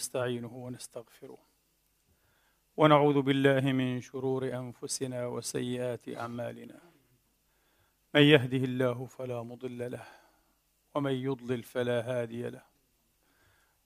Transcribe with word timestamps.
ونستعينه 0.00 0.52
ونستغفره. 0.56 1.38
ونعوذ 2.76 3.22
بالله 3.22 3.72
من 3.72 4.00
شرور 4.00 4.44
أنفسنا 4.44 5.26
وسيئات 5.26 6.08
أعمالنا. 6.08 6.80
من 8.14 8.22
يهده 8.22 8.64
الله 8.64 9.06
فلا 9.06 9.42
مضل 9.42 9.90
له 9.90 10.06
ومن 10.94 11.12
يضلل 11.12 11.62
فلا 11.62 12.00
هادي 12.00 12.48
له. 12.48 12.62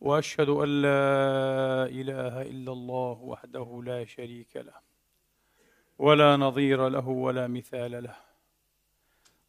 وأشهد 0.01 0.48
أن 0.48 0.83
لا 0.83 1.87
إله 2.01 2.43
إلا 2.43 2.73
الله 2.73 3.17
وحده 3.23 3.83
لا 3.85 4.05
شريك 4.05 4.57
له 4.57 4.79
ولا 5.99 6.37
نظير 6.37 6.88
له 6.88 7.09
ولا 7.09 7.46
مثال 7.46 8.02
له. 8.02 8.16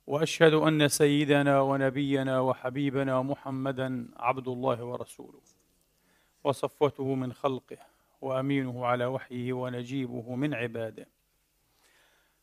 وأشهد 0.07 0.53
أن 0.53 0.87
سيدنا 0.87 1.61
ونبينا 1.61 2.39
وحبيبنا 2.39 3.21
محمدا 3.21 4.07
عبد 4.15 4.47
الله 4.47 4.83
ورسوله. 4.83 5.54
وصفوته 6.45 7.15
من 7.15 7.33
خلقه 7.33 7.77
وأمينه 8.21 8.85
على 8.85 9.05
وحيه 9.05 9.53
ونجيبه 9.53 10.35
من 10.35 10.53
عباده. 10.53 11.07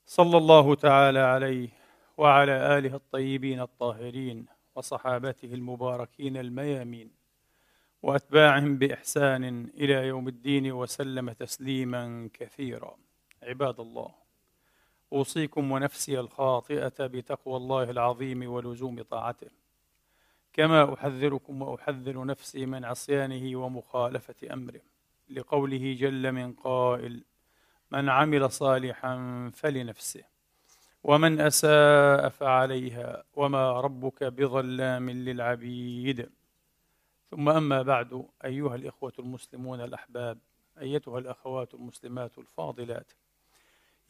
صلى 0.06 0.36
الله 0.36 0.74
تعالى 0.74 1.18
عليه 1.18 1.68
وعلى 2.16 2.78
آله 2.78 2.94
الطيبين 2.94 3.60
الطاهرين 3.60 4.46
وصحابته 4.74 5.54
المباركين 5.54 6.36
الميامين 6.36 7.10
وأتباعهم 8.02 8.78
بإحسان 8.78 9.70
إلى 9.74 10.06
يوم 10.06 10.28
الدين 10.28 10.72
وسلم 10.72 11.32
تسليما 11.32 12.30
كثيرا. 12.34 12.96
عباد 13.42 13.80
الله 13.80 14.10
أوصيكم 15.12 15.72
ونفسي 15.72 16.20
الخاطئة 16.20 17.06
بتقوى 17.06 17.56
الله 17.56 17.90
العظيم 17.90 18.52
ولزوم 18.52 19.02
طاعته. 19.02 19.61
كما 20.52 20.94
أحذركم 20.94 21.62
وأحذر 21.62 22.24
نفسي 22.24 22.66
من 22.66 22.84
عصيانه 22.84 23.56
ومخالفة 23.58 24.52
أمره 24.52 24.80
لقوله 25.30 25.96
جل 26.00 26.32
من 26.32 26.52
قائل 26.52 27.24
من 27.90 28.08
عمل 28.08 28.50
صالحا 28.50 29.50
فلنفسه 29.54 30.24
ومن 31.04 31.40
أساء 31.40 32.28
فعليها 32.28 33.24
وما 33.34 33.80
ربك 33.80 34.24
بظلام 34.24 35.10
للعبيد. 35.10 36.30
ثم 37.30 37.48
أما 37.48 37.82
بعد 37.82 38.26
أيها 38.44 38.74
الإخوة 38.74 39.12
المسلمون 39.18 39.80
الأحباب 39.80 40.38
أيتها 40.80 41.18
الأخوات 41.18 41.74
المسلمات 41.74 42.38
الفاضلات 42.38 43.12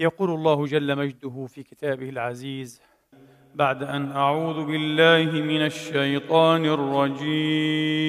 يقول 0.01 0.31
الله 0.31 0.67
جل 0.67 0.97
مجده 0.97 1.47
في 1.47 1.63
كتابه 1.63 2.09
العزيز 2.09 2.81
بعد 3.55 3.83
أن 3.83 4.13
أعوذ 4.13 4.65
بالله 4.65 5.41
من 5.43 5.63
الشيطان 5.67 6.65
الرجيم. 6.65 8.03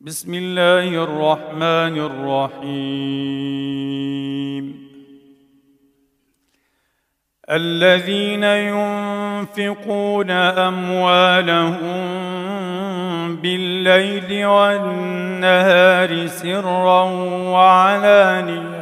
بسم 0.00 0.34
الله 0.34 1.04
الرحمن 1.04 1.98
الرحيم. 1.98 3.32
الذين 7.50 8.44
ينفقون 8.44 10.30
أموالهم 10.30 12.02
بالليل 13.36 14.46
والنهار 14.46 16.26
سرا 16.26 17.02
وعلانية 17.52 18.81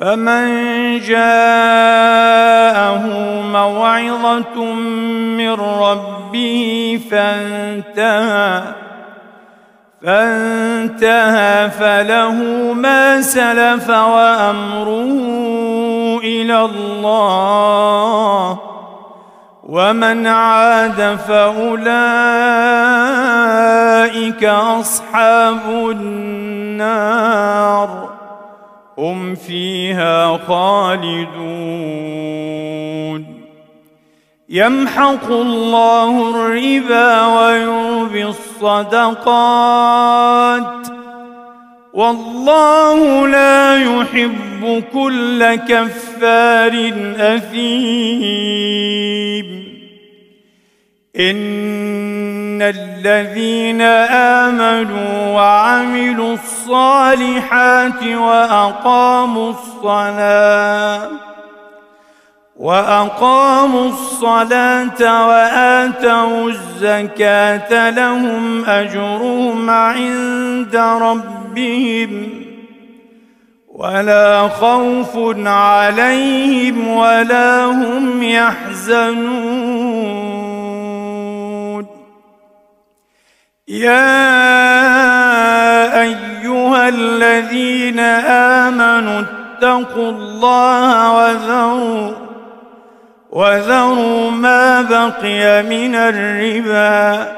فمن 0.00 0.46
جاءه 1.00 3.06
موعظه 3.52 4.64
من 5.38 5.52
ربه 5.52 7.00
فانتهى 7.10 8.62
فانتهى 10.02 11.70
فله 11.70 12.32
ما 12.72 13.22
سلف 13.22 13.90
وامره 13.90 15.10
إلى 16.24 16.64
الله 16.64 18.58
ومن 19.62 20.26
عاد 20.26 21.18
فاولئك 21.28 21.84
اصحاب 24.44 25.90
النار. 25.90 27.34
هم 28.98 29.34
فيها 29.34 30.36
خالدون. 30.36 31.34
يمحق 34.48 35.30
الله 35.30 36.30
الربا 36.30 37.26
ويربي 37.26 38.24
الصدقات. 38.24 39.84
والله 41.94 43.28
لا 43.28 43.78
يحب 43.82 44.82
كل 44.92 45.54
كفار 45.54 46.92
أثيم. 47.16 48.64
الذين 52.70 53.82
آمنوا 54.42 55.34
وعملوا 55.34 56.34
الصالحات 56.34 58.02
وأقاموا 58.02 59.50
الصلاة 59.50 61.08
وأقاموا 62.56 63.88
الصلاة 63.88 65.28
وآتوا 65.28 66.50
الزكاة 66.50 67.90
لهم 67.90 68.64
أجرهم 68.64 69.70
عند 69.70 70.76
ربهم 70.76 72.44
ولا 73.74 74.48
خوف 74.48 75.18
عليهم 75.46 76.88
ولا 76.88 77.64
هم 77.64 78.22
يحزنون 78.22 80.33
يا 83.68 84.00
أيها 86.02 86.88
الذين 86.88 87.98
آمنوا 88.60 89.20
اتقوا 89.20 90.10
الله 90.10 91.12
وذروا 91.16 92.12
وذروا 93.30 94.30
ما 94.30 94.82
بقي 94.82 95.62
من 95.62 95.94
الربا 95.94 97.32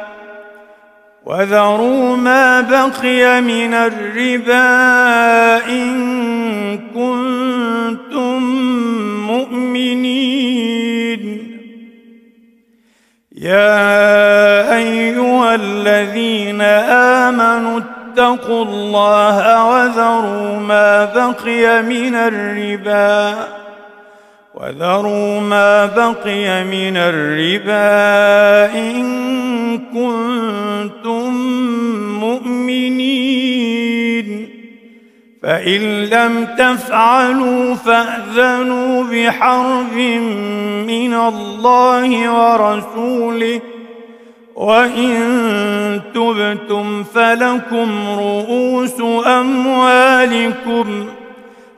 وذروا 1.26 2.16
ما 2.16 2.60
بقي 2.60 3.40
من 3.40 3.74
الربا 3.74 4.66
إن 5.68 6.78
كنتم 6.94 8.42
مؤمنين. 9.26 10.76
يا 13.36 14.76
أيها 14.76 15.54
الذين 15.54 16.60
آمنوا 17.20 17.80
اتقوا 17.80 18.64
الله 18.64 19.64
وذروا 19.68 20.58
ما 20.58 21.04
بقي 21.04 21.82
من 21.82 22.14
الربا 22.14 23.34
وذروا 24.54 25.40
ما 25.40 25.86
بقي 25.86 26.64
من 26.64 26.96
الربا 26.96 28.74
إن 28.74 29.78
كنتم 29.78 31.34
مؤمنين. 32.20 33.66
فإن 35.46 36.04
لم 36.04 36.48
تفعلوا 36.58 37.74
فأذنوا 37.74 39.04
بحرب 39.04 39.94
من 40.86 41.14
الله 41.14 42.30
ورسوله 42.30 43.60
وإن 44.56 46.00
تبتم 46.14 47.04
فلكم 47.04 48.08
رؤوس 48.18 49.00
أموالكم 49.26 51.06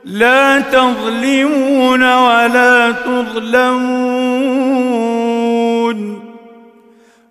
لا 0.05 0.59
تظلمون 0.59 2.03
ولا 2.15 2.91
تظلمون. 2.91 4.39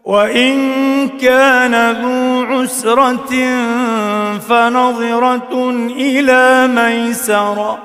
وإن 0.05 0.58
كان 1.20 1.91
ذو 1.91 2.27
عسرة 2.48 3.32
فنظرة 4.38 5.70
إلى 5.96 6.68
ميسرة 6.68 7.78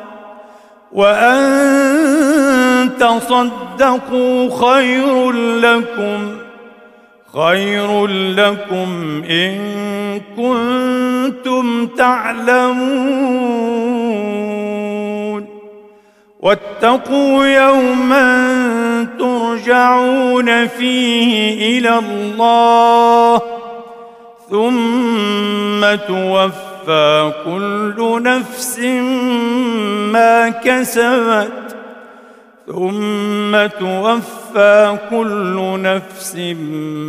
وأن 0.92 2.90
تصدقوا 3.00 4.50
خير 4.62 5.32
لكم 5.32 6.38
خير 7.34 8.08
لكم 8.08 9.24
إن 9.30 9.60
كنتم 10.38 11.88
تعلمون. 11.88 13.64
واتقوا 16.40 17.46
يوما 17.46 19.08
ترجعون 19.20 20.68
فيه 20.68 21.80
إلى 21.80 22.00
الله 22.00 23.42
ثم 24.54 25.82
توفى 25.96 27.34
كل 27.46 28.24
نفس 28.24 28.80
ما 30.14 30.50
كسبت. 30.50 31.78
ثم 32.66 33.68
توفى 33.68 34.98
كل 35.10 35.82
نفس 35.82 36.36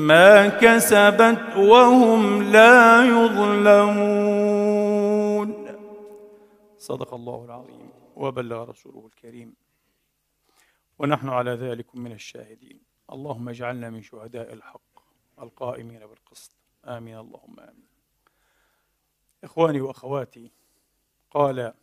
ما 0.08 0.48
كسبت 0.48 1.56
وهم 1.56 2.42
لا 2.42 3.04
يظلمون. 3.04 4.44
صدق 6.78 7.14
الله 7.14 7.44
العظيم 7.44 7.88
وبلغ 8.16 8.70
رسوله 8.70 9.06
الكريم. 9.06 9.54
ونحن 10.98 11.28
على 11.28 11.50
ذلك 11.50 11.86
من 11.94 12.12
الشاهدين. 12.12 12.78
اللهم 13.12 13.48
اجعلنا 13.48 13.90
من 13.90 14.02
شهداء 14.02 14.52
الحق 14.52 14.80
القائمين 15.42 16.00
بالقسط. 16.00 16.63
آمين. 16.84 17.18
اللهم 17.18 17.60
آمين. 17.60 17.84
إخواني 19.44 19.80
وأخواتي 19.80 20.50
قال 21.30 21.74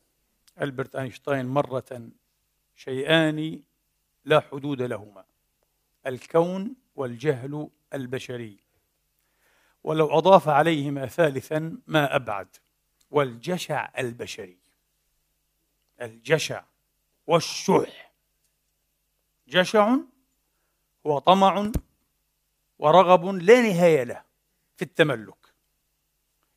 ألبرت 0.61 0.95
أينشتاين 0.95 1.45
مرة 1.45 2.09
شيئان 2.75 3.63
لا 4.25 4.39
حدود 4.39 4.81
لهما 4.81 5.25
الكون 6.07 6.75
والجهل 6.95 7.69
البشري. 7.93 8.59
ولو 9.83 10.17
أضاف 10.17 10.49
عليهما 10.49 11.05
ثالثا 11.05 11.77
ما 11.87 12.15
أبعد 12.15 12.55
والجشع 13.11 13.91
البشري. 13.97 14.59
الجشع 16.01 16.63
والشح. 17.27 18.11
جشع 19.47 19.97
هو 21.07 21.19
طمع 21.19 21.71
ورغب 22.79 23.25
لا 23.25 23.61
نهاية 23.61 24.03
له. 24.03 24.30
في 24.81 24.87
التملك. 24.87 25.53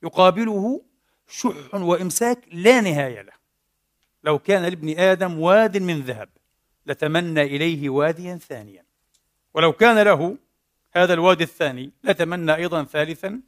يقابله 0.03 0.83
شح 1.29 1.75
وإمساك 1.75 2.39
لا 2.53 2.81
نهاية 2.81 3.23
له. 3.23 3.33
لو 4.25 4.39
كان 4.39 4.63
لابن 4.63 4.99
آدم 4.99 5.41
واد 5.41 5.83
من 5.83 6.01
ذهب 6.01 6.29
لتمنى 6.87 7.43
إليه 7.43 7.91
واديا 7.91 8.37
ثانيا. 8.37 8.85
ولو 9.55 9.73
كان 9.73 9.99
له 9.99 10.37
هذا 10.93 11.15
الوادي 11.15 11.45
الثاني 11.45 11.91
لتمنى 12.05 12.55
أيضا 12.55 12.85
ثالثا. 12.85 13.41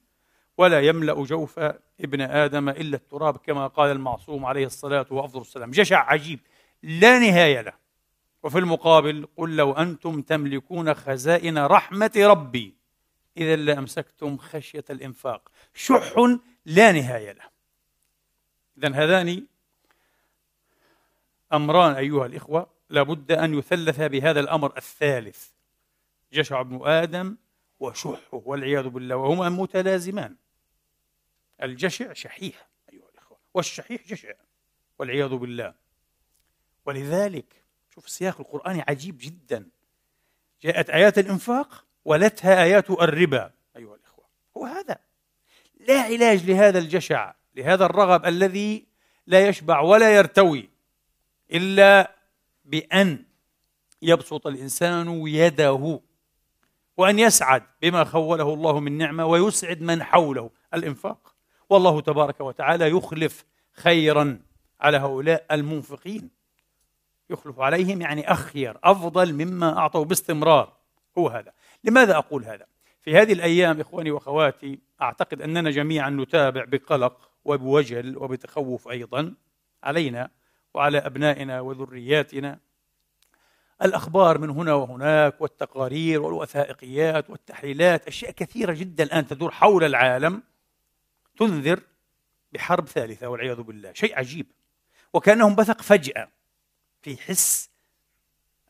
ولا 0.58 0.80
يملأ 0.80 1.24
جوف 1.24 1.58
ابن 2.00 2.20
آدم 2.20 2.68
إلا 2.68 2.96
التراب 2.96 3.36
كما 3.36 3.66
قال 3.66 3.90
المعصوم 3.90 4.44
عليه 4.46 4.66
الصلاة 4.66 5.06
وأفضل 5.10 5.40
السلام. 5.40 5.70
جشع 5.70 6.10
عجيب 6.10 6.40
لا 6.82 7.18
نهاية 7.18 7.60
له. 7.60 7.72
وفي 8.42 8.58
المقابل 8.58 9.28
قل 9.36 9.56
لو 9.56 9.72
أنتم 9.72 10.22
تملكون 10.22 10.94
خزائن 10.94 11.58
رحمة 11.58 12.12
ربي. 12.16 12.85
إذا 13.36 13.56
لأمسكتم 13.56 14.36
خشية 14.36 14.84
الإنفاق. 14.90 15.50
شح 15.74 16.14
لا 16.66 16.92
نهاية 16.92 17.32
له. 17.32 17.44
إذا 18.78 18.94
هذان 18.94 19.46
أمران 21.52 21.94
أيها 21.94 22.26
الإخوة 22.26 22.70
لابد 22.90 23.32
أن 23.32 23.58
يثلث 23.58 24.00
بهذا 24.00 24.40
الأمر 24.40 24.76
الثالث. 24.76 25.48
جشع 26.32 26.60
ابن 26.60 26.86
آدم 26.86 27.36
وشحه 27.80 28.18
والعياذ 28.32 28.88
بالله 28.88 29.16
وهما 29.16 29.48
متلازمان. 29.48 30.36
الجشع 31.62 32.12
شحيح 32.12 32.68
أيها 32.92 33.08
الإخوة 33.14 33.38
والشحيح 33.54 34.06
جشع 34.06 34.32
والعياذ 34.98 35.28
بالله. 35.28 35.74
ولذلك 36.86 37.62
شوف 37.94 38.06
السياق 38.06 38.40
القرآني 38.40 38.84
عجيب 38.88 39.18
جدا. 39.20 39.68
جاءت 40.62 40.90
آيات 40.90 41.18
الإنفاق 41.18 41.85
ولتها 42.06 42.62
آيات 42.62 42.90
الربا. 42.90 43.50
أيها 43.76 43.94
الإخوة. 43.94 44.24
هو 44.56 44.64
هذا. 44.64 44.98
لا 45.88 46.00
علاج 46.00 46.50
لهذا 46.50 46.78
الجشع 46.78 47.34
لهذا 47.54 47.86
الرغب 47.86 48.26
الذي 48.26 48.86
لا 49.26 49.48
يشبع 49.48 49.80
ولا 49.80 50.16
يرتوي 50.16 50.68
إلا 51.52 52.14
بأن 52.64 53.24
يبسط 54.02 54.46
الإنسان 54.46 55.26
يده 55.26 56.00
وأن 56.96 57.18
يسعد 57.18 57.62
بما 57.82 58.04
خوله 58.04 58.54
الله 58.54 58.80
من 58.80 58.98
نعمة 58.98 59.26
ويسعد 59.26 59.82
من 59.82 60.02
حوله. 60.02 60.50
الإنفاق. 60.74 61.34
والله 61.70 62.00
تبارك 62.00 62.40
وتعالى 62.40 62.90
يخلف 62.90 63.44
خيرا 63.72 64.40
على 64.80 64.96
هؤلاء 64.96 65.46
المنفقين. 65.50 66.30
يخلف 67.30 67.60
عليهم 67.60 68.02
يعني 68.02 68.32
أخير 68.32 68.78
أفضل 68.84 69.32
مما 69.32 69.78
أعطوا 69.78 70.04
باستمرار. 70.04 70.72
هو 71.18 71.28
هذا. 71.28 71.52
لماذا 71.86 72.16
أقول 72.16 72.44
هذا؟ 72.44 72.66
في 73.02 73.16
هذه 73.16 73.32
الأيام 73.32 73.80
إخواني 73.80 74.10
وأخواتي 74.10 74.78
أعتقد 75.02 75.42
أننا 75.42 75.70
جميعا 75.70 76.10
نتابع 76.10 76.64
بقلق 76.64 77.30
وبوجل 77.44 78.16
وبتخوف 78.16 78.88
أيضا 78.88 79.34
علينا 79.82 80.30
وعلى 80.74 80.98
أبنائنا 80.98 81.60
وذرياتنا. 81.60 82.58
الأخبار 83.82 84.38
من 84.38 84.50
هنا 84.50 84.74
وهناك 84.74 85.40
والتقارير 85.40 86.22
والوثائقيات 86.22 87.30
والتحليلات 87.30 88.06
أشياء 88.08 88.30
كثيرة 88.30 88.72
جدا 88.72 89.04
الآن 89.04 89.26
تدور 89.26 89.50
حول 89.50 89.84
العالم 89.84 90.42
تنذر 91.38 91.80
بحرب 92.52 92.88
ثالثة 92.88 93.26
والعياذ 93.26 93.62
بالله. 93.62 93.92
شيء 93.92 94.18
عجيب. 94.18 94.46
وكأنهم 95.12 95.54
بثق 95.54 95.82
فجأة 95.82 96.28
في 97.02 97.16
حس 97.16 97.70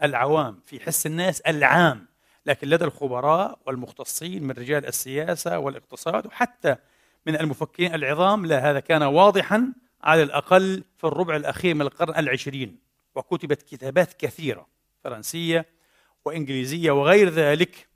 العوام 0.02 0.60
في 0.66 0.80
حس 0.80 1.06
الناس 1.06 1.40
العام. 1.40 2.06
لكن 2.46 2.68
لدى 2.68 2.84
الخبراء 2.84 3.58
والمختصين 3.66 4.44
من 4.44 4.50
رجال 4.50 4.86
السياسة 4.86 5.58
والاقتصاد 5.58 6.26
وحتى 6.26 6.76
من 7.26 7.36
المفكرين 7.40 7.94
العظام 7.94 8.46
لا 8.46 8.70
هذا 8.70 8.80
كان 8.80 9.02
واضحا 9.02 9.72
على 10.02 10.22
الأقل 10.22 10.84
في 10.96 11.04
الربع 11.04 11.36
الأخير 11.36 11.74
من 11.74 11.82
القرن 11.82 12.18
العشرين 12.18 12.78
وكتبت 13.14 13.62
كتابات 13.62 14.12
كثيرة 14.12 14.66
فرنسية 15.04 15.66
وإنجليزية 16.24 16.90
وغير 16.90 17.28
ذلك 17.28 17.88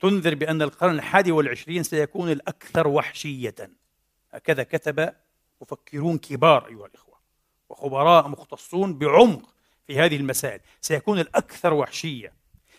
تنذر 0.00 0.34
بأن 0.34 0.62
القرن 0.62 0.94
الحادي 0.94 1.32
والعشرين 1.32 1.82
سيكون 1.82 2.30
الأكثر 2.30 2.88
وحشية. 2.88 3.54
هكذا 4.30 4.62
كتب 4.62 5.12
مفكرون 5.60 6.18
كبار 6.18 6.66
أيها 6.66 6.86
الإخوة 6.86 7.18
وخبراء 7.68 8.28
مختصون 8.28 8.98
بعمق 8.98 9.54
في 9.86 9.98
هذه 9.98 10.16
المسائل 10.16 10.60
سيكون 10.80 11.18
الأكثر 11.18 11.74
وحشية. 11.74 12.37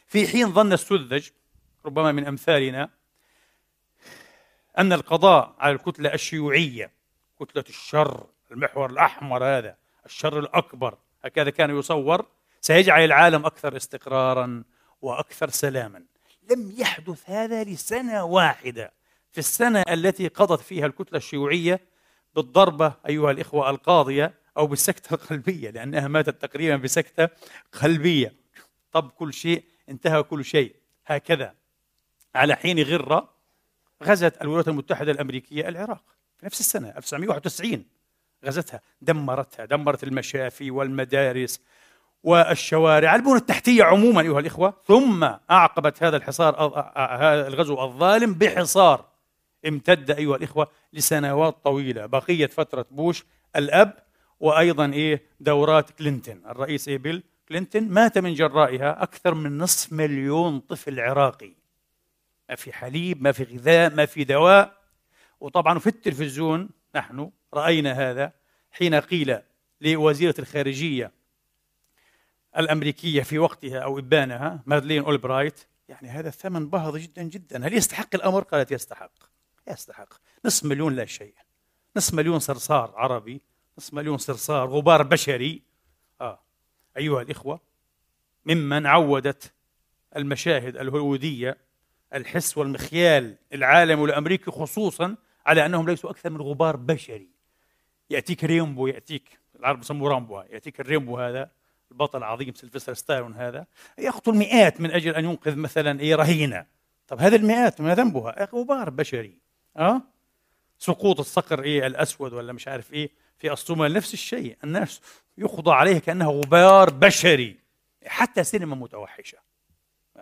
في 0.10 0.28
حين 0.28 0.54
ظن 0.54 0.74
السذج 0.74 1.30
ربما 1.86 2.12
من 2.12 2.28
أمثالنا 2.28 2.90
أن 4.78 4.94
القضاء 4.94 5.56
على 5.60 5.74
الكتلة 5.76 6.14
الشيوعية 6.14 6.92
كتلة 7.40 7.64
الشر 7.70 8.26
المحور 8.52 8.90
الأحمر 8.90 9.44
هذا 9.44 9.76
الشر 10.06 10.40
الأكبر 10.40 10.98
هكذا 11.24 11.50
كان 11.50 11.78
يصور 11.78 12.26
سيجعل 12.62 13.06
العالم 13.06 13.46
أكثر 13.46 13.78
استقرارا 13.78 14.64
وأكثر 15.02 15.50
سلاما. 15.50 16.04
لم 16.52 16.74
يحدث 16.78 17.30
هذا 17.30 17.64
لسنة 17.64 18.24
واحدة. 18.24 18.92
في 19.32 19.38
السنة 19.38 19.84
التي 19.90 20.28
قضت 20.28 20.62
فيها 20.62 20.86
الكتلة 20.86 21.18
الشيوعية 21.18 21.80
بالضربة 22.36 22.94
أيها 23.08 23.32
الإخوة 23.32 23.70
القاضية 23.70 24.34
أو 24.58 24.68
بالسكتة 24.68 25.14
القلبية 25.14 25.70
لأنها 25.70 26.08
ماتت 26.08 26.42
تقريبا 26.42 26.76
بسكتة 26.76 27.30
قلبية. 27.82 28.34
طب 28.92 29.10
كل 29.10 29.34
شيء 29.34 29.64
انتهى 29.90 30.24
كل 30.24 30.46
شيء. 30.46 30.76
هكذا. 31.06 31.54
على 32.36 32.56
حين 32.56 32.80
غرة 32.84 33.30
غزت 34.04 34.42
الولايات 34.42 34.68
المتحدة 34.68 35.12
الأمريكية 35.12 35.70
العراق 35.70 36.04
في 36.38 36.46
نفس 36.46 36.60
السنة 36.60 36.90
1991 36.98 37.86
غزتها. 38.46 38.82
دمرتها. 39.02 39.66
دمرت 39.66 40.04
المشافي 40.04 40.72
والمدارس 40.72 41.62
والشوارع. 42.24 43.16
البنى 43.16 43.36
التحتية 43.36 43.84
عموما 43.84 44.22
أيها 44.22 44.40
الإخوة. 44.40 44.74
ثم 44.88 45.24
أعقبت 45.52 46.04
هذا 46.04 46.18
الحصار 46.18 46.56
هذا 46.98 47.48
الغزو 47.48 47.84
الظالم 47.84 48.34
بحصار. 48.34 49.06
امتد 49.68 50.12
أيها 50.12 50.36
الإخوة 50.36 50.68
لسنوات 50.94 51.58
طويلة. 51.64 52.06
بقية 52.06 52.48
فترة 52.48 52.86
بوش 52.92 53.26
الأب 53.56 53.94
وأيضا 54.40 54.86
إيه 54.94 55.24
دورات 55.40 55.90
كلينتون. 55.90 56.42
الرئيس 56.46 56.88
إيه 56.88 56.98
بيل 56.98 57.24
كلينتون 57.50 57.84
مات 57.84 58.18
من 58.18 58.34
جرائها 58.34 59.04
أكثر 59.04 59.34
من 59.34 59.58
نصف 59.58 59.94
مليون 59.94 60.60
طفل 60.60 61.00
عراقي. 61.00 61.54
ما 62.50 62.56
في 62.56 62.74
حليب 62.74 63.22
ما 63.22 63.32
في 63.32 63.44
غذاء 63.44 63.96
ما 63.96 64.06
في 64.06 64.24
دواء. 64.24 64.80
وطبعا 65.40 65.80
في 65.80 65.88
التلفزيون 65.88 66.70
نحن 66.96 67.32
رأينا 67.54 67.92
هذا 67.92 68.34
حين 68.72 68.96
قيل 68.96 69.40
لوزيرة 69.82 70.36
الخارجية 70.40 71.12
الأمريكية 72.58 73.22
في 73.22 73.40
وقتها 73.40 73.80
أو 73.80 74.00
إبانها 74.00 74.64
مادلين 74.66 75.04
أولبرايت 75.04 75.60
يعني 75.90 76.10
هذا 76.10 76.28
الثمن 76.28 76.70
باهظ 76.70 76.98
جدا 76.98 77.24
جدا. 77.24 77.68
هل 77.68 77.74
يستحق 77.74 78.16
الأمر؟ 78.16 78.44
قالت 78.44 78.72
يستحق. 78.72 79.12
يستحق. 79.68 80.14
نصف 80.46 80.66
مليون 80.66 80.96
لا 80.96 81.06
شيء. 81.06 81.36
نصف 81.98 82.14
مليون 82.14 82.40
صرصار 82.40 82.94
عربي 82.96 83.42
نصف 83.78 83.94
مليون 83.94 84.18
صرصار 84.18 84.70
غبار 84.70 85.04
بشري. 85.04 85.64
آه. 86.22 86.49
أيها 87.00 87.22
الإخوة 87.22 87.60
ممن 88.46 88.86
عودت 88.86 89.54
المشاهد 90.16 90.78
الهوليوودية 90.78 91.58
الحس 92.14 92.58
والمخيال 92.58 93.36
العالمي 93.54 94.02
والأمريكي 94.02 94.52
خصوصا 94.52 95.16
على 95.46 95.66
أنهم 95.66 95.90
ليسوا 95.90 96.10
أكثر 96.10 96.30
من 96.30 96.42
غبار 96.42 96.76
بشري. 96.76 97.30
يأتيك 98.10 98.44
ريمبو 98.44 98.88
يأتيك 98.88 99.40
العرب 99.60 99.80
يسموه 99.80 100.10
رامبو 100.10 100.42
يأتيك 100.42 100.80
الريمبو 100.80 101.18
هذا 101.18 101.52
البطل 101.92 102.18
العظيم 102.18 102.54
سيلفستر 102.54 102.94
ستالون 102.94 103.34
هذا 103.34 103.66
يقتل 103.98 104.32
مئات 104.32 104.82
من 104.82 104.92
أجل 104.92 105.16
أن 105.16 105.26
ينقذ 105.26 105.56
مثلا 105.56 106.00
إيه 106.00 106.16
رهينة. 106.16 106.66
طب 107.08 107.20
هذه 107.20 107.36
المئات 107.36 107.82
ما 107.82 107.96
ذنبها؟ 107.96 108.50
غبار 108.54 108.90
بشري. 108.90 109.38
أه؟ 109.78 110.02
سقوط 110.80 111.20
الصقر 111.20 111.64
إيه؟ 111.64 111.88
الأسود 111.88 112.34
ولا 112.34 112.54
مش 112.54 112.68
عارف 112.68 112.94
إيه؟ 112.94 113.10
في 113.40 113.52
الصومال 113.52 113.94
نفس 113.94 114.14
الشيء 114.14 114.58
الناس 114.64 115.02
يقضى 115.38 115.76
عليه 115.76 116.00
كأنه 116.00 116.30
غبار 116.30 116.90
بشري. 116.90 117.60
حتى 118.06 118.44
سينما 118.44 118.76
متوحشة. 118.76 119.38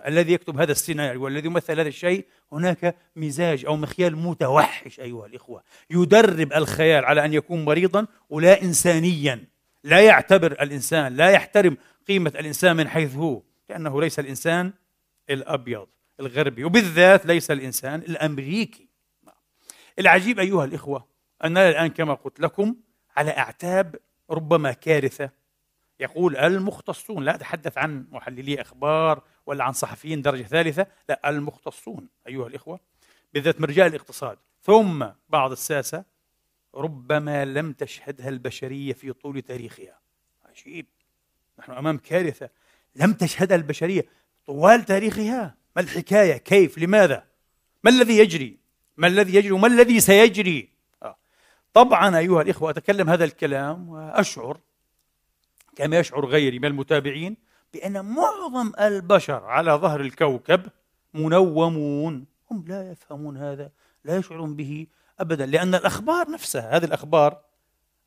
الذي 0.06 0.34
يكتب 0.34 0.60
هذا 0.60 0.72
السيناريو 0.72 1.24
والذي 1.24 1.48
يمثل 1.48 1.80
هذا 1.80 1.90
الشيء 1.90 2.26
هناك 2.52 2.96
مزاج 3.16 3.66
أو 3.66 3.76
مخيال 3.76 4.16
متوحش 4.16 5.00
أيها 5.00 5.26
الإخوة. 5.26 5.64
يدرب 5.90 6.54
الخيال 6.54 7.06
على 7.06 7.26
أن 7.26 7.34
يكون 7.34 7.66
مريضا 7.66 8.08
ولا 8.30 8.62
انسانيا. 8.62 9.44
لا 9.84 10.00
يعتبر 10.00 10.52
الإنسان 10.52 11.16
لا 11.16 11.30
يحترم 11.30 11.78
قيمة 12.08 12.34
الإنسان 12.40 12.76
من 12.76 12.88
حيث 12.88 13.16
هو. 13.16 13.42
لأنه 13.70 14.02
ليس 14.02 14.20
الإنسان 14.20 14.74
الأبيض 15.30 15.88
الغربي. 16.20 16.64
وبالذات 16.64 17.26
ليس 17.26 17.52
الإنسان 17.52 18.00
الأمريكي. 18.00 18.88
العجيب 20.00 20.40
أيها 20.40 20.66
الإخوة 20.66 21.08
اننا 21.46 21.70
الآن 21.70 21.88
كما 21.88 22.14
قلت 22.14 22.40
لكم 22.40 22.76
على 23.18 23.32
أعتاب 23.32 23.96
ربما 24.30 24.72
كارثة. 24.72 25.30
يقول 26.00 26.38
المختصون 26.38 27.24
لا 27.24 27.36
أتحدث 27.36 27.78
عن 27.78 28.08
محللي 28.12 28.62
أخبار 28.62 29.24
ولا 29.46 29.64
عن 29.64 29.74
صحفيين 29.74 30.22
درجة 30.22 30.44
ثالثة 30.44 30.88
لا 31.10 31.30
المختصون 31.30 32.08
أيها 32.28 32.48
الإخوة 32.48 32.80
بالذات 33.34 33.62
من 33.62 33.70
الاقتصاد. 33.70 34.38
ثم 34.64 35.08
بعض 35.30 35.52
الساسة 35.52 36.04
ربما 36.76 37.46
لم 37.46 37.74
تشهدها 37.74 38.30
البشرية 38.30 38.94
في 38.94 39.14
طول 39.14 39.42
تاريخها. 39.42 40.00
عجيب. 40.46 40.86
نحن 41.60 41.72
أمام 41.72 41.98
كارثة. 41.98 42.50
لم 42.96 43.14
تشهدها 43.14 43.58
البشرية 43.58 44.06
طوال 44.46 44.86
تاريخها. 44.86 45.56
ما 45.76 45.82
الحكاية؟ 45.82 46.38
كيف؟ 46.38 46.78
لماذا؟ 46.78 47.28
ما 47.84 47.90
الذي 47.90 48.18
يجري؟ 48.18 48.58
ما 48.98 49.08
الذي 49.08 49.36
يجري؟ 49.36 49.52
وما 49.52 49.68
الذي 49.68 50.00
سيجري. 50.00 50.77
طبعا 51.74 52.18
أيها 52.18 52.42
الإخوة 52.42 52.70
أتكلم 52.70 53.10
هذا 53.10 53.24
الكلام 53.24 53.90
وأشعر 53.90 54.60
كما 55.76 56.00
يشعر 56.00 56.26
غيري 56.26 56.60
من 56.60 56.66
المتابعين 56.66 57.38
بأن 57.74 58.06
معظم 58.06 58.72
البشر 58.80 59.44
على 59.44 59.72
ظهر 59.72 60.02
الكوكب 60.02 60.62
منومون. 61.14 62.26
هم 62.52 62.66
لا 62.68 62.92
يفهمون 62.92 63.38
هذا 63.38 63.72
لا 64.04 64.18
يشعرون 64.18 64.56
به 64.56 64.88
أبدا 65.20 65.46
لأن 65.46 65.76
الأخبار 65.76 66.32
نفسها 66.32 66.78
هذه 66.78 66.86
الأخبار 66.86 67.42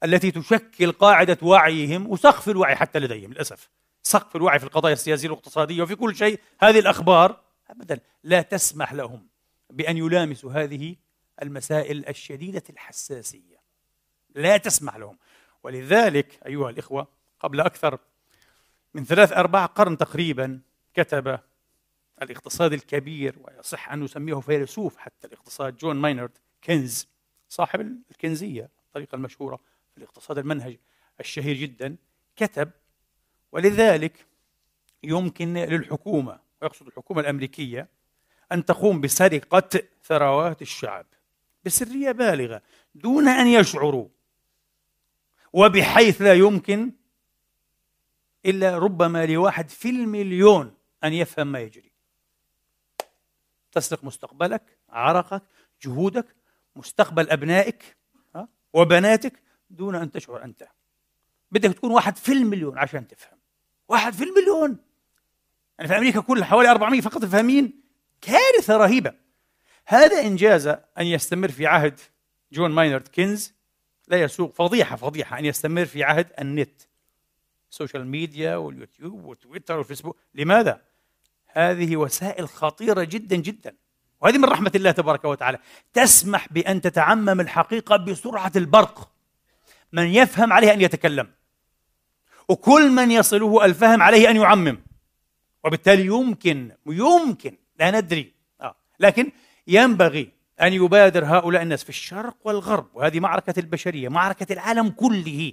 التي 0.04 0.30
تشكل 0.30 0.92
قاعدة 0.92 1.38
وعيهم 1.42 2.10
وسقف 2.10 2.48
الوعي 2.48 2.76
حتى 2.76 2.98
لديهم 2.98 3.32
للأسف 3.32 3.70
سقف 4.02 4.36
الوعي 4.36 4.58
في 4.58 4.64
القضايا 4.64 4.92
السياسية 4.94 5.28
والاقتصادية 5.28 5.82
وفي 5.82 5.94
كل 5.94 6.16
شيء 6.16 6.40
هذه 6.60 6.78
الأخبار 6.78 7.40
أبدا 7.70 8.00
لا 8.24 8.42
تسمح 8.42 8.92
لهم 8.92 9.26
بأن 9.70 9.96
يلامسوا 9.96 10.52
هذه 10.52 10.96
المسائل 11.42 12.08
الشديدة 12.08 12.62
الحساسية. 12.70 13.60
لا 14.34 14.56
تسمح 14.56 14.96
لهم. 14.96 15.18
ولذلك 15.62 16.40
أيها 16.46 16.70
الإخوة 16.70 17.08
قبل 17.40 17.60
أكثر 17.60 17.98
من 18.94 19.04
ثلاث 19.04 19.32
أرباع 19.32 19.66
قرن 19.66 19.98
تقريبا 19.98 20.60
كتب 20.94 21.38
الاقتصاد 22.22 22.72
الكبير 22.72 23.36
ويصح 23.42 23.92
أن 23.92 24.00
نسميه 24.00 24.40
فيلسوف 24.40 24.96
حتى 24.96 25.26
الاقتصاد 25.26 25.76
جون 25.76 25.96
ماينرد 25.96 26.38
كنز 26.64 27.08
صاحب 27.48 27.80
الكنزية 28.10 28.70
الطريقة 28.86 29.16
المشهورة 29.16 29.60
في 29.92 29.98
الاقتصاد 29.98 30.38
المنهج 30.38 30.78
الشهير 31.20 31.56
جدا 31.56 31.96
كتب 32.36 32.70
ولذلك 33.52 34.26
يمكن 35.02 35.54
للحكومة 35.54 36.40
ويقصد 36.62 36.86
الحكومة 36.86 37.20
الأمريكية 37.20 37.88
أن 38.52 38.64
تقوم 38.64 39.00
بسرقة 39.00 39.82
ثروات 40.04 40.62
الشعب. 40.62 41.06
بسرية 41.64 42.12
بالغة 42.12 42.62
دون 42.94 43.28
أن 43.28 43.46
يشعروا. 43.46 44.08
وبحيث 45.52 46.22
لا 46.22 46.34
يمكن 46.34 46.92
إلا 48.46 48.78
ربما 48.78 49.26
لواحد 49.26 49.68
في 49.68 49.90
المليون 49.90 50.74
أن 51.04 51.12
يفهم 51.12 51.46
ما 51.46 51.60
يجري. 51.60 51.92
تسرق 53.72 54.04
مستقبلك 54.04 54.78
عرقك 54.88 55.42
جهودك 55.82 56.26
مستقبل 56.76 57.30
أبنائك 57.30 57.96
وبناتك 58.72 59.42
دون 59.70 59.94
أن 59.94 60.10
تشعر 60.10 60.44
أنت. 60.44 60.68
بدك 61.50 61.72
تكون 61.72 61.90
واحد 61.90 62.16
في 62.16 62.32
المليون 62.32 62.78
عشان 62.78 63.08
تفهم. 63.08 63.38
واحد 63.88 64.12
في 64.12 64.24
المليون! 64.24 64.76
يعني 65.78 65.88
في 65.88 65.96
أمريكا 65.96 66.20
كلها 66.20 66.44
حوالي 66.44 66.70
400 66.70 67.00
فقط 67.00 67.24
فاهمين 67.24 67.80
كارثة 68.20 68.76
رهيبة. 68.76 69.14
هذا 69.90 70.20
إنجاز 70.20 70.66
أن 70.66 71.06
يستمر 71.06 71.50
في 71.50 71.66
عهد 71.66 72.00
جون 72.52 72.70
ماينرد 72.70 73.08
كينز. 73.08 73.54
لا 74.08 74.22
يسوق 74.22 74.54
فضيحة 74.54 74.96
فضيحة 74.96 75.38
أن 75.38 75.44
يستمر 75.44 75.84
في 75.84 76.04
عهد 76.04 76.26
النت 76.40 76.82
ال 77.70 77.75
social 77.75 78.06
media 78.06 78.56
واليوتيوب 78.56 79.24
والتويتر 79.24 79.76
والفيسبوك. 79.76 80.16
لماذا؟ 80.34 80.80
هذه 81.46 81.96
وسائل 81.96 82.48
خطيرة 82.48 83.04
جدا 83.04 83.36
جدا. 83.36 83.74
وهذه 84.20 84.38
من 84.38 84.44
رحمة 84.44 84.72
الله 84.74 84.90
تبارك 84.90 85.24
وتعالى. 85.24 85.58
تسمح 85.92 86.52
بأن 86.52 86.80
تتعمم 86.80 87.40
الحقيقة 87.40 87.96
بسرعة 87.96 88.52
البرق. 88.56 89.12
من 89.92 90.06
يفهم 90.06 90.52
عليه 90.52 90.72
أن 90.72 90.80
يتكلم. 90.80 91.30
وكل 92.48 92.90
من 92.90 93.10
يصله 93.10 93.64
الفهم 93.64 94.02
عليه 94.02 94.30
أن 94.30 94.36
يعمم. 94.36 94.78
وبالتالي 95.64 96.06
يمكن 96.06 96.72
يمكن 96.86 97.56
لا 97.78 98.00
ندري. 98.00 98.32
آه. 98.60 98.76
لكن 99.00 99.32
ينبغي 99.66 100.32
أن 100.60 100.72
يبادر 100.72 101.24
هؤلاء 101.24 101.62
الناس 101.62 101.82
في 101.82 101.88
الشرق 101.88 102.36
والغرب 102.44 102.88
وهذه 102.94 103.20
معركة 103.20 103.60
البشرية 103.60 104.08
معركة 104.08 104.52
العالم 104.52 104.88
كله 104.88 105.52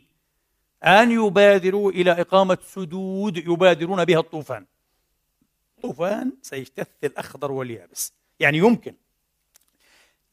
أن 0.83 1.11
يبادروا 1.11 1.91
إلى 1.91 2.11
إقامة 2.11 2.57
سدود 2.67 3.37
يبادرون 3.37 4.05
بها 4.05 4.19
الطوفان. 4.19 4.65
طوفان 5.81 6.31
سيجتث 6.41 6.87
الأخضر 7.03 7.51
واليابس. 7.51 8.13
يعني 8.39 8.57
يمكن 8.57 8.93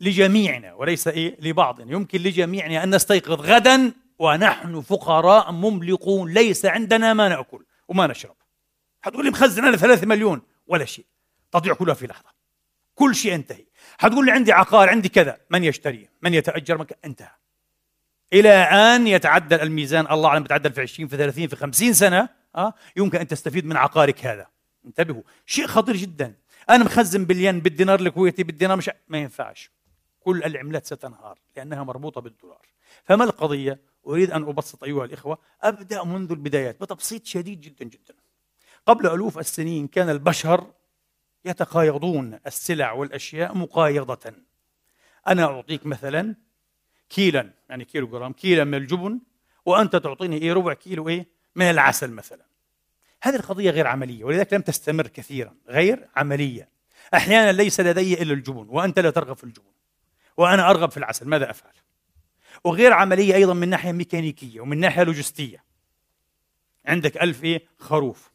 لجميعنا 0.00 0.74
وليس 0.74 1.08
إيه 1.08 1.36
لبعضنا 1.40 1.92
يمكن 1.92 2.18
لجميعنا 2.18 2.84
أن 2.84 2.94
نستيقظ 2.94 3.40
غدا 3.40 3.92
ونحن 4.18 4.80
فقراء 4.80 5.52
مملقون. 5.52 6.32
ليس 6.32 6.64
عندنا 6.64 7.14
ما 7.14 7.28
نأكل 7.28 7.64
وما 7.88 8.06
نشرب. 8.06 8.36
حتقول 9.02 9.24
لي 9.24 9.30
مخزن 9.30 9.64
أنا 9.64 9.76
ثلاثة 9.76 10.06
مليون 10.06 10.42
ولا 10.66 10.84
شيء. 10.84 11.06
تضيع 11.52 11.74
كلها 11.74 11.94
في 11.94 12.06
لحظة. 12.06 12.33
كل 12.94 13.14
شيء 13.14 13.32
ينتهي. 13.32 13.64
حتقول 13.98 14.26
لي 14.26 14.32
عندي 14.32 14.52
عقار 14.52 14.88
عندي 14.88 15.08
كذا. 15.08 15.38
من 15.50 15.64
يشتري؟ 15.64 16.08
من 16.22 16.34
يتأجر؟ 16.34 16.78
مكان 16.78 16.98
انتهى. 17.04 17.30
إلى 18.32 18.52
أن 18.52 19.06
يتعدل 19.06 19.60
الميزان 19.60 20.06
الله 20.10 20.28
أعلم 20.28 20.42
بتعدل 20.42 20.72
في 20.72 20.80
20 20.80 21.08
في 21.08 21.16
30 21.16 21.48
في 21.48 21.56
50 21.56 21.92
سنة 21.92 22.28
أه؟ 22.56 22.74
يمكن 22.96 23.18
أن 23.18 23.26
تستفيد 23.26 23.66
من 23.66 23.76
عقارك 23.76 24.26
هذا. 24.26 24.46
انتبهوا. 24.86 25.22
شيء 25.46 25.66
خطير 25.66 25.96
جدا. 25.96 26.34
أنا 26.70 26.84
مخزن 26.84 27.24
بالين 27.24 27.60
بالدينار 27.60 28.00
الكويتي 28.00 28.42
بالدينار 28.42 28.76
مش 28.76 28.90
ما 29.08 29.18
ينفعش. 29.18 29.70
كل 30.20 30.42
العملات 30.44 30.86
ستنهار 30.86 31.38
لأنها 31.56 31.82
مربوطة 31.84 32.20
بالدولار. 32.20 32.66
فما 33.04 33.24
القضية؟ 33.24 33.80
أريد 34.06 34.30
أن 34.30 34.42
أبسط 34.42 34.84
أيها 34.84 35.04
الإخوة. 35.04 35.38
أبدأ 35.62 36.04
منذ 36.04 36.30
البدايات 36.30 36.80
بتبسيط 36.80 37.26
شديد 37.26 37.60
جدا 37.60 37.84
جدا. 37.84 38.14
قبل 38.86 39.06
ألوف 39.06 39.38
السنين 39.38 39.86
كان 39.86 40.10
البشر 40.10 40.66
يتقايضون 41.44 42.38
السلع 42.46 42.92
والأشياء 42.92 43.54
مقايضة. 43.56 44.32
أنا 45.28 45.44
أعطيك 45.44 45.86
مثلا 45.86 46.34
كيلا 47.10 47.50
يعني 47.68 47.84
كيلو 47.84 48.06
جرام 48.06 48.32
كيلا 48.32 48.64
من 48.64 48.74
الجبن 48.74 49.20
وأنت 49.66 49.96
تعطيني 49.96 50.38
إيه 50.38 50.52
ربع 50.52 50.74
كيلو 50.74 51.08
إيه 51.08 51.26
من 51.54 51.70
العسل 51.70 52.10
مثلا. 52.10 52.44
هذه 53.22 53.36
القضية 53.36 53.70
غير 53.70 53.86
عملية 53.86 54.24
ولذلك 54.24 54.52
لم 54.52 54.60
تستمر 54.60 55.06
كثيرا 55.06 55.54
غير 55.68 56.08
عملية. 56.16 56.68
أحيانا 57.14 57.52
ليس 57.52 57.80
لدي 57.80 58.22
إلا 58.22 58.32
الجبن 58.32 58.66
وأنت 58.68 58.98
لا 58.98 59.10
ترغب 59.10 59.36
في 59.36 59.44
الجبن 59.44 59.72
وأنا 60.36 60.70
أرغب 60.70 60.90
في 60.90 60.96
العسل 60.96 61.28
ماذا 61.28 61.50
أفعل؟ 61.50 61.72
وغير 62.64 62.92
عملية 62.92 63.34
أيضا 63.34 63.54
من 63.54 63.68
ناحية 63.68 63.92
ميكانيكية 63.92 64.60
ومن 64.60 64.80
ناحية 64.80 65.02
لوجستية. 65.02 65.64
عندك 66.86 67.16
ألف 67.16 67.44
إيه 67.44 67.62
خروف. 67.78 68.33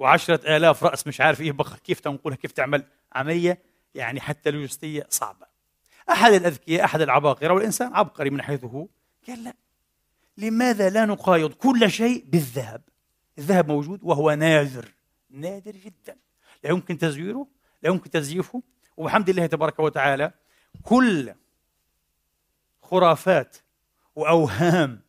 وعشرة 0.00 0.56
آلاف 0.56 0.84
رأس 0.84 1.06
مش 1.06 1.20
عارف 1.20 1.40
إيه 1.40 1.52
بقر 1.52 1.78
كيف 1.78 2.00
تنقلها 2.00 2.36
كيف 2.36 2.52
تعمل 2.52 2.84
عملية؟ 3.12 3.62
يعني 3.94 4.20
حتى 4.20 4.50
لوجستية 4.50 5.06
صعبة. 5.10 5.46
أحد 6.10 6.32
الأذكياء 6.32 6.84
أحد 6.84 7.00
العباقرة 7.00 7.54
والإنسان 7.54 7.94
عبقري 7.94 8.30
من 8.30 8.42
حيث 8.42 8.64
هو 8.64 8.88
قال 9.28 9.44
لا. 9.44 9.54
لماذا 10.36 10.90
لا 10.90 11.04
نقايض 11.04 11.52
كل 11.52 11.90
شيء 11.90 12.24
بالذهب؟ 12.28 12.82
الذهب 13.38 13.68
موجود 13.68 14.00
وهو 14.02 14.30
نادر 14.30 14.88
نادر 15.30 15.72
جدا. 15.72 16.16
لا 16.64 16.70
يمكن 16.70 16.98
تزويره 16.98 17.46
لا 17.82 17.90
يمكن 17.90 18.10
تزييفه. 18.10 18.62
وبحمد 18.96 19.28
الله 19.28 19.46
تبارك 19.46 19.78
وتعالى 19.78 20.32
كل 20.82 21.34
خرافات 22.82 23.56
وأوهام 24.16 25.00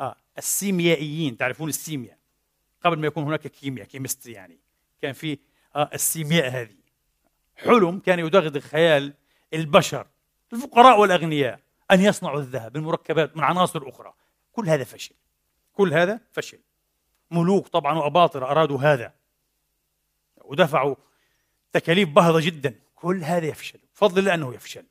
آه 0.00 0.16
السيميائيين 0.38 1.36
تعرفون 1.36 1.68
السيمياء؟ 1.68 2.17
قبل 2.84 2.98
ما 2.98 3.06
يكون 3.06 3.24
هناك 3.24 3.46
كيمياء 3.46 3.86
كيمستري 3.86 4.32
يعني. 4.32 4.58
كان 5.02 5.12
في 5.12 5.38
آه 5.76 5.90
السيمياء 5.94 6.48
هذه. 6.50 6.76
حلم 7.56 7.98
كان 7.98 8.18
يدغدغ 8.18 8.60
خيال 8.60 9.14
البشر 9.54 10.06
الفقراء 10.52 11.00
والأغنياء 11.00 11.60
أن 11.90 12.00
يصنعوا 12.00 12.40
الذهب 12.40 12.76
من 12.76 12.84
مركبات 12.84 13.36
من 13.36 13.44
عناصر 13.44 13.88
أخرى. 13.88 14.14
كل 14.52 14.68
هذا 14.68 14.84
فشل. 14.84 15.14
كل 15.72 15.94
هذا؟ 15.94 16.20
فشل. 16.32 16.60
ملوك 17.30 17.68
طبعا 17.68 17.98
وأباطرة 17.98 18.46
أرادوا 18.46 18.78
هذا. 18.78 19.14
ودفعوا 20.36 20.96
تكاليف 21.72 22.08
باهظة 22.08 22.40
جدا. 22.40 22.74
كل 22.94 23.24
هذا 23.24 23.46
يفشل. 23.46 23.78
بفضل 23.94 24.18
الله 24.18 24.34
أنه 24.34 24.54
يفشل. 24.54 24.84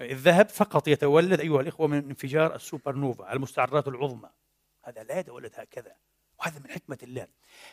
الذهب 0.00 0.48
فقط 0.48 0.88
يتولد 0.88 1.40
أيها 1.40 1.60
الإخوة 1.60 1.86
من 1.86 1.98
انفجار 1.98 2.54
السوبر 2.54 2.94
نوفا 2.94 3.32
المستعرات 3.32 3.88
العظمى. 3.88 4.30
هذا 4.82 5.02
لا 5.02 5.18
يتولد 5.18 5.52
هكذا. 5.54 5.96
وهذا 6.40 6.58
من 6.58 6.70
حكمة 6.70 6.98
الله. 7.02 7.26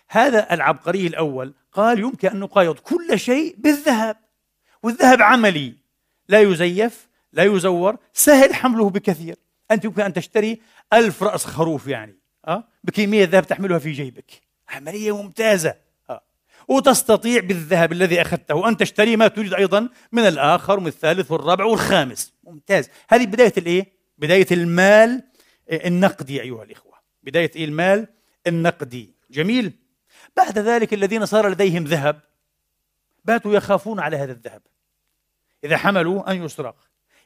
هذا 0.07 0.53
العبقري 0.53 1.07
الأول 1.07 1.53
قال 1.71 1.99
يمكن 1.99 2.27
أن 2.27 2.39
نقايض 2.39 2.79
كل 2.79 3.19
شيء 3.19 3.55
بالذهب 3.57 4.17
والذهب 4.83 5.21
عملي. 5.21 5.73
لا 6.29 6.41
يزيف 6.41 7.07
لا 7.33 7.43
يزور 7.43 7.97
سهل 8.13 8.55
حمله 8.55 8.89
بكثير. 8.89 9.35
أنت 9.71 9.85
يمكن 9.85 10.01
أن 10.01 10.13
تشتري 10.13 10.61
ألف 10.93 11.23
رأس 11.23 11.45
خروف 11.45 11.87
يعني 11.87 12.15
أه؟ 12.47 12.67
بكمية 12.83 13.25
ذهب 13.25 13.47
تحملها 13.47 13.79
في 13.79 13.91
جيبك. 13.91 14.41
عملية 14.69 15.21
ممتازة 15.21 15.75
أه؟ 16.09 16.21
وتستطيع 16.67 17.41
بالذهب 17.41 17.91
الذي 17.91 18.21
أخذته 18.21 18.69
أن 18.69 18.77
تشتري 18.77 19.15
ما 19.15 19.27
تريد 19.27 19.53
أيضا 19.53 19.89
من 20.11 20.27
الآخر 20.27 20.77
ومن 20.77 20.87
الثالث 20.87 21.31
والرابع 21.31 21.65
والخامس. 21.65 22.33
ممتاز. 22.43 22.89
هذه 23.09 23.25
بداية 23.25 23.53
الإيه؟ 23.57 23.91
بداية 24.17 24.47
المال 24.51 25.23
النقدي 25.71 26.41
أيها 26.41 26.63
الإخوة. 26.63 26.93
بداية 27.23 27.51
إيه 27.55 27.65
المال؟ 27.65 28.07
النقدي 28.47 29.13
جميل. 29.31 29.73
بعد 30.37 30.59
ذلك 30.59 30.93
الذين 30.93 31.25
صار 31.25 31.49
لديهم 31.49 31.83
ذهب 31.83 32.19
باتوا 33.25 33.53
يخافون 33.53 33.99
على 33.99 34.17
هذا 34.17 34.31
الذهب. 34.31 34.61
إذا 35.63 35.77
حملوا 35.77 36.31
أن 36.31 36.43
يسرق 36.43 36.75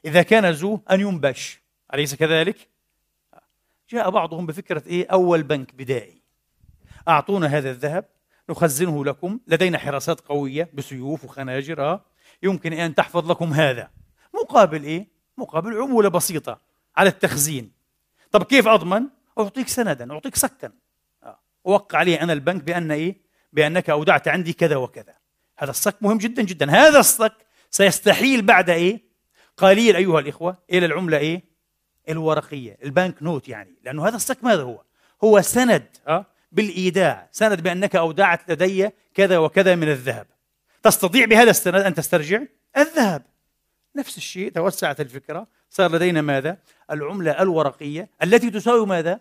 إذا 0.04 0.22
كنزوا 0.22 0.78
أن 0.90 1.00
ينبش. 1.00 1.60
أليس 1.94 2.14
كذلك؟ 2.14 2.68
جاء 3.90 4.10
بعضهم 4.10 4.46
بفكرة 4.46 4.82
إيه؟ 4.86 5.06
أول 5.06 5.42
بنك 5.42 5.74
بدائي. 5.74 6.22
أعطونا 7.08 7.46
هذا 7.46 7.70
الذهب 7.70 8.04
نخزنه 8.50 9.04
لكم. 9.04 9.40
لدينا 9.46 9.78
حراسات 9.78 10.20
قوية 10.20 10.70
بسيوف 10.74 11.24
وخناجر 11.24 11.82
آه. 11.82 12.04
يمكن 12.42 12.72
أن 12.72 12.94
تحفظ 12.94 13.30
لكم 13.30 13.52
هذا. 13.52 13.90
مقابل 14.34 14.84
إيه؟ 14.84 15.08
مقابل 15.38 15.76
عمولة 15.76 16.08
بسيطة 16.08 16.60
على 16.96 17.08
التخزين. 17.08 17.72
طب 18.32 18.42
كيف 18.42 18.68
أضمن؟ 18.68 19.02
أعطيك 19.38 19.68
سندا 19.68 20.12
أعطيك 20.12 20.36
سكا 20.36 20.72
أوقع 21.66 21.98
عليه 21.98 22.22
أنا 22.22 22.32
البنك 22.32 22.62
بأن 22.62 22.90
إيه؟ 22.90 23.20
بأنك 23.52 23.90
أودعت 23.90 24.28
عندي 24.28 24.52
كذا 24.52 24.76
وكذا. 24.76 25.14
هذا 25.58 25.70
الصك 25.70 25.96
مهم 26.00 26.18
جدا 26.18 26.42
جدا. 26.42 26.70
هذا 26.70 26.98
الصك 26.98 27.32
سيستحيل 27.70 28.42
بعد 28.42 28.70
إيه؟ 28.70 29.02
قليل 29.56 29.96
أيها 29.96 30.20
الإخوة 30.20 30.58
إلى 30.70 30.86
العملة 30.86 31.18
إيه؟ 31.18 31.44
الورقية 32.08 32.78
البنك 32.84 33.22
نوت 33.22 33.48
يعني. 33.48 33.74
لأنه 33.84 34.08
هذا 34.08 34.16
الصك 34.16 34.44
ماذا 34.44 34.62
هو؟ 34.62 34.82
هو 35.24 35.40
سند 35.40 35.86
أه؟ 36.08 36.26
بالإيداع. 36.52 37.28
سند 37.32 37.60
بأنك 37.60 37.96
أودعت 37.96 38.50
لدي 38.50 38.90
كذا 39.14 39.38
وكذا 39.38 39.74
من 39.74 39.88
الذهب. 39.88 40.26
تستطيع 40.82 41.24
بهذا 41.24 41.50
السند 41.50 41.74
أن 41.74 41.94
تسترجع 41.94 42.42
الذهب. 42.76 43.22
نفس 43.96 44.16
الشيء 44.16 44.52
توسعت 44.52 45.00
الفكرة. 45.00 45.46
صار 45.70 45.92
لدينا 45.92 46.22
ماذا؟ 46.22 46.58
العملة 46.90 47.42
الورقية 47.42 48.10
التي 48.22 48.50
تساوي 48.50 48.86
ماذا؟ 48.86 49.20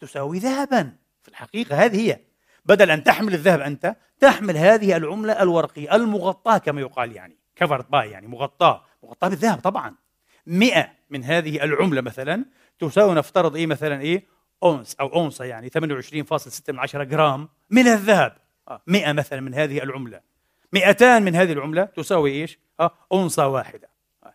تساوي 0.00 0.38
ذهبا. 0.38 0.92
في 1.28 1.32
الحقيقة 1.32 1.84
هذه 1.84 2.10
هي. 2.10 2.20
بدل 2.64 2.90
أن 2.90 3.04
تحمل 3.04 3.34
الذهب 3.34 3.60
أنت 3.60 3.96
تحمل 4.20 4.56
هذه 4.56 4.96
العملة 4.96 5.42
الورقية 5.42 5.94
المغطاة 5.94 6.58
كما 6.58 6.80
يقال 6.80 7.12
يعني. 7.12 7.38
كفرت 7.56 7.90
باي 7.90 8.10
يعني 8.10 8.26
مغطاة. 8.26 8.84
مغطاة 9.02 9.28
بالذهب 9.28 9.60
طبعا. 9.60 9.94
100 10.46 10.92
من 11.10 11.24
هذه 11.24 11.64
العملة 11.64 12.00
مثلا 12.00 12.44
تساوي 12.78 13.14
نفترض 13.14 13.56
إيه 13.56 13.66
مثلا 13.66 14.00
إيه؟ 14.00 14.26
أونس 14.62 14.96
أو 15.00 15.06
أونصة 15.06 15.44
يعني 15.44 15.70
28.6 15.70 16.72
من 16.72 16.78
عشرة 16.78 17.04
جرام 17.04 17.48
من 17.70 17.86
الذهب. 17.86 18.36
100 18.86 19.10
آه، 19.10 19.12
مثلا 19.12 19.40
من 19.40 19.54
هذه 19.54 19.82
العملة. 19.82 20.20
200 20.72 21.18
من 21.18 21.34
هذه 21.34 21.52
العملة 21.52 21.84
تساوي 21.84 22.30
إيش؟ 22.30 22.58
آه، 22.80 22.90
أونصة 23.12 23.48
واحدة. 23.48 23.90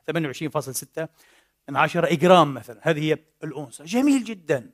28.6 0.08 1.01
آه، 1.01 1.10
من 1.69 1.77
عشرة 1.77 2.15
جرام 2.15 2.53
مثلا. 2.53 2.79
هذه 2.82 2.99
هي 2.99 3.17
الأونصة. 3.43 3.84
جميل 3.84 4.23
جدا. 4.23 4.69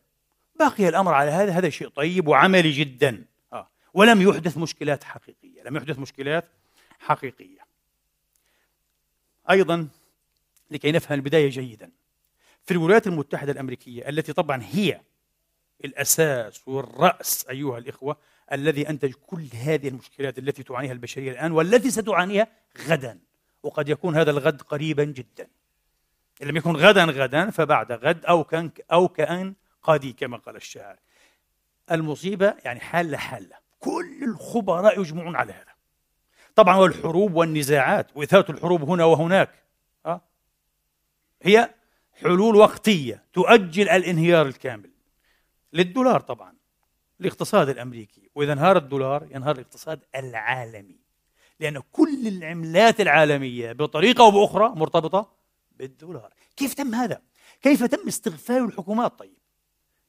بقي 0.59 0.89
الأمر 0.89 1.13
على 1.13 1.31
هذا 1.31 1.51
هذا 1.51 1.69
شيء 1.69 1.87
طيب 1.87 2.27
وعملي 2.27 2.71
جدا. 2.71 3.25
ولم 3.93 4.21
يحدث 4.21 4.57
مشكلات 4.57 5.03
حقيقية 5.03 5.63
لم 5.63 5.77
يحدث 5.77 5.99
مشكلات 5.99 6.45
حقيقية. 6.99 7.59
أيضا 9.49 9.87
لكي 10.71 10.91
نفهم 10.91 11.17
البداية 11.17 11.49
جيدا 11.49 11.91
في 12.65 12.71
الولايات 12.71 13.07
المتحدة 13.07 13.51
الأمريكية 13.51 14.09
التي 14.09 14.33
طبعا 14.33 14.63
هي 14.63 15.01
الأساس 15.85 16.67
والرأس 16.67 17.45
أيها 17.49 17.77
الإخوة 17.77 18.17
الذي 18.51 18.89
أنتج 18.89 19.13
كل 19.13 19.47
هذه 19.53 19.87
المشكلات 19.87 20.39
التي 20.39 20.63
تعانيها 20.63 20.91
البشرية 20.91 21.31
الآن 21.31 21.51
والتي 21.51 21.91
ستعانيها 21.91 22.47
غدا. 22.87 23.19
وقد 23.63 23.89
يكون 23.89 24.15
هذا 24.15 24.31
الغد 24.31 24.61
قريبا 24.61 25.03
جدا. 25.03 25.47
إن 26.43 26.47
لم 26.47 26.57
يكن 26.57 26.75
غدا 26.75 27.05
غدا 27.05 27.49
فبعد 27.49 27.91
غد 27.91 28.25
أو 28.25 28.43
كان 28.43 28.71
أو 28.91 29.07
كأن 29.07 29.53
قادي 29.83 30.13
كما 30.13 30.37
قال 30.37 30.55
الشاعر. 30.55 30.99
المصيبة 31.91 32.55
يعني 32.65 32.79
حالة 32.79 33.17
حالة. 33.17 33.55
كل 33.79 34.23
الخبراء 34.23 34.99
يجمعون 34.99 35.35
على 35.35 35.53
هذا. 35.53 35.73
طبعا 36.55 36.75
والحروب 36.75 37.33
والنزاعات 37.33 38.07
وإثارة 38.15 38.51
الحروب 38.51 38.83
هنا 38.83 39.05
وهناك. 39.05 39.63
هي 41.41 41.73
حلول 42.13 42.55
وقتية 42.55 43.23
تؤجل 43.33 43.89
الانهيار 43.89 44.47
الكامل. 44.47 44.91
للدولار 45.73 46.19
طبعا 46.19 46.53
الاقتصاد 47.21 47.69
الأمريكي. 47.69 48.29
وإذا 48.35 48.53
انهار 48.53 48.77
الدولار 48.77 49.27
ينهار 49.31 49.55
الاقتصاد 49.55 49.99
العالمي. 50.15 50.99
لأن 51.59 51.81
كل 51.91 52.27
العملات 52.27 53.01
العالمية 53.01 53.71
بطريقة 53.71 54.25
أو 54.25 54.31
بأخرى 54.31 54.69
مرتبطة 54.69 55.31
بالدولار. 55.71 56.33
كيف 56.55 56.73
تم 56.73 56.95
هذا؟ 56.95 57.21
كيف 57.61 57.83
تم 57.83 58.07
استغفال 58.07 58.63
الحكومات؟ 58.63 59.19
طيب؟ 59.19 59.38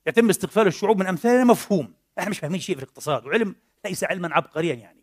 يتم 0.07 0.31
استغفال 0.31 0.67
الشعوب 0.67 0.99
من 0.99 1.07
أمثالنا 1.07 1.45
مفهوم. 1.45 1.95
إحنا 2.19 2.31
مش 2.31 2.39
فاهمين 2.39 2.61
شيء 2.61 2.77
في 2.77 2.83
الاقتصاد 2.83 3.27
وعلم 3.27 3.57
ليس 3.85 4.05
علما 4.05 4.35
عبقريا 4.35 4.75
يعني. 4.75 5.01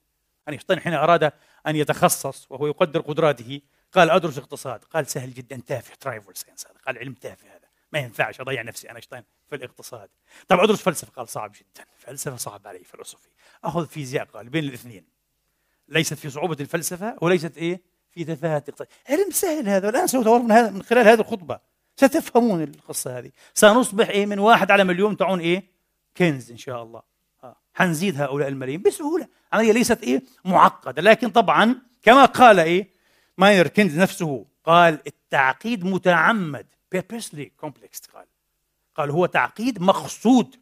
أينشتاين 0.50 0.80
حين 0.80 0.94
أراد 0.94 1.34
أن 1.68 1.76
يتخصص 1.76 2.52
وهو 2.52 2.68
يقدر 2.68 3.02
قدراته 3.02 3.62
قال 3.94 4.10
أدرس 4.10 4.38
اقتصاد 4.38 4.84
قال 4.84 5.08
سهل 5.08 5.34
جدا 5.34 5.62
تافه 5.68 5.96
trivial 5.96 6.36
science 6.36 6.68
هذا 6.68 6.78
قال 6.86 6.98
علم 6.98 7.14
تافه 7.14 7.48
هذا. 7.48 7.68
ما 7.92 8.00
ينفعش 8.00 8.42
أضيع 8.42 8.62
نفسي 8.62 8.90
اينشتاين 8.90 9.24
في 9.50 9.56
الاقتصاد. 9.56 10.10
طب 10.48 10.60
أدرس 10.60 10.82
فلسفة 10.82 11.12
قال 11.12 11.30
صعب 11.30 11.52
جدا. 11.52 11.86
فلسفة 11.98 12.36
صعب 12.36 12.68
علي 12.68 12.84
فلسفي. 12.84 13.30
أخذ 13.64 13.88
فيزياء 13.88 14.26
قال 14.26 14.50
بين 14.50 14.64
الاثنين. 14.64 15.06
ليست 15.88 16.14
في 16.14 16.30
صعوبة 16.30 16.58
الفلسفة 16.60 17.16
وليست 17.22 17.58
إيه؟ 17.58 17.82
في 18.12 18.24
تفاهة 18.24 18.64
الاقتصاد. 18.68 18.88
علم 19.10 19.32
سهل 19.32 19.70
هذا 19.70 19.88
والان 19.88 20.08
سوف 20.08 20.28
من 20.28 20.52
هذا 20.52 20.70
من 20.70 20.84
خلال 20.84 21.08
هذه 21.08 21.20
الخطبة. 21.20 21.60
ستفهمون 22.00 22.64
القصة 22.64 23.18
هذه. 23.18 23.32
سنصبح 23.54 24.10
إيه 24.10 24.26
من 24.26 24.40
واحد 24.40 24.72
على 24.72 24.84
مليون 24.84 25.18
تعون 25.18 25.40
إيه؟ 25.40 25.64
كينز 26.18 26.52
إن 26.52 26.58
شاء 26.58 26.84
الله. 26.84 27.02
آه. 27.44 27.56
حنزيد 27.74 28.22
هؤلاء 28.22 28.48
الملايين. 28.48 28.82
بسهولة. 28.82 29.28
عملية 29.54 29.72
ليست 29.72 30.04
إيه؟ 30.04 30.24
معقدة. 30.46 31.02
لكن 31.02 31.30
طبعا 31.30 31.76
كما 32.02 32.26
قال 32.26 32.60
إيه؟ 32.60 32.90
ماير 33.38 33.68
كينز 33.68 34.00
نفسه 34.00 34.46
قال 34.64 35.00
التعقيد 35.08 35.86
متعمد. 35.86 36.66
Purposely 36.96 37.66
complex 37.66 38.14
قال. 38.14 38.26
قال 38.96 39.12
هو 39.12 39.26
تعقيد 39.26 39.82
مقصود. 39.82 40.56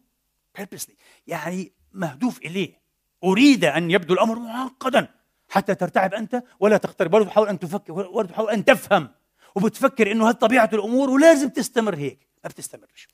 Purposely. 0.60 0.94
يعني 1.28 1.72
مهدوف 1.94 2.38
إليه. 2.38 2.80
أريد 3.24 3.66
أن 3.66 3.92
يبدو 3.92 4.14
الأمر 4.14 4.40
معقدا. 4.40 5.08
حتى 5.50 5.76
ترتعب 5.76 6.14
أنت 6.14 6.44
ولا 6.60 6.78
تقترب 6.78 7.14
ولا 7.14 7.26
تحاول 7.26 7.48
أن 7.48 7.60
تفكر 7.60 7.94
ولا 7.94 8.28
تحاول 8.28 8.50
أن 8.50 8.66
تفهم. 8.66 9.10
وبتفكر 9.56 10.12
إنه 10.12 10.30
هذه 10.30 10.36
طبيعة 10.36 10.70
الأمور 10.74 11.10
ولازم 11.10 11.50
تستمر 11.50 11.96
هيك. 11.96 12.20
ما 12.44 12.50
بتستمرش. 12.50 13.08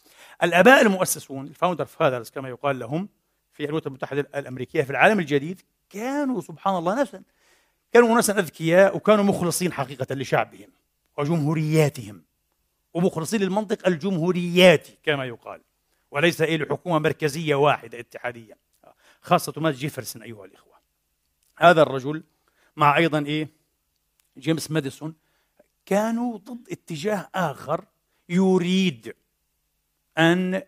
الآباء 0.43 0.81
المؤسسون 0.81 1.47
ال 1.47 1.52
founder 1.52 1.85
fathers 1.85 2.29
كما 2.29 2.49
يقال 2.49 2.79
لهم 2.79 3.09
في 3.53 3.63
الولايات 3.63 3.87
المتحدة 3.87 4.27
الأمريكية 4.35 4.83
في 4.83 4.89
العالم 4.89 5.19
الجديد 5.19 5.61
كانوا 5.89 6.41
سبحان 6.41 6.75
الله 6.75 6.95
ناسا 6.95 7.23
كانوا 7.93 8.15
ناسا 8.15 8.39
أذكياء 8.39 8.95
وكانوا 8.95 9.23
مخلصين 9.23 9.73
حقيقة 9.73 10.15
لشعبهم 10.15 10.69
وجمهورياتهم 11.17 12.23
ومخلصين 12.93 13.41
للمنطق 13.41 13.87
الجمهورياتي 13.87 14.97
كما 15.03 15.25
يقال. 15.25 15.61
وليس 16.11 16.41
إيه 16.41 16.57
لحكومه 16.57 16.99
مركزية 16.99 17.55
واحدة 17.55 17.99
اتحادية 17.99 18.57
خاصة 19.21 19.51
توماس 19.51 19.75
جيفرسون 19.75 20.21
أيها 20.21 20.45
الإخوة. 20.45 20.73
هذا 21.57 21.81
الرجل 21.81 22.23
مع 22.75 22.97
أيضا 22.97 23.25
إيه؟ 23.25 23.47
جيمس 24.37 24.71
ماديسون 24.71 25.13
كانوا 25.85 26.37
ضد 26.37 26.69
اتجاه 26.71 27.29
آخر 27.35 27.85
يريد 28.29 29.15
أن 30.17 30.63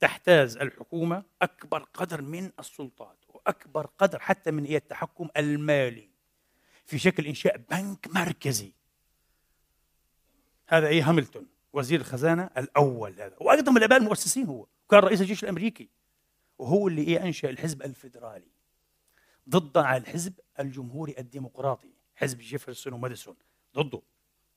تحتاز 0.00 0.56
الحكومة 0.56 1.22
أكبر 1.42 1.82
قدر 1.94 2.22
من 2.22 2.50
السلطات 2.58 3.18
وأكبر 3.28 3.86
قدر 3.98 4.18
حتى 4.18 4.50
من 4.50 4.66
التحكم 4.66 5.28
المالي 5.36 6.10
في 6.86 6.98
شكل 6.98 7.26
إنشاء 7.26 7.56
بنك 7.56 8.08
مركزي. 8.14 8.72
هذا 10.66 10.86
إيه 10.86 11.08
هاملتون 11.08 11.46
وزير 11.72 12.00
الخزانة 12.00 12.50
الأول 12.58 13.12
هذا 13.12 13.36
وأيضا 13.40 13.72
من 13.72 13.78
الأباء 13.78 13.98
المؤسسين 13.98 14.46
هو 14.46 14.66
كان 14.90 15.00
رئيس 15.00 15.20
الجيش 15.20 15.44
الأمريكي 15.44 15.88
وهو 16.58 16.88
اللي 16.88 17.02
إيه 17.02 17.22
أنشأ 17.22 17.50
الحزب 17.50 17.82
الفيدرالي 17.82 18.50
ضد 19.48 19.76
الحزب 19.76 20.34
الجمهوري 20.60 21.14
الديمقراطي 21.18 21.92
حزب 22.14 22.38
جيفرسون 22.38 22.92
وماديسون 22.92 23.36
ضده. 23.74 24.02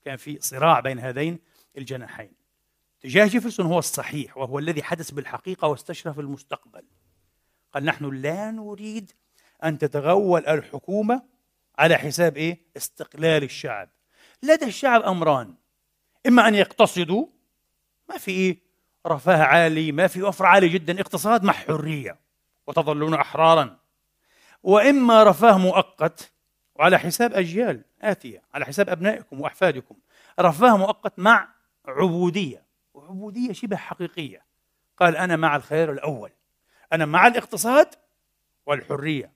كان 0.05 0.17
في 0.17 0.37
صراع 0.41 0.79
بين 0.79 0.99
هذين 0.99 1.39
الجناحين 1.77 2.31
اتجاه 2.99 3.27
جيفرسون 3.27 3.65
هو 3.65 3.79
الصحيح 3.79 4.37
وهو 4.37 4.59
الذي 4.59 4.83
حدث 4.83 5.11
بالحقيقة 5.11 5.67
واستشرف 5.67 6.19
المستقبل 6.19 6.83
قال 7.73 7.85
نحن 7.85 8.05
لا 8.05 8.51
نريد 8.51 9.11
أن 9.63 9.77
تتغول 9.77 10.47
الحكومة 10.47 11.23
على 11.77 11.97
حساب 11.97 12.37
إيه؟ 12.37 12.59
استقلال 12.77 13.43
الشعب 13.43 13.89
لدى 14.43 14.65
الشعب 14.65 15.01
أمران 15.01 15.55
إما 16.27 16.47
أن 16.47 16.55
يقتصدوا 16.55 17.27
ما 18.09 18.17
في 18.17 18.31
إيه؟ 18.31 18.59
رفاه 19.07 19.43
عالي 19.43 19.91
ما 19.91 20.07
في 20.07 20.23
وفر 20.23 20.45
عالي 20.45 20.69
جدا 20.69 21.01
اقتصاد 21.01 21.43
مع 21.43 21.53
حرية 21.53 22.19
وتظلون 22.67 23.13
أحرارا 23.13 23.79
وإما 24.63 25.23
رفاه 25.23 25.57
مؤقت 25.57 26.32
وعلى 26.75 26.97
حساب 26.97 27.33
أجيال 27.33 27.83
آتية 28.01 28.41
على 28.53 28.65
حساب 28.65 28.89
أبنائكم 28.89 29.41
وأحفادكم. 29.41 29.95
رفاه 30.39 30.77
مؤقت 30.77 31.19
مع 31.19 31.49
عبودية 31.85 32.63
وعبودية 32.93 33.53
شبه 33.53 33.75
حقيقية. 33.75 34.45
قال 34.97 35.17
أنا 35.17 35.35
مع 35.35 35.55
الخير 35.55 35.91
الأول. 35.91 36.31
أنا 36.93 37.05
مع 37.05 37.27
الاقتصاد 37.27 37.95
والحرية. 38.65 39.31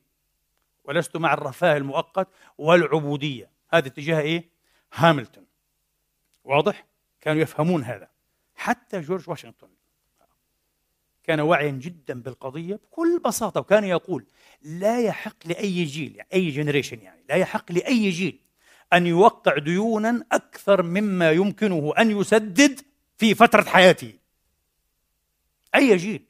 ولست 0.84 1.18
مع 1.18 1.34
الرفاه 1.34 1.78
المؤقت 1.78 2.28
والعبودية. 2.58 3.52
هذا 3.74 3.88
اتجاه 3.88 4.20
إيه؟ 4.20 4.50
هاملتون. 4.94 5.46
واضح؟ 6.44 6.86
كانوا 7.22 7.42
يفهمون 7.42 7.84
هذا. 7.84 8.10
حتى 8.56 9.00
جورج 9.02 9.30
واشنطن 9.30 9.70
كان 11.28 11.40
واعيا 11.40 11.72
جدا 11.72 12.22
بالقضية 12.22 12.76
بكل 12.76 13.20
بساطة 13.26 13.60
وكان 13.60 13.84
يقول 13.84 14.26
لا 14.62 15.02
يحق 15.02 15.36
لأي 15.46 15.84
جيل 15.84 16.16
يعني 16.16 16.30
أي 16.34 16.50
جنريشن 16.50 17.02
يعني 17.02 17.24
لا 17.30 17.36
يحق 17.36 17.72
لأي 17.72 18.10
جيل 18.10 18.40
أن 18.94 19.08
يوقع 19.08 19.58
ديونا 19.58 20.26
أكثر 20.32 20.84
مما 20.84 21.32
يمكنه 21.32 21.94
أن 21.98 22.20
يسدد 22.20 22.82
في 23.18 23.36
فترة 23.36 23.64
حياته. 23.64 24.14
أي 25.76 25.96
جيل. 25.98 26.26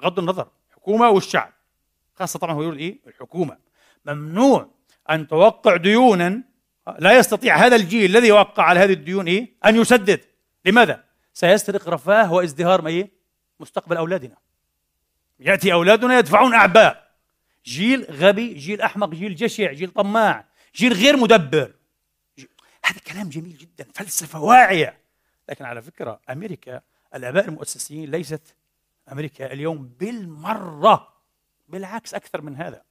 بغض 0.00 0.18
النظر 0.18 0.48
حكومة 0.70 1.08
والشعب 1.10 1.52
خاصة 2.14 2.38
طبعا 2.38 2.54
هو 2.54 2.62
يقول 2.62 2.78
إيه؟ 2.78 2.98
الحكومة. 3.06 3.56
ممنوع 4.04 4.70
أن 5.10 5.28
توقع 5.28 5.76
ديونا 5.76 6.42
لا 6.98 7.18
يستطيع 7.18 7.56
هذا 7.56 7.76
الجيل 7.76 8.16
الذي 8.16 8.28
يوقع 8.28 8.62
على 8.62 8.80
هذه 8.80 8.92
الديون 8.92 9.26
إيه؟ 9.28 9.54
أن 9.66 9.76
يسدد. 9.76 10.20
لماذا؟ 10.64 11.04
سيسترق 11.32 11.88
رفاه 11.88 12.32
وازدهار 12.32 12.82
ما 12.82 12.90
إيه؟ 12.90 13.19
مستقبل 13.60 13.96
أولادنا. 13.96 14.36
يأتي 15.40 15.72
أولادنا 15.72 16.18
يدفعون 16.18 16.54
أعباء. 16.54 17.10
جيل 17.66 18.04
غبي 18.10 18.54
جيل 18.54 18.80
أحمق 18.80 19.08
جيل 19.08 19.34
جشع 19.34 19.72
جيل 19.72 19.90
طماع 19.90 20.44
جيل 20.74 20.92
غير 20.92 21.16
مدبر. 21.16 21.74
هذا 22.84 22.98
كلام 23.06 23.28
جميل 23.28 23.56
جدا 23.56 23.86
فلسفة 23.94 24.40
واعية. 24.40 25.00
لكن 25.48 25.64
على 25.64 25.82
فكرة 25.82 26.20
أمريكا 26.30 26.80
الآباء 27.14 27.48
المؤسسين 27.48 28.10
ليست 28.10 28.54
أمريكا 29.12 29.52
اليوم 29.52 29.88
بالمرة 30.00 31.14
بالعكس 31.68 32.14
أكثر 32.14 32.42
من 32.42 32.56
هذا. 32.56 32.82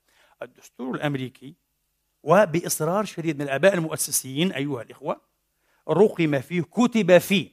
الدستور 0.42 0.94
الأمريكي 0.94 1.54
وبإصرار 2.22 3.04
شديد 3.04 3.36
من 3.36 3.42
الآباء 3.42 3.74
المؤسسين 3.74 4.52
أيها 4.52 4.82
الإخوة 4.82 5.20
رقم 5.88 6.40
فيه 6.40 6.62
كتب 6.62 7.18
فيه. 7.18 7.50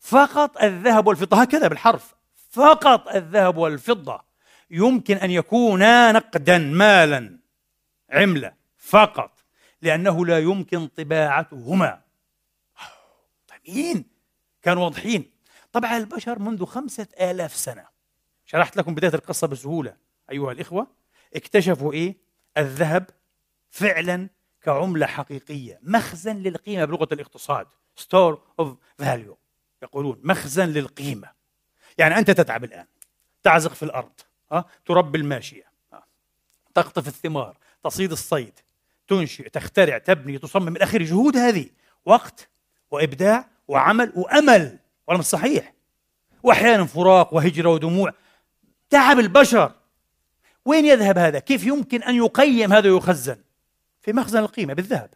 فقط 0.00 0.62
الذهب 0.62 1.06
والفضة 1.06 1.42
هكذا 1.42 1.68
بالحرف. 1.68 2.14
فقط 2.50 3.08
الذهب 3.08 3.56
والفضة. 3.56 4.22
يمكن 4.70 5.16
أن 5.16 5.30
يكونا 5.30 6.12
نقدا 6.12 6.58
مالا 6.58 7.38
عملة 8.10 8.52
فقط 8.78 9.44
لأنه 9.82 10.26
لا 10.26 10.38
يمكن 10.38 10.86
طباعتهما. 10.86 12.00
طيب 13.48 14.04
كانوا 14.62 14.84
واضحين. 14.84 15.30
طبع 15.72 15.96
البشر 15.96 16.38
منذ 16.38 16.64
خمسة 16.64 17.06
آلاف 17.20 17.56
سنة. 17.56 17.86
شرحت 18.46 18.76
لكم 18.76 18.94
بداية 18.94 19.14
القصة 19.14 19.46
بسهولة 19.46 19.96
أيها 20.30 20.52
الإخوة. 20.52 20.86
اكتشفوا 21.34 21.92
إيه؟ 21.92 22.16
الذهب 22.58 23.10
فعلا 23.70 24.28
كعملة 24.62 25.06
حقيقية. 25.06 25.80
مخزن 25.82 26.36
للقيمة 26.36 26.84
بلغة 26.84 27.08
الاقتصاد. 27.12 27.66
Store 28.00 28.36
of 28.60 28.66
value. 29.02 29.34
يقولون 29.82 30.20
مخزن 30.24 30.68
للقيمة. 30.68 31.39
يعني 31.98 32.18
أنت 32.18 32.30
تتعب 32.30 32.64
الآن 32.64 32.86
تعزق 33.42 33.74
في 33.74 33.82
الأرض 33.82 34.12
أه؟ 34.52 34.64
تربي 34.86 35.18
الماشية 35.18 35.64
أه؟ 35.92 36.04
تقطف 36.74 37.08
الثمار 37.08 37.56
تصيد 37.84 38.12
الصيد 38.12 38.52
تنشئ 39.08 39.48
تخترع 39.48 39.98
تبني 39.98 40.38
تصمم 40.38 40.76
آخره 40.76 41.04
جهود 41.04 41.36
هذه 41.36 41.66
وقت 42.04 42.48
وإبداع 42.90 43.48
وعمل 43.68 44.12
وأمل 44.16 44.78
ولا 45.06 45.18
مش 45.18 45.24
صحيح 45.24 45.74
واحيانا 46.42 46.84
فراق 46.84 47.34
وهجرة 47.34 47.68
ودموع 47.68 48.12
تعب 48.90 49.18
البشر 49.18 49.72
وين 50.64 50.86
يذهب 50.86 51.18
هذا؟ 51.18 51.38
كيف 51.38 51.64
يمكن 51.64 52.02
أن 52.02 52.14
يقيم 52.14 52.72
هذا 52.72 52.90
ويخزن؟ 52.90 53.38
في 54.00 54.12
مخزن 54.12 54.38
القيمة 54.38 54.74
بالذهب 54.74 55.10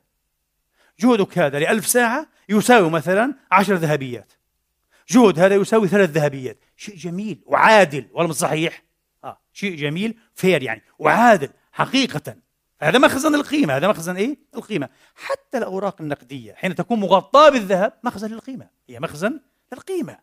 جهدك 1.00 1.38
هذا 1.38 1.58
لألف 1.58 1.87
ساعة 1.87 2.26
يساوي 2.48 2.90
مثلا 2.90 3.34
عشر 3.52 3.74
ذهبيات 3.74 4.32
جهد 5.08 5.38
هذا 5.38 5.54
يساوي 5.54 5.88
ثلاث 5.88 6.10
ذهبيات. 6.10 6.58
شيء 6.76 6.96
جميل 6.96 7.42
وعادل. 7.46 8.08
ولا 8.12 8.32
صحيح؟ 8.32 8.84
آه 9.24 9.40
شيء 9.52 9.76
جميل 9.76 10.18
فير 10.34 10.62
يعني. 10.62 10.82
وعادل 10.98 11.48
حقيقة. 11.72 12.36
هذا 12.80 12.98
مخزن 12.98 13.34
القيمة. 13.34 13.76
هذا 13.76 13.88
مخزن 13.88 14.16
إيه؟ 14.16 14.38
القيمة. 14.54 14.88
حتى 15.14 15.58
الأوراق 15.58 16.00
النقدية 16.00 16.54
حين 16.54 16.74
تكون 16.74 17.00
مغطاة 17.00 17.50
بالذهب 17.50 17.92
مخزن 18.04 18.30
للقيمة. 18.30 18.68
هي 18.88 19.00
مخزن 19.00 19.40
للقيمة. 19.72 20.18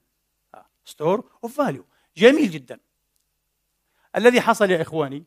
store 0.86 1.30
of 1.44 1.58
value 1.58 1.86
جميل 2.18 2.52
جدا. 2.52 2.80
الذي 4.16 4.42
حصل 4.42 4.72
يا 4.72 4.82
إخواني 4.82 5.24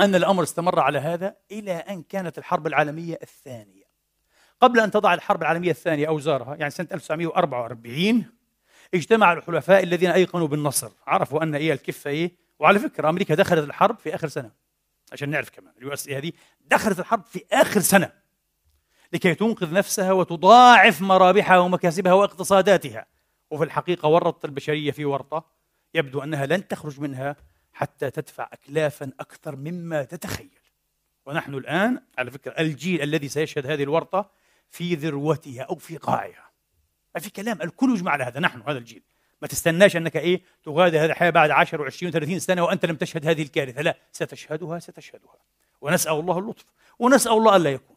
أن 0.00 0.14
الأمر 0.14 0.42
استمر 0.42 0.80
على 0.80 0.98
هذا 0.98 1.36
إلى 1.50 1.72
أن 1.72 2.02
كانت 2.02 2.38
الحرب 2.38 2.66
العالمية 2.66 3.18
الثانية. 3.22 3.84
قبل 4.60 4.80
أن 4.80 4.90
تضع 4.90 5.14
الحرب 5.14 5.42
العالمية 5.42 5.70
الثانية 5.70 6.08
أوزارها 6.08 6.56
يعني 6.56 6.70
سنة 6.70 6.88
1944 6.92 8.24
اجتمع 8.94 9.32
الحلفاء 9.32 9.82
الذين 9.82 10.10
أيقنوا 10.10 10.48
بالنصر. 10.48 10.90
عرفوا 11.06 11.42
أن 11.42 11.54
إيه 11.54 11.72
الكفة 11.72 12.10
إيه؟ 12.10 12.32
وعلى 12.58 12.78
فكرة 12.78 13.08
أمريكا 13.08 13.34
دخلت 13.34 13.64
الحرب 13.64 13.98
في 13.98 14.14
آخر 14.14 14.28
سنة. 14.28 14.50
عشان 15.12 15.30
نعرف 15.30 15.50
كمان 15.50 15.72
ال 15.78 15.92
US 15.92 16.08
هذه 16.08 16.32
دخلت 16.60 16.98
الحرب 16.98 17.24
في 17.24 17.44
آخر 17.52 17.80
سنة. 17.80 18.12
لكي 19.12 19.34
تنقذ 19.34 19.72
نفسها 19.72 20.12
وتضاعف 20.12 21.00
مرابحها 21.00 21.58
ومكاسبها 21.58 22.12
واقتصاداتها. 22.12 23.06
وفي 23.50 23.64
الحقيقة 23.64 24.08
ورطت 24.08 24.44
البشرية 24.44 24.90
في 24.90 25.04
ورطة 25.04 25.44
يبدو 25.94 26.22
أنها 26.22 26.46
لن 26.46 26.68
تخرج 26.68 27.00
منها 27.00 27.36
حتى 27.72 28.10
تدفع 28.10 28.48
أكلافا 28.52 29.10
أكثر 29.20 29.56
مما 29.56 30.04
تتخيل. 30.04 30.58
ونحن 31.26 31.54
الآن 31.54 32.00
على 32.18 32.30
فكرة 32.30 32.52
الجيل 32.58 33.02
الذي 33.02 33.28
سيشهد 33.28 33.66
هذه 33.66 33.82
الورطة 33.82 34.30
في 34.70 34.94
ذروتها 34.94 35.62
أو 35.62 35.76
في 35.76 35.96
قاعها. 35.96 36.53
ما 37.14 37.20
في 37.20 37.30
كلام. 37.30 37.62
الكل 37.62 37.94
يجمع 37.94 38.12
على 38.12 38.24
هذا. 38.24 38.40
نحن 38.40 38.62
هذا 38.66 38.78
الجيل. 38.78 39.02
ما 39.42 39.48
تستناش 39.48 39.96
أنك 39.96 40.16
إيه 40.16 40.42
تغادر 40.64 40.98
هذه 40.98 41.04
الحياة 41.04 41.30
بعد 41.30 41.50
10 41.50 41.90
و20 41.90 42.12
و30 42.12 42.36
سنة 42.36 42.64
وأنت 42.64 42.86
لم 42.86 42.96
تشهد 42.96 43.26
هذه 43.26 43.42
الكارثة، 43.42 43.82
لا 43.82 43.96
ستشهدها 44.12 44.78
ستشهدها. 44.78 45.36
ونسأل 45.80 46.12
الله 46.12 46.38
اللطف، 46.38 46.64
ونسأل 46.98 47.32
الله 47.32 47.56
ألا 47.56 47.70
يكون. 47.70 47.96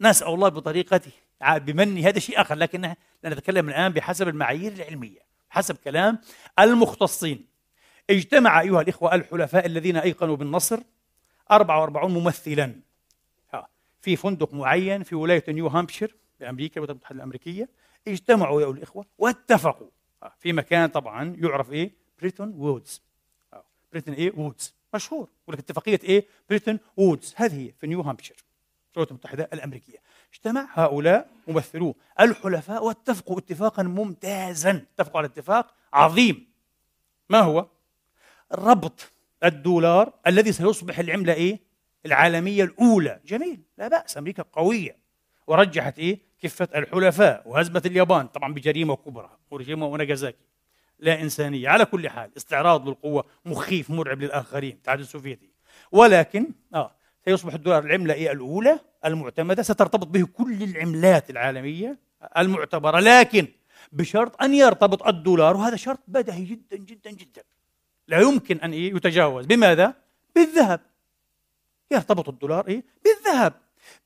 نسأل 0.00 0.28
الله 0.28 0.48
بطريقته 0.48 1.10
بمني 1.42 2.08
هذا 2.08 2.18
شيء 2.18 2.40
آخر. 2.40 2.54
لكن 2.54 2.94
نتكلم 3.24 3.68
الآن 3.68 3.92
بحسب 3.92 4.28
المعايير 4.28 4.72
العلمية، 4.72 5.20
حسب 5.50 5.76
كلام 5.76 6.18
المختصين. 6.58 7.46
اجتمع 8.10 8.60
أيها 8.60 8.80
الإخوة 8.80 9.14
الحلفاء 9.14 9.66
الذين 9.66 9.96
أيقنوا 9.96 10.36
بالنصر 10.36 10.80
44 11.50 12.10
ممثلا. 12.10 12.74
في 14.00 14.16
فندق 14.16 14.54
معين 14.54 15.02
في 15.02 15.14
ولاية 15.14 15.44
نيو 15.48 15.66
هامبشير 15.66 16.16
بأمريكا 16.40 16.74
الولايات 16.74 16.90
المتحده 16.90 17.16
الأمريكية. 17.16 17.68
اجتمعوا 18.08 18.62
يا 18.62 18.66
الإخوة 18.66 19.04
واتفقوا. 19.18 19.90
في 20.38 20.52
مكان 20.52 20.88
طبعا 20.88 21.36
يعرف 21.38 21.72
إيه؟ 21.72 21.92
بريتون 22.20 22.54
وودز. 22.56 23.02
بريتون 23.92 24.14
إيه؟ 24.14 24.32
وودز. 24.36 24.74
مشهور. 24.94 25.28
يقول 25.42 25.54
لك 25.54 25.58
اتفاقية 25.58 26.00
إيه؟ 26.04 26.26
بريتون 26.48 26.78
وودز. 26.96 27.34
هذه 27.36 27.66
هي 27.66 27.72
في 27.72 27.86
نيو 27.86 28.00
هامبشير 28.00 28.44
الولايات 28.92 29.10
المتحدة 29.10 29.48
الأمريكية. 29.52 29.98
اجتمع 30.32 30.68
هؤلاء 30.72 31.30
ممثلو 31.48 31.94
الحلفاء 32.20 32.84
واتفقوا 32.84 33.38
اتفاقا 33.38 33.82
ممتازا. 33.82 34.86
اتفقوا 34.94 35.18
على 35.18 35.26
اتفاق 35.26 35.74
عظيم. 35.92 36.52
ما 37.28 37.40
هو؟ 37.40 37.66
ربط 38.52 39.12
الدولار 39.44 40.12
الذي 40.26 40.52
سيصبح 40.52 40.98
العملة 40.98 41.32
إيه؟ 41.32 41.60
العالمية 42.06 42.64
الأولى. 42.64 43.20
جميل. 43.26 43.62
لا 43.78 43.88
بأس. 43.88 44.18
أمريكا 44.18 44.42
قوية. 44.42 44.96
ورجحت 45.46 45.98
إيه؟ 45.98 46.31
كفه 46.42 46.68
الحلفاء 46.74 47.42
وهزمت 47.46 47.86
اليابان؟ 47.86 48.26
طبعا 48.26 48.54
بجريمة 48.54 48.96
كبرى 48.96 49.30
هيروشيما 49.52 49.86
وناجازاكي. 49.86 50.44
لا 50.98 51.22
إنسانية. 51.22 51.68
على 51.68 51.84
كل 51.84 52.08
حال 52.08 52.30
استعراض 52.36 52.88
للقوه 52.88 53.24
مخيف 53.44 53.90
مرعب 53.90 54.22
للآخرين 54.22 54.72
الاتحاد 54.72 55.00
السوفيتي. 55.00 55.50
ولكن 55.92 56.46
آه 56.74 56.94
سيصبح 57.24 57.54
الدولار 57.54 57.84
العملة 57.84 58.14
إيه 58.14 58.32
الأولى 58.32 58.80
المعتمدة 59.04 59.62
سترتبط 59.62 60.06
به 60.06 60.26
كل 60.26 60.62
العملات 60.62 61.30
العالمية 61.30 61.98
المعتبرة. 62.38 63.00
لكن 63.00 63.46
بشرط 63.92 64.42
أن 64.42 64.54
يرتبط 64.54 65.06
الدولار 65.06 65.56
وهذا 65.56 65.76
شرط 65.76 66.00
بديهي 66.08 66.44
جدا 66.44 66.76
جدا 66.76 67.10
جدا. 67.10 67.42
لا 68.08 68.20
يمكن 68.20 68.56
إيه 68.56 68.94
يتجاوز. 68.96 69.46
بماذا؟ 69.46 69.94
بالذهب. 70.34 70.80
يرتبط 71.90 72.28
الدولار 72.28 72.68
إيه؟ 72.68 72.84
بالذهب. 73.04 73.52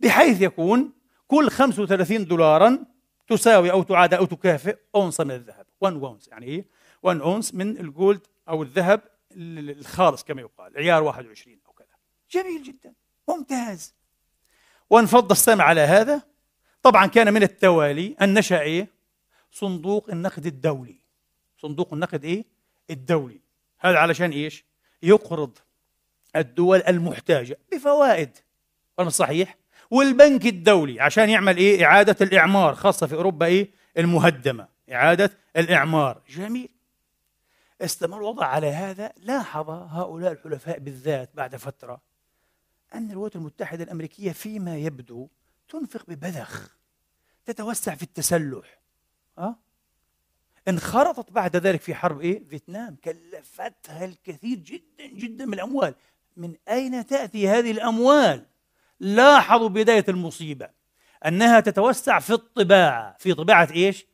بحيث 0.00 0.40
يكون 0.40 0.92
كل 1.28 1.50
35 1.50 2.24
دولارا 2.24 2.84
تساوي 3.28 3.70
أو 3.70 3.82
تعادل 3.82 4.16
أو 4.16 4.24
تكافئ 4.24 4.76
اونصه 4.94 5.24
من 5.24 5.30
الذهب. 5.30 5.66
1 5.80 5.94
اونس 5.94 6.28
يعني 6.28 6.46
إيه 6.46 6.66
1 7.02 7.20
اونس 7.20 7.54
من 7.54 7.80
ال 7.80 7.90
gold 7.90 8.26
أو 8.48 8.62
الذهب 8.62 9.00
الخالص 9.32 10.24
كما 10.24 10.40
يقال 10.40 10.76
عيار 10.76 11.02
21 11.02 11.58
أو 11.66 11.72
كذا. 11.72 11.86
جميل 12.30 12.62
جدا 12.62 12.92
ممتاز. 13.28 13.94
وانفض 14.90 15.30
السمع 15.30 15.64
على 15.64 15.80
هذا. 15.80 16.22
طبعا 16.82 17.06
كان 17.06 17.32
من 17.32 17.42
التوالي 17.42 18.16
أن 18.22 18.34
نشأ 18.34 18.60
إيه؟ 18.60 18.88
صندوق 19.50 20.10
النقد 20.10 20.46
الدولي. 20.46 21.00
صندوق 21.58 21.92
النقد 21.92 22.24
إيه؟ 22.24 22.44
الدولي. 22.90 23.40
هذا 23.78 23.98
علشان 23.98 24.30
إيش؟ 24.30 24.64
يقرض 25.02 25.58
الدول 26.36 26.82
المحتاجة 26.88 27.58
بفوائد. 27.72 28.36
صحيح؟ 29.08 29.56
والبنك 29.90 30.46
الدولي 30.46 31.00
عشان 31.00 31.28
يعمل 31.30 31.56
إيه؟ 31.56 31.84
إعادة 31.84 32.16
الإعمار 32.20 32.74
خاصة 32.74 33.06
في 33.06 33.14
أوروبا 33.14 33.46
إيه؟ 33.46 33.70
المهدمة. 33.98 34.68
إعادة 34.92 35.30
الإعمار. 35.56 36.22
جميل. 36.28 36.68
استمر 37.80 38.16
الوضع 38.16 38.46
على 38.46 38.66
هذا. 38.66 39.12
لاحظ 39.16 39.70
هؤلاء 39.70 40.32
الحلفاء 40.32 40.78
بالذات 40.78 41.30
بعد 41.34 41.56
فترة 41.56 42.00
أن 42.94 43.10
الولايات 43.10 43.36
المتحدة 43.36 43.84
الأمريكية 43.84 44.32
فيما 44.32 44.76
يبدو 44.76 45.28
تنفق 45.68 46.04
ببذخ 46.08 46.76
تتوسع 47.44 47.94
في 47.94 48.02
التسلح. 48.02 48.78
أه؟ 49.38 49.56
انخرطت 50.68 51.32
بعد 51.32 51.56
ذلك 51.56 51.80
في 51.80 51.94
حرب 51.94 52.20
إيه؟ 52.20 52.48
فيتنام. 52.48 52.96
كلفتها 53.04 54.04
الكثير 54.04 54.58
جدا 54.58 55.06
جدا 55.06 55.46
من 55.46 55.54
الأموال. 55.54 55.94
من 56.36 56.54
أين 56.68 57.06
تأتي 57.06 57.48
هذه 57.48 57.70
الأموال؟ 57.70 58.46
لاحظوا 59.00 59.68
بداية 59.68 60.04
المصيبة 60.08 60.68
أنها 61.26 61.60
تتوسع 61.60 62.18
في 62.18 62.32
الطباعة 62.32 63.16
في 63.18 63.34
طباعة 63.34 63.68
إيش؟ 63.74 64.06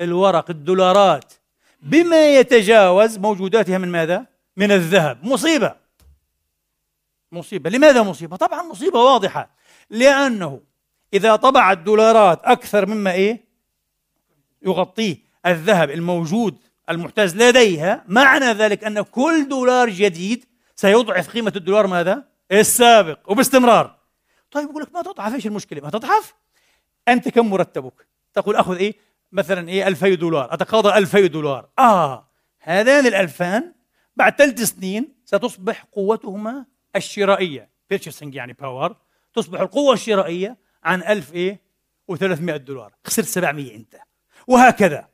الورق 0.00 0.50
الدولارات 0.50 1.32
بما 1.82 2.34
يتجاوز 2.34 3.18
موجوداتها 3.18 3.78
من 3.78 3.88
ماذا؟ 3.88 4.26
من 4.56 4.72
الذهب 4.72 5.24
مصيبة 5.24 5.74
مصيبة 7.32 7.70
لماذا 7.70 8.02
مصيبة؟ 8.02 8.36
طبعا 8.36 8.62
مصيبة 8.62 8.98
واضحة 8.98 9.50
لأنه 9.90 10.60
إذا 11.14 11.36
طبع 11.36 11.72
الدولارات 11.72 12.40
أكثر 12.44 12.86
مما 12.86 13.12
إيه؟ 13.12 13.44
يغطيه 14.62 15.16
الذهب 15.46 15.90
الموجود 15.90 16.58
المحتاج 16.90 17.36
لديها 17.36 18.04
معنى 18.08 18.44
ذلك 18.44 18.84
أن 18.84 19.02
كل 19.02 19.48
دولار 19.48 19.88
جديد 19.90 20.44
سيضعف 20.76 21.28
قيمة 21.28 21.52
الدولار 21.56 21.86
ماذا؟ 21.86 22.24
السابق 22.52 23.18
وباستمرار 23.30 23.99
طيب 24.50 24.70
يقول 24.70 24.82
لك 24.82 24.94
ما 24.94 25.02
تضعف 25.02 25.34
إيش 25.34 25.46
المشكلة؟ 25.46 25.80
ما 25.80 25.90
تضعف؟ 25.90 26.34
أنت 27.08 27.28
كم 27.28 27.50
مرتبك؟ 27.50 28.06
تقول 28.34 28.56
أخذ 28.56 28.76
إيه؟ 28.76 28.94
مثلا 29.32 29.68
إيه؟ 29.68 29.88
2000 29.88 30.14
دولار. 30.14 30.54
أتقاضى 30.54 30.98
2000 30.98 31.26
دولار. 31.26 31.68
آه 31.78 32.28
هذان 32.58 33.06
الألفان 33.06 33.74
بعد 34.16 34.36
ثلاث 34.36 34.62
سنين 34.62 35.14
ستصبح 35.24 35.84
قوتهما 35.92 36.66
الشرائية. 36.96 37.70
purchasing 37.90 38.34
يعني 38.34 38.52
power 38.52 38.96
تصبح 39.34 39.60
القوة 39.60 39.94
الشرائية 39.94 40.56
عن 40.84 41.02
1000 41.02 41.32
إيه؟ 41.32 41.60
و300 42.12 42.56
دولار. 42.56 42.92
خسرت 43.04 43.26
700 43.26 43.76
أنت. 43.76 43.96
وهكذا. 44.46 45.08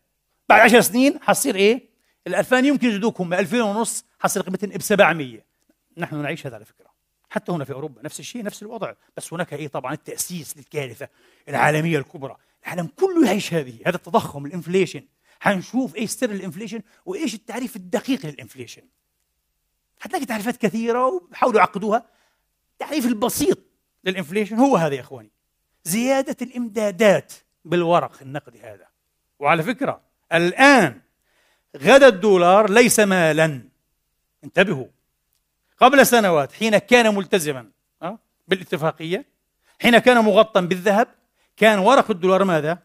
بعد 0.48 0.60
10 0.60 0.80
سنين 0.80 1.18
حصير 1.22 1.56
إيه؟ 1.56 1.88
الألفان 2.26 2.64
يمكن 2.64 2.88
يزيدوك 2.88 3.20
هم 3.20 3.34
2000 3.34 3.62
ونص 3.62 4.04
حصير 4.18 4.42
قيمتهم 4.42 4.70
ب 4.70 4.82
700 4.82 5.40
نحن 5.96 6.22
نعيش 6.22 6.46
هذا 6.46 6.54
على 6.54 6.64
فكرة. 6.64 6.95
حتى 7.36 7.52
هنا 7.52 7.64
في 7.64 7.72
أوروبا 7.72 8.02
نفس 8.02 8.20
الشيء 8.20 8.42
نفس 8.42 8.62
الوضع. 8.62 8.92
بس 9.16 9.32
هناك 9.32 9.52
إيه؟ 9.52 9.68
طبعا 9.68 9.92
التأسيس 9.92 10.56
للكارثة 10.56 11.08
العالمية 11.48 11.98
الكبرى. 11.98 12.36
العالم 12.64 12.86
كله 12.86 13.26
يعيش 13.26 13.54
هذه 13.54 13.78
هذا 13.86 13.96
التضخم 13.96 14.46
ال 14.46 14.51
inflation. 14.51 15.04
حنشوف 15.40 15.96
إيش 15.96 16.10
سر 16.10 16.30
ال 16.30 16.35
inflation 16.35 16.82
وإيش 17.06 17.34
التعريف 17.34 17.76
الدقيق 17.76 18.26
لل 18.26 18.35
inflation. 18.35 18.82
حتلاقي 20.00 20.24
تعريفات 20.24 20.56
كثيرة 20.56 21.06
وبحاولوا 21.06 21.58
يعقدوها. 21.58 22.06
التعريف 22.72 23.06
البسيط 23.06 23.58
للإنفليشن 24.04 24.56
هو 24.56 24.76
هذا 24.76 24.94
يا 24.94 25.00
إخواني. 25.00 25.30
زيادة 25.84 26.36
الإمدادات 26.42 27.32
بالورق 27.64 28.22
النقدي 28.22 28.60
هذا. 28.60 28.86
وعلى 29.38 29.62
فكرة 29.62 30.00
الآن 30.32 31.00
غدا 31.76 32.08
الدولار 32.08 32.70
ليس 32.70 33.00
مالا. 33.00 33.68
انتبهوا. 34.44 34.95
قبل 35.78 36.06
سنوات 36.06 36.52
حين 36.52 36.78
كان 36.78 37.14
ملتزما 37.14 37.70
بالاتفاقية 38.48 39.24
حين 39.82 39.98
كان 39.98 40.24
مغطى 40.24 40.60
بالذهب 40.60 41.08
كان 41.56 41.78
ورق 41.78 42.10
الدولار 42.10 42.44
ماذا؟ 42.44 42.78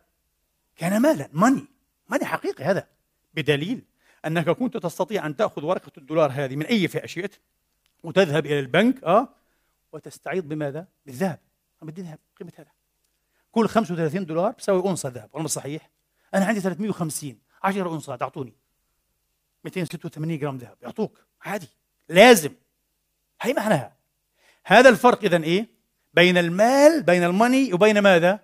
كان 0.75 1.01
مالا 1.01 1.29
ماني 1.33 1.65
ماني 2.09 2.25
حقيقي 2.25 2.63
هذا 2.63 2.87
بدليل 3.33 3.81
أنك 4.25 4.49
كنت 4.49 4.77
تستطيع 4.77 5.25
أن 5.25 5.35
تأخذ 5.35 5.65
ورقة 5.65 5.91
الدولار 5.97 6.31
هذه 6.31 6.55
من 6.55 6.65
أي 6.65 6.87
فئة 6.87 7.05
شئت 7.05 7.35
وتذهب 8.03 8.45
إلى 8.45 8.59
البنك 8.59 9.03
أه 9.03 9.29
وتستعيض 9.91 10.47
بماذا؟ 10.47 10.87
بالذهب 11.05 11.39
بدي 11.81 12.01
ذهب 12.01 12.19
قيمة 12.39 12.51
هذا 12.57 12.69
كل 13.51 13.67
35 13.67 14.25
دولار 14.25 14.51
بساوي 14.51 14.81
أونصة 14.81 15.09
ذهب 15.09 15.29
ولا 15.33 15.47
صحيح؟ 15.47 15.89
أنا 16.33 16.45
عندي 16.45 16.59
350 16.59 17.39
10 17.63 17.89
أونصات 17.89 18.21
أعطوني 18.21 18.53
286 19.63 20.37
جرام 20.37 20.57
ذهب 20.57 20.77
يعطوك 20.81 21.25
عادي 21.41 21.69
لازم 22.09 22.53
هي 23.41 23.53
معناها. 23.53 23.95
هذا 24.65 24.89
الفرق 24.89 25.23
اذا 25.23 25.43
إيه؟ 25.43 25.69
بين 26.13 26.37
المال 26.37 27.03
بين 27.03 27.23
ال 27.23 27.31
money 27.31 27.73
وبين 27.73 27.99
ماذا؟ 27.99 28.39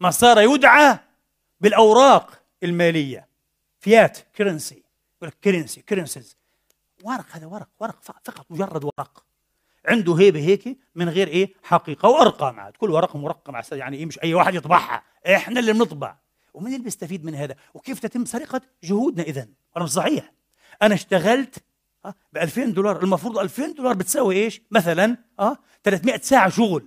ما 0.00 0.10
صار 0.10 0.40
يدعى 0.40 0.98
بالأوراق 1.60 2.42
المالية. 2.62 3.28
fiat 3.80 4.18
currency 4.36 4.82
يقول 5.16 5.28
لك 5.28 5.36
currency 5.44 5.82
currencies 5.82 6.36
ورق 7.02 7.26
هذا 7.30 7.46
ورق 7.46 7.68
ورق 7.80 8.02
فقط 8.02 8.46
مجرد 8.50 8.84
ورق. 8.84 9.24
عنده 9.88 10.14
هيبة 10.14 10.40
هيك 10.40 10.78
من 10.94 11.08
غير 11.08 11.28
إيه؟ 11.28 11.54
حقيقة 11.62 12.08
وأرقام 12.08 12.60
عاد. 12.60 12.72
كل 12.76 12.90
ورقه 12.90 13.18
مرقمه 13.18 13.64
يعني 13.72 13.96
إيه؟ 13.96 14.06
مش 14.06 14.22
أي 14.22 14.34
واحد 14.34 14.54
يطبعها. 14.54 15.02
إحنا 15.26 15.60
اللي 15.60 15.72
بنطبع. 15.72 16.16
ومن 16.54 16.66
اللي 16.66 16.84
بيستفيد 16.84 17.24
من 17.24 17.34
هذا؟ 17.34 17.56
وكيف 17.74 17.98
تتم 17.98 18.24
سرقة 18.24 18.60
جهودنا 18.84 19.22
اذا 19.22 19.48
ولا 19.76 19.84
مش 19.84 19.90
صحيح. 19.90 20.32
أنا 20.82 20.94
اشتغلت 20.94 21.64
ب 22.32 22.38
2000 22.38 22.64
دولار. 22.64 23.02
المفروض 23.02 23.38
2000 23.38 23.66
دولار 23.72 23.94
بتساوي 23.94 24.36
إيش؟ 24.36 24.62
مثلا 24.70 25.16
آه 25.38 25.58
300 25.84 26.20
ساعة 26.20 26.48
شغل. 26.48 26.86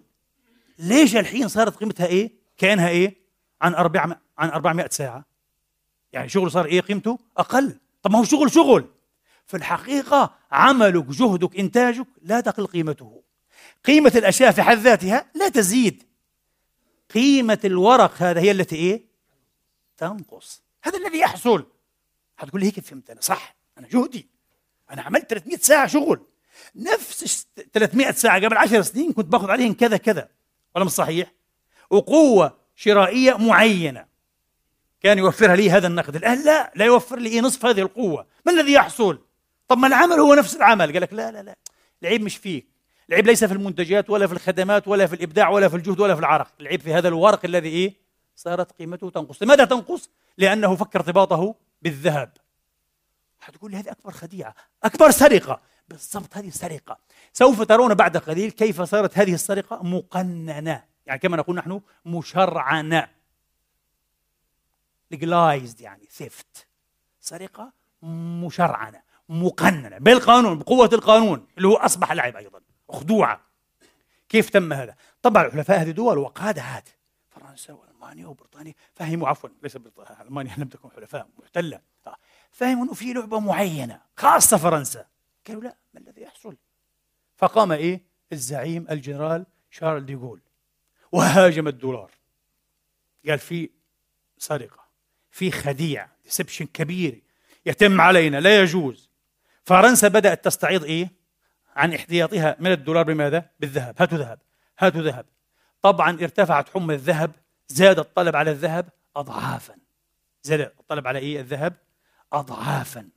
ليش 0.80 1.16
الحين 1.16 1.48
صارت 1.48 1.76
قيمتها 1.76 2.06
إيه؟ 2.06 2.32
كأنها 2.58 2.90
إيه؟ 2.90 3.16
عن 3.62 3.76
400 3.76 4.20
عن 4.38 4.50
400 4.50 4.88
ساعة. 4.92 5.26
يعني 6.14 6.30
شغل 6.30 6.52
صار 6.52 6.66
إيه 6.66 6.82
قيمته؟ 6.82 7.20
أقل. 7.38 7.80
طب 8.04 8.12
ما 8.12 8.20
هو 8.20 8.24
شغل 8.24 8.52
شغل. 8.52 8.86
في 9.46 9.58
الحقيقة 9.58 10.34
عملك 10.52 11.06
جهدك 11.06 11.60
إنتاجك 11.60 12.08
لا 12.22 12.40
تقل 12.40 12.68
قيمته. 12.68 13.24
قيمة 13.86 14.12
الأشياء 14.16 14.52
في 14.52 14.62
حد 14.62 14.78
ذاتها 14.78 15.26
لا 15.36 15.50
تزيد. 15.50 16.04
قيمة 17.14 17.60
الورق 17.66 18.14
هذا 18.18 18.40
هي 18.42 18.52
التي 18.52 18.76
إيه؟ 18.76 19.06
تنقص. 19.98 20.62
هذا 20.84 20.98
الذي 20.98 21.20
يحصل. 21.20 21.66
حتقول 22.38 22.62
لي 22.62 22.68
هيك 22.68 22.80
فهمت 22.80 23.10
أنا. 23.10 23.22
صح. 23.22 23.56
أنا 23.78 23.88
جهدي. 23.88 24.37
أنا 24.92 25.02
عملت 25.02 25.30
300 25.30 25.58
ساعة 25.58 25.88
شغل. 25.88 26.22
نفس 26.76 27.48
300 27.74 28.12
ساعة 28.12 28.46
قبل 28.46 28.58
10 28.58 28.82
سنين 28.82 29.14
كنت 29.14 29.26
باخذ 29.26 29.52
عليهم 29.52 29.74
كذا 29.74 29.98
كذا. 29.98 30.30
ولا 30.76 30.86
مش 30.86 30.92
صحيح؟ 30.92 31.34
وقوة 31.90 32.58
شرائية 32.76 33.38
معينة. 33.38 34.06
كان 35.02 35.18
يوفرها 35.18 35.56
لي 35.56 35.72
هذا 35.72 35.88
النقد. 35.88 36.16
الآن 36.16 36.46
لا 36.46 36.72
لا 36.76 36.86
يوفر 36.86 37.20
لي 37.20 37.42
نصف 37.42 37.66
هذه 37.66 37.82
القوة. 37.82 38.28
ما 38.46 38.52
الذي 38.52 38.74
يحصل؟ 38.74 39.20
طب 39.68 39.78
ما 39.78 39.88
العمل 39.88 40.20
هو 40.20 40.34
نفس 40.34 40.56
العمل. 40.56 40.94
قال 40.94 41.02
لك 41.02 41.14
لا 41.14 41.32
لا 41.32 41.44
لا. 41.44 41.56
العيب 42.02 42.22
مش 42.22 42.38
فيك. 42.38 42.68
العيب 43.10 43.28
ليس 43.28 43.44
في 43.44 43.54
المنتجات 43.54 44.10
ولا 44.10 44.28
في 44.28 44.34
الخدمات 44.34 44.88
ولا 44.88 45.08
في 45.08 45.16
الإبداع 45.16 45.50
ولا 45.50 45.70
في 45.70 45.76
الجهد 45.76 46.00
ولا 46.00 46.14
في 46.14 46.20
العرق. 46.20 46.52
العيب 46.62 46.82
في 46.82 46.94
هذا 46.94 47.08
الورق 47.08 47.46
الذي 47.46 47.70
إيه؟ 47.70 47.94
صارت 48.36 48.72
قيمته 48.72 49.10
تنقص. 49.10 49.44
لماذا 49.44 49.66
تنقص؟ 49.66 50.10
لأنه 50.38 50.76
فك 50.76 50.96
ارتباطه 50.96 51.56
بالذهب. 51.82 52.38
حتقول 53.48 53.72
لي 53.72 53.78
هذه 53.78 53.92
أكبر 53.92 54.12
خديعة 54.12 54.56
أكبر 54.84 55.12
سرقة. 55.12 55.62
بالضبط 55.90 56.38
هذه 56.38 56.48
السرقة. 56.48 57.00
سوف 57.34 57.62
ترون 57.62 57.94
بعد 57.94 58.18
قليل 58.18 58.52
كيف 58.52 58.82
صارت 58.82 59.18
هذه 59.18 59.34
السرقة 59.34 59.84
مقننة. 59.84 60.84
يعني 61.06 61.20
كما 61.20 61.38
نقول 61.38 61.56
نحن 61.56 61.82
مشرعنة. 62.06 63.10
legalized 65.14 65.82
يعني 65.82 66.08
ثيفت 66.12 66.68
سرقة 67.20 67.74
مشرعنة 68.04 69.02
مقننة. 69.30 69.98
بالقانون 69.98 70.60
بقوة 70.60 70.90
القانون 70.94 71.48
اللي 71.58 71.68
هو 71.68 71.76
أصبح 71.76 72.12
لعب 72.12 72.36
أيضا. 72.36 72.62
خدوعه 72.90 73.42
كيف 74.30 74.50
تم 74.50 74.74
هذا؟ 74.74 74.96
طبعا 75.22 75.46
الحلفاء 75.46 75.82
هذه 75.82 75.92
دول 75.92 76.18
وقادها 76.18 76.84
فرنسا 77.30 77.74
وألمانيا 77.74 78.28
وبريطانيا. 78.28 78.74
فهموا 78.96 79.28
عفوا 79.28 79.50
ليس 79.64 79.78
بريطانيا 79.78 80.22
ألمانيا 80.22 80.56
لم 80.58 80.68
تكن 80.68 80.92
حلفاء 80.92 81.28
محتلة. 81.38 81.82
فهموا 82.52 82.84
إنه 82.86 82.94
في 82.94 83.14
لعبة 83.14 83.40
معينة 83.40 84.02
خاصة 84.18 84.58
فرنسا 84.58 85.06
قالوا 85.48 85.62
لا 85.62 85.78
ما 85.94 86.00
الذي 86.00 86.22
يحصل؟ 86.22 86.58
فقام 87.38 87.72
إيه؟ 87.72 88.02
الزعيم 88.32 88.88
الجنرال 88.92 89.46
شارل 89.72 90.06
ديغول 90.06 90.42
وهاجم 91.12 91.68
الدولار 91.68 92.12
قال 93.28 93.40
في 93.40 93.70
سرقة 94.38 94.88
في 95.32 95.52
خديعه 95.52 96.12
deception 96.24 96.66
كبير 96.66 97.22
يتم 97.66 98.02
علينا 98.02 98.38
لا 98.38 98.62
يجوز 98.62 99.10
فرنسا 99.64 100.08
بدأت 100.08 100.46
تستعيض 100.46 100.84
إيه؟ 100.84 101.12
عن 101.76 101.94
احتياطها 101.94 102.56
من 102.60 102.72
الدولار 102.72 103.04
بماذا؟ 103.04 103.50
بالذهب 103.60 103.96
هاتوا 104.00 104.18
ذهب 104.18 104.40
هاتوا 104.80 105.02
ذهب 105.02 105.26
طبعا 105.82 106.12
ارتفعت 106.12 106.70
حمى 106.70 106.94
الذهب 106.96 107.32
زاد 107.68 108.00
الطلب 108.00 108.36
على 108.36 108.52
الذهب 108.52 108.90
اضعافا 109.16 109.76
زاد 110.44 110.60
الطلب 110.60 111.08
على 111.08 111.20
إيه؟ 111.20 111.40
الذهب 111.40 111.74
اضعافا. 112.34 113.10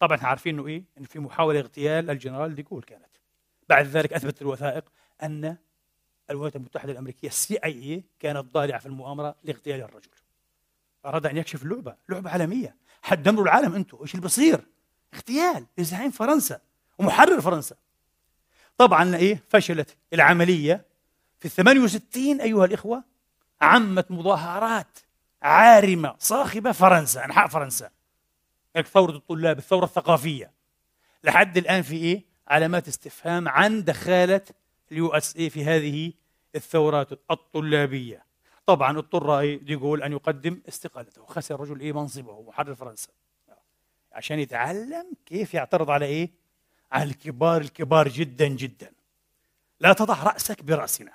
طبعا 0.00 0.18
عارفين 0.22 0.54
إنه 0.54 0.66
إيه؟ 0.66 0.84
إنه 0.98 1.06
في 1.06 1.18
محاولة 1.18 1.60
اغتيال 1.60 2.10
الجنرال 2.10 2.54
ديغول 2.54 2.82
كانت. 2.82 3.10
بعد 3.68 3.86
ذلك 3.86 4.12
أثبتت 4.12 4.42
الوثائق 4.42 4.84
أن 5.22 5.56
الولايات 6.30 6.56
المتحدة 6.56 6.92
الأمريكية 6.92 7.28
ال 7.28 7.56
CIA 7.56 8.04
كانت 8.20 8.54
ضالعة 8.54 8.78
في 8.78 8.86
المؤامرة 8.86 9.34
لاغتيال 9.44 9.82
الرجل. 9.82 10.10
أراد 11.06 11.26
أن 11.26 11.36
يكشف 11.36 11.62
اللعبه 11.62 11.96
لعبة 12.08 12.30
عالمية. 12.30 12.76
حتدمروا 13.02 13.44
العالم 13.44 13.74
أنتم 13.74 13.98
إيش 14.02 14.10
اللي 14.10 14.22
بيصير 14.22 14.60
اغتيال. 15.14 15.66
لزعيم 15.78 16.10
فرنسا. 16.10 16.60
ومحرر 16.98 17.40
فرنسا. 17.40 17.76
طبعا 18.78 19.16
إيه؟ 19.16 19.42
فشلت 19.48 19.96
العملية 20.12 20.84
في 21.38 21.44
ال 21.44 21.50
68 21.50 22.40
أيها 22.40 22.64
الإخوة. 22.64 23.04
عمت 23.60 24.10
مظاهرات. 24.10 24.98
عارمة 25.44 26.14
صاخبة 26.18 26.72
فرنسا 26.72 27.24
أنحاء 27.24 27.48
فرنسا. 27.48 27.90
ثورة 28.92 29.16
الطلاب 29.16 29.58
الثورة 29.58 29.84
الثقافية. 29.84 30.52
لحد 31.24 31.56
الآن 31.56 31.82
في 31.82 31.96
إيه؟ 31.96 32.24
علامات 32.48 32.88
استفهام 32.88 33.48
عن 33.48 33.84
دخاله 33.84 34.40
ال 34.92 35.08
USA 35.08 35.50
في 35.50 35.64
هذه 35.64 36.12
الثورات 36.54 37.12
الطلابية. 37.30 38.24
طبعا 38.66 38.98
اضطر 38.98 39.42
ديغول 39.42 40.02
أن 40.02 40.12
يقدم 40.12 40.62
استقالته. 40.68 41.26
خسر 41.26 41.54
الرجل 41.54 41.80
إيه؟ 41.80 41.92
منصبه 41.92 42.42
محرر 42.42 42.74
فرنسا. 42.74 43.08
عشان 44.12 44.38
يتعلم 44.38 45.12
كيف 45.26 45.54
يعترض 45.54 45.90
على 45.90 46.06
إيه؟ 46.06 46.30
على 46.92 47.10
الكبار 47.10 47.60
الكبار 47.60 48.08
جدا 48.08 48.46
جدا. 48.46 48.92
لا 49.80 49.92
تضع 49.92 50.22
رأسك 50.22 50.62
برأسنا. 50.62 51.12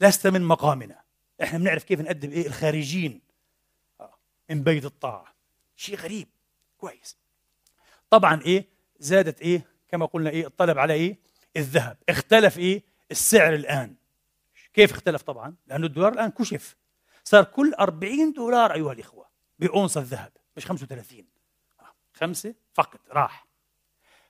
لست 0.00 0.26
من 0.26 0.42
مقامنا. 0.42 1.00
إحنا 1.42 1.58
بنعرف 1.58 1.84
كيف 1.84 2.00
نقدم 2.00 2.30
إيه؟ 2.30 2.46
الخارجين. 2.46 3.25
من 4.50 4.62
بيت 4.62 4.84
الطاعة. 4.84 5.34
شيء 5.76 5.96
غريب. 5.96 6.28
كويس. 6.78 7.16
طبعا 8.10 8.42
إيه 8.42 8.68
زادت 8.98 9.40
إيه 9.40 9.66
كما 9.88 10.06
قلنا 10.06 10.30
إيه 10.30 10.46
الطلب 10.46 10.78
على 10.78 10.94
إيه 10.94 11.18
الذهب. 11.56 11.96
اختلف 12.08 12.58
إيه 12.58 12.82
السعر 13.10 13.54
الآن. 13.54 13.94
كيف 14.74 14.92
اختلف 14.92 15.22
طبعا؟ 15.22 15.54
لأنه 15.66 15.86
الدولار 15.86 16.12
الآن 16.12 16.30
كشف. 16.30 16.76
صار 17.24 17.44
كل 17.44 17.74
40 17.74 18.32
دولار 18.32 18.74
أيها 18.74 18.92
الإخوة 18.92 19.26
باونصه 19.58 20.00
الذهب 20.00 20.32
مش 20.56 20.66
35 20.66 21.26
خمسة 22.12 22.54
فقط 22.74 23.00
راح. 23.10 23.46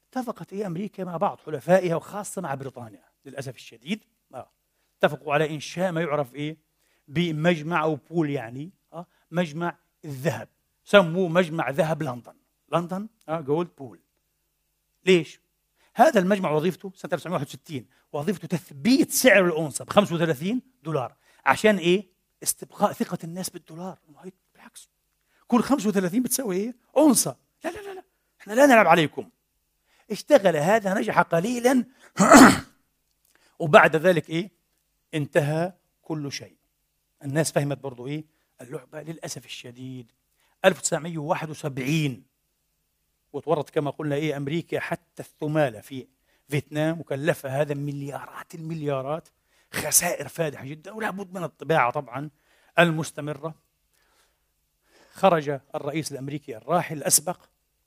اتفقت 0.08 0.52
إيه 0.52 0.66
أمريكا 0.66 1.04
مع 1.04 1.16
بعض 1.16 1.40
حلفائها 1.46 1.96
وخاصة 1.96 2.42
مع 2.42 2.54
بريطانيا 2.54 3.04
للأسف 3.24 3.56
الشديد. 3.56 4.04
آه. 4.34 4.50
اتفقوا 4.98 5.34
على 5.34 5.54
إنشاء 5.54 5.92
ما 5.92 6.00
يعرف 6.00 6.34
إيه 6.34 6.56
بمجمع 7.08 7.82
أو 7.82 7.94
بول 7.94 8.30
يعني. 8.30 8.70
آه. 8.92 9.06
مجمع 9.30 9.78
الذهب. 10.06 10.48
سموه 10.84 11.28
مجمع 11.28 11.70
ذهب 11.70 12.02
لندن. 12.02 12.34
لندن 12.72 13.08
جولد 13.28 13.68
بول 13.78 14.00
ليش؟ 15.06 15.40
هذا 15.94 16.20
المجمع 16.20 16.50
وظيفته 16.50 16.92
سنة 16.94 17.10
1961 17.12 17.86
وظيفته 18.12 18.48
تثبيت 18.48 19.10
سعر 19.10 19.46
الأونصة 19.46 19.84
ب 19.84 19.90
35 19.90 20.62
دولار. 20.82 21.16
عشان 21.46 21.76
إيه؟ 21.76 22.06
استبقاء 22.42 22.92
ثقة 22.92 23.18
الناس 23.24 23.50
بالدولار. 23.50 23.98
بالعكس 24.54 24.90
كل 25.46 25.62
35 25.62 26.22
بتساوي 26.22 26.56
إيه؟ 26.56 26.76
أونصة. 26.96 27.36
لا 27.64 27.70
لا 27.70 27.80
لا 27.80 27.94
لا. 27.94 28.02
إحنا 28.40 28.52
لا 28.52 28.66
نلعب 28.66 28.86
عليكم. 28.86 29.30
اشتغل 30.10 30.56
هذا 30.56 30.94
نجح 30.94 31.20
قليلا. 31.20 31.84
وبعد 33.58 33.96
ذلك 33.96 34.30
إيه؟ 34.30 34.50
انتهى 35.14 35.72
كل 36.02 36.32
شيء. 36.32 36.56
الناس 37.24 37.52
فهمت 37.52 37.78
برضو 37.78 38.06
إيه؟ 38.06 38.24
اللعبة 38.60 39.02
للأسف 39.02 39.44
الشديد. 39.44 40.12
1971 40.64 42.22
وتورط 43.32 43.70
كما 43.70 43.90
قلنا 43.90 44.14
إيه 44.14 44.36
أمريكا 44.36 44.80
حتى 44.80 45.22
الثمالة 45.22 45.80
في 45.80 46.06
فيتنام 46.48 47.00
وكلفها 47.00 47.60
هذا 47.60 47.74
مليارات 47.74 48.54
المليارات. 48.54 49.28
خسائر 49.72 50.28
فادحة 50.28 50.64
جدا 50.64 50.92
ولا 50.92 51.10
بد 51.10 51.34
من 51.34 51.44
الطباعة 51.44 51.90
طبعا 51.90 52.30
المستمرة. 52.78 53.54
خرج 55.12 55.60
الرئيس 55.74 56.12
الأمريكي 56.12 56.56
الراحل 56.56 56.96
الأسبق 56.96 57.40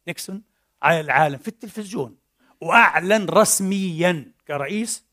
نيكسون 0.08 0.42
على 0.82 1.00
العالم 1.00 1.38
في 1.38 1.48
التلفزيون 1.48 2.18
وأعلن 2.62 3.26
رسميا 3.30 4.32
كرئيس 4.48 5.04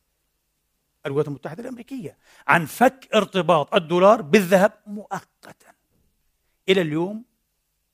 الولايات 1.07 1.29
المتحدة 1.29 1.63
الأمريكية 1.63 2.17
عن 2.47 2.67
فك 2.67 3.09
ارتباط 3.15 3.75
الدولار 3.75 4.23
بالذهب 4.23 4.73
مؤقتا. 4.87 5.73
إلى 6.69 6.81
اليوم 6.81 7.25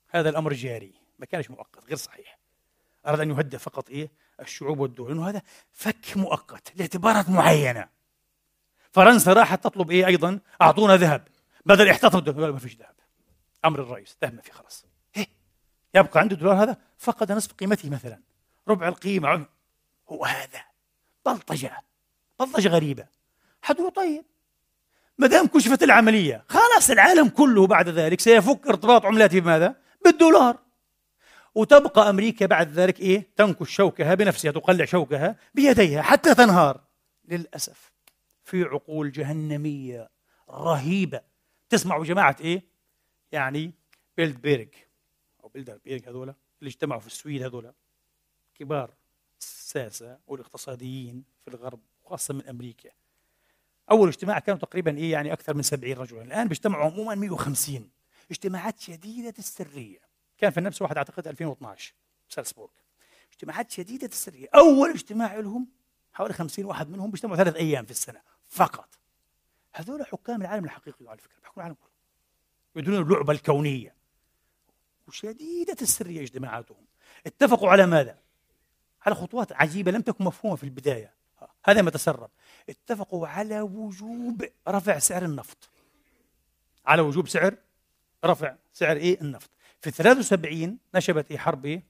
هذا 0.09 0.29
الأمر 0.29 0.53
جاري 0.53 0.93
ما 1.19 1.25
كانش 1.25 1.49
مؤقت 1.49 1.85
غير 1.85 1.95
صحيح. 1.95 2.37
أراد 3.07 3.19
أن 3.19 3.29
يهدئ 3.31 3.57
فقط 3.57 3.89
إيه؟ 3.89 4.11
الشعوب 4.39 4.79
والدول 4.79 5.11
إنه 5.11 5.29
هذا 5.29 5.41
فك 5.71 6.17
مؤقت 6.17 6.75
لاعتبارات 6.75 7.29
معينة. 7.29 7.89
فرنسا 8.91 9.33
راحت 9.33 9.63
تطلب 9.63 9.91
إيه؟ 9.91 10.05
أيضا 10.05 10.39
أعطونا 10.61 10.95
ذهب 10.95 11.27
بدل 11.65 11.89
احتفظوا 11.89 12.21
بالدولار 12.21 12.51
ما 12.51 12.59
فيش 12.59 12.75
ذهب. 12.75 12.95
أمر 13.65 13.81
الرئيس 13.81 14.17
ذهب 14.23 14.33
ما 14.33 14.41
في 14.41 14.51
خلاص. 14.51 14.85
إيه؟ 15.17 15.27
يبقى 15.93 16.19
عنده 16.19 16.35
دولار 16.35 16.63
هذا 16.63 16.77
فقد 16.97 17.31
نصف 17.31 17.53
قيمته 17.53 17.89
مثلا. 17.89 18.21
ربع 18.67 18.87
القيمة 18.87 19.45
هو 20.09 20.25
هذا. 20.25 20.65
بلطجة. 21.25 21.83
بلطجة 22.45 22.69
غريبة. 22.69 23.05
حتقول 23.61 23.91
طيب 23.91 24.25
ما 25.17 25.27
دام 25.27 25.47
كشفت 25.47 25.83
العملية 25.83 26.45
خلاص 26.49 26.89
العالم 26.89 27.29
كله 27.29 27.67
بعد 27.67 27.89
ذلك 27.89 28.19
سيفك 28.19 28.67
ارتباط 28.67 29.05
عملاته 29.05 29.39
بماذا؟ 29.39 29.75
بالدولار. 30.05 30.59
وتبقى 31.55 32.09
أمريكا 32.09 32.45
بعد 32.45 32.71
ذلك 32.71 32.99
إيه؟ 32.99 33.27
تنكش 33.35 33.75
شوكها 33.75 34.15
بنفسها 34.15 34.51
تقلع 34.51 34.85
شوكها 34.85 35.35
بيديها 35.53 36.01
حتى 36.01 36.35
تنهار. 36.35 36.81
للأسف 37.25 37.91
في 38.43 38.63
عقول 38.63 39.11
جهنمية 39.11 40.09
رهيبة. 40.49 41.21
تسمعوا 41.69 42.05
جماعة 42.05 42.35
إيه؟ 42.41 42.63
يعني 43.31 43.71
بيلدبيرغ 44.17 44.67
أو 45.43 45.47
بيلدربيرغ 45.47 46.09
هذولا 46.09 46.33
اللي 46.59 46.69
اجتمعوا 46.69 47.01
في 47.01 47.07
السويد 47.07 47.43
هذولا. 47.43 47.73
كبار 48.55 48.93
الساسة 49.39 50.17
والاقتصاديين 50.27 51.23
في 51.45 51.51
الغرب. 51.51 51.79
وخاصة 52.13 52.33
من 52.33 52.47
أمريكا. 52.47 52.89
أول 53.91 54.07
اجتماع 54.07 54.39
كانوا 54.39 54.59
تقريبا 54.59 54.97
إيه 54.97 55.11
يعني 55.11 55.33
أكثر 55.33 55.53
من 55.53 55.61
70 55.61 55.93
رجلا. 55.93 56.21
الآن 56.21 56.47
بيجتمعوا 56.47 56.85
عموما 56.85 57.15
150 57.15 57.89
اجتماعات 58.31 58.79
شديدة 58.79 59.33
السرية. 59.39 59.99
كان 60.37 60.51
في 60.51 60.61
نفس 60.61 60.81
واحد 60.81 60.97
أعتقد 60.97 61.27
2012 61.27 61.93
سالسبورغ 62.29 62.71
اجتماعات 63.31 63.71
شديدة 63.71 64.07
السرية. 64.07 64.47
أول 64.55 64.89
اجتماع 64.89 65.35
لهم 65.35 65.67
حوالي 66.13 66.33
50 66.33 66.65
واحد 66.65 66.89
منهم 66.89 67.11
بيجتمعوا 67.11 67.37
ثلاث 67.37 67.55
أيام 67.55 67.85
في 67.85 67.91
السنة 67.91 68.21
فقط. 68.45 68.99
هذول 69.73 70.05
حكام 70.05 70.41
العالم 70.41 70.65
الحقيقي 70.65 71.07
على 71.07 71.17
فكرة 71.17 71.39
بيحكموا 71.39 71.57
العالم 71.57 71.75
كله. 71.75 71.93
يدرون 72.75 73.01
اللعبة 73.01 73.33
الكونية. 73.33 73.95
وشديدة 75.07 75.77
السرية 75.81 76.21
اجتماعاتهم. 76.21 76.85
اتفقوا 77.25 77.69
على 77.69 77.85
ماذا؟ 77.85 78.19
على 79.01 79.15
خطوات 79.15 79.51
عجيبة 79.51 79.91
لم 79.91 80.01
تكن 80.01 80.23
مفهومة 80.23 80.55
في 80.55 80.63
البداية. 80.63 81.22
هذا 81.65 81.81
ما 81.81 81.91
تسرب. 81.91 82.29
اتفقوا 82.69 83.27
على 83.27 83.61
وجوب 83.61 84.45
رفع 84.67 84.99
سعر 84.99 85.25
النفط. 85.25 85.69
على 86.85 87.01
وجوب 87.01 87.27
سعر 87.27 87.55
رفع 88.25 88.55
سعر 88.73 88.97
إيه؟ 88.97 89.21
النفط. 89.21 89.49
في 89.81 89.91
73 89.91 90.77
نشبت 90.95 91.31
إيه 91.31 91.37
حرب 91.37 91.65
إيه؟ 91.65 91.83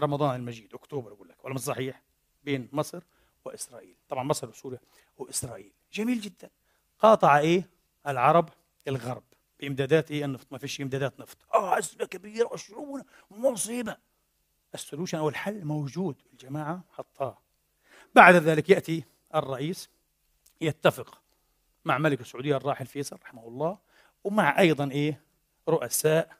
رمضان 0.00 0.36
المجيد 0.36 0.74
أكتوبر 0.74 1.12
أقول 1.12 1.28
لك 1.28 1.44
ولا 1.44 1.54
مش 1.54 1.60
صحيح؟ 1.60 2.02
بين 2.44 2.68
مصر 2.72 3.02
وإسرائيل. 3.44 3.94
طبعا 4.08 4.24
مصر 4.24 4.48
وسوريا 4.48 4.80
وإسرائيل. 5.18 5.72
جميل 5.92 6.20
جدا. 6.20 6.50
قاطع 6.98 7.38
إيه؟ 7.38 7.68
العرب 8.06 8.48
الغرب 8.88 9.22
بإمدادات 9.60 10.10
إيه؟ 10.10 10.24
النفط. 10.24 10.46
ما 10.50 10.58
فيش 10.58 10.80
إمدادات 10.80 11.20
نفط. 11.20 11.36
آه 11.54 11.78
ازمه 11.78 12.04
كبيرة 12.04 12.52
وشعوبنا 12.52 13.04
مصيبة. 13.30 13.96
السولوشن 14.74 15.18
أو 15.18 15.28
الحل 15.28 15.64
موجود. 15.64 16.16
الجماعة 16.32 16.84
حطاه. 16.92 17.38
بعد 18.14 18.34
ذلك 18.34 18.70
يأتي 18.70 19.04
الرئيس 19.34 19.90
يتفق 20.60 21.22
مع 21.84 21.98
ملك 21.98 22.20
السعودية 22.20 22.56
الراحل 22.56 22.86
فيصل 22.86 23.18
رحمه 23.22 23.48
الله 23.48 23.78
ومع 24.24 24.58
أيضا 24.58 24.90
إيه 24.90 25.20
رؤساء 25.68 26.36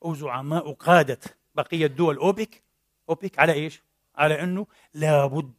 وزعماء 0.00 0.68
وقاده 0.68 1.20
بقية 1.54 1.86
دول 1.86 2.16
أوبك 2.16 2.62
أوبك 3.08 3.38
على 3.38 3.52
إيش؟ 3.52 3.82
على 4.16 4.42
إنه 4.42 4.66
لابد 4.94 5.52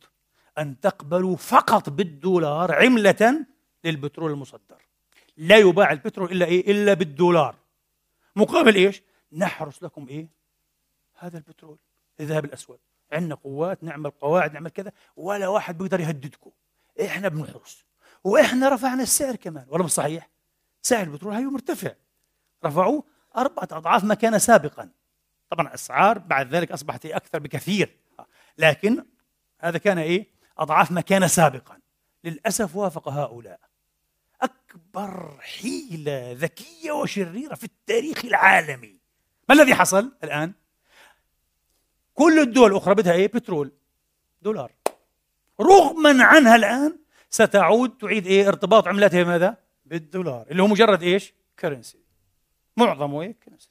أن 0.57 0.79
تقبلوا 0.79 1.35
فقط 1.35 1.89
بالدولار 1.89 2.71
عملة 2.71 3.45
للبترول 3.83 4.31
المصدر 4.31 4.81
لا 5.37 5.57
يباع 5.57 5.91
البترول 5.91 6.31
إلا 6.31 6.45
إيه؟ 6.45 6.71
إلا 6.71 6.93
بالدولار 6.93 7.55
مقابل 8.35 8.75
إيش؟ 8.75 9.01
نحرس 9.31 9.83
لكم 9.83 10.07
إيه؟ 10.07 10.27
هذا 11.13 11.37
البترول 11.37 11.77
الذهب 12.19 12.45
الأسود 12.45 12.79
عندنا 13.15 13.35
قوات 13.35 13.83
نعمل 13.83 14.09
قواعد 14.09 14.53
نعمل 14.53 14.69
كذا 14.69 14.91
ولا 15.15 15.47
واحد 15.47 15.77
بيقدر 15.77 15.99
يهددكم. 15.99 16.51
إحنا 17.05 17.27
بنحرس 17.27 17.85
وإحنا 18.23 18.69
رفعنا 18.69 19.03
السعر 19.03 19.35
كمان. 19.35 19.65
ولا 19.69 19.83
مش 19.83 19.91
صحيح؟ 19.91 20.29
سعر 20.81 21.03
البترول 21.03 21.33
هي 21.33 21.43
مرتفع. 21.43 21.91
رفعوه 22.65 23.03
أربعة 23.37 23.67
أضعاف 23.71 24.03
ما 24.03 24.15
كان 24.15 24.39
سابقا. 24.39 24.89
طبعا 25.49 25.67
الأسعار 25.67 26.17
بعد 26.17 26.55
ذلك 26.55 26.71
أصبحت 26.71 27.05
أكثر 27.05 27.39
بكثير. 27.39 27.97
لكن 28.57 29.05
هذا 29.59 29.77
كان 29.77 29.97
إيه؟ 29.97 30.27
أضعاف 30.57 30.91
ما 30.91 31.01
كان 31.01 31.27
سابقا. 31.27 31.79
للأسف 32.23 32.75
وافق 32.75 33.09
هؤلاء. 33.09 33.59
أكبر 34.41 35.37
حيلة 35.41 36.31
ذكية 36.31 36.91
وشريرة 36.91 37.55
في 37.55 37.63
التاريخ 37.63 38.25
العالمي. 38.25 38.99
ما 39.49 39.55
الذي 39.55 39.75
حصل 39.75 40.11
الآن؟ 40.23 40.53
كل 42.15 42.39
الدول 42.39 42.71
الأخرى 42.71 42.95
بدها 42.95 43.13
إيه؟ 43.13 43.27
بترول. 43.27 43.71
دولار. 44.41 44.71
رغما 45.61 46.23
عنها 46.23 46.55
الآن 46.55 46.99
ستعود 47.29 47.97
تعيد 47.97 48.27
إيه؟ 48.27 48.47
ارتباط 48.47 48.87
عملتها 48.87 49.23
بماذا؟ 49.23 49.57
بالدولار 49.85 50.47
اللي 50.51 50.63
هو 50.63 50.67
مجرد 50.67 51.03
إيش؟ 51.03 51.33
currency 51.59 51.99
معظمه 52.77 53.21
إيه؟ 53.21 53.35
currency 53.45 53.69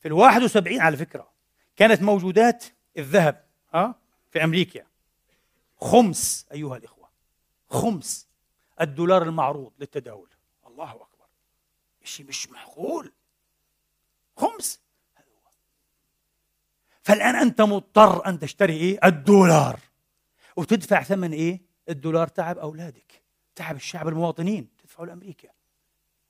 في 0.00 0.08
ال 0.08 0.12
71 0.12 0.80
على 0.80 0.96
فكرة 0.96 1.32
كانت 1.76 2.02
موجودات 2.02 2.64
الذهب 2.98 3.44
ها؟ 3.74 3.94
في 4.30 4.44
أمريكا. 4.44 4.82
خمس 5.80 6.46
أيها 6.52 6.76
الإخوة. 6.76 7.08
خمس. 7.70 8.28
الدولار 8.80 9.22
المعروض 9.22 9.72
للتداول. 9.78 10.28
الله 10.66 10.90
أكبر. 10.90 11.26
شيء 12.04 12.26
مش 12.26 12.50
معقول؟ 12.50 13.12
خمس. 14.36 14.81
فالآن 17.02 17.36
أنت 17.36 17.60
مضطر 17.60 18.26
أن 18.26 18.38
تشتري 18.38 18.76
إيه؟ 18.76 18.98
الدولار. 19.04 19.80
وتدفع 20.56 21.02
ثمن 21.02 21.32
إيه؟ 21.32 21.60
الدولار 21.88 22.28
تعب 22.28 22.58
أولادك. 22.58 23.22
تعب 23.54 23.76
الشعب 23.76 24.08
المواطنين. 24.08 24.68
تدفعه 24.78 25.04
لأمريكا. 25.04 25.48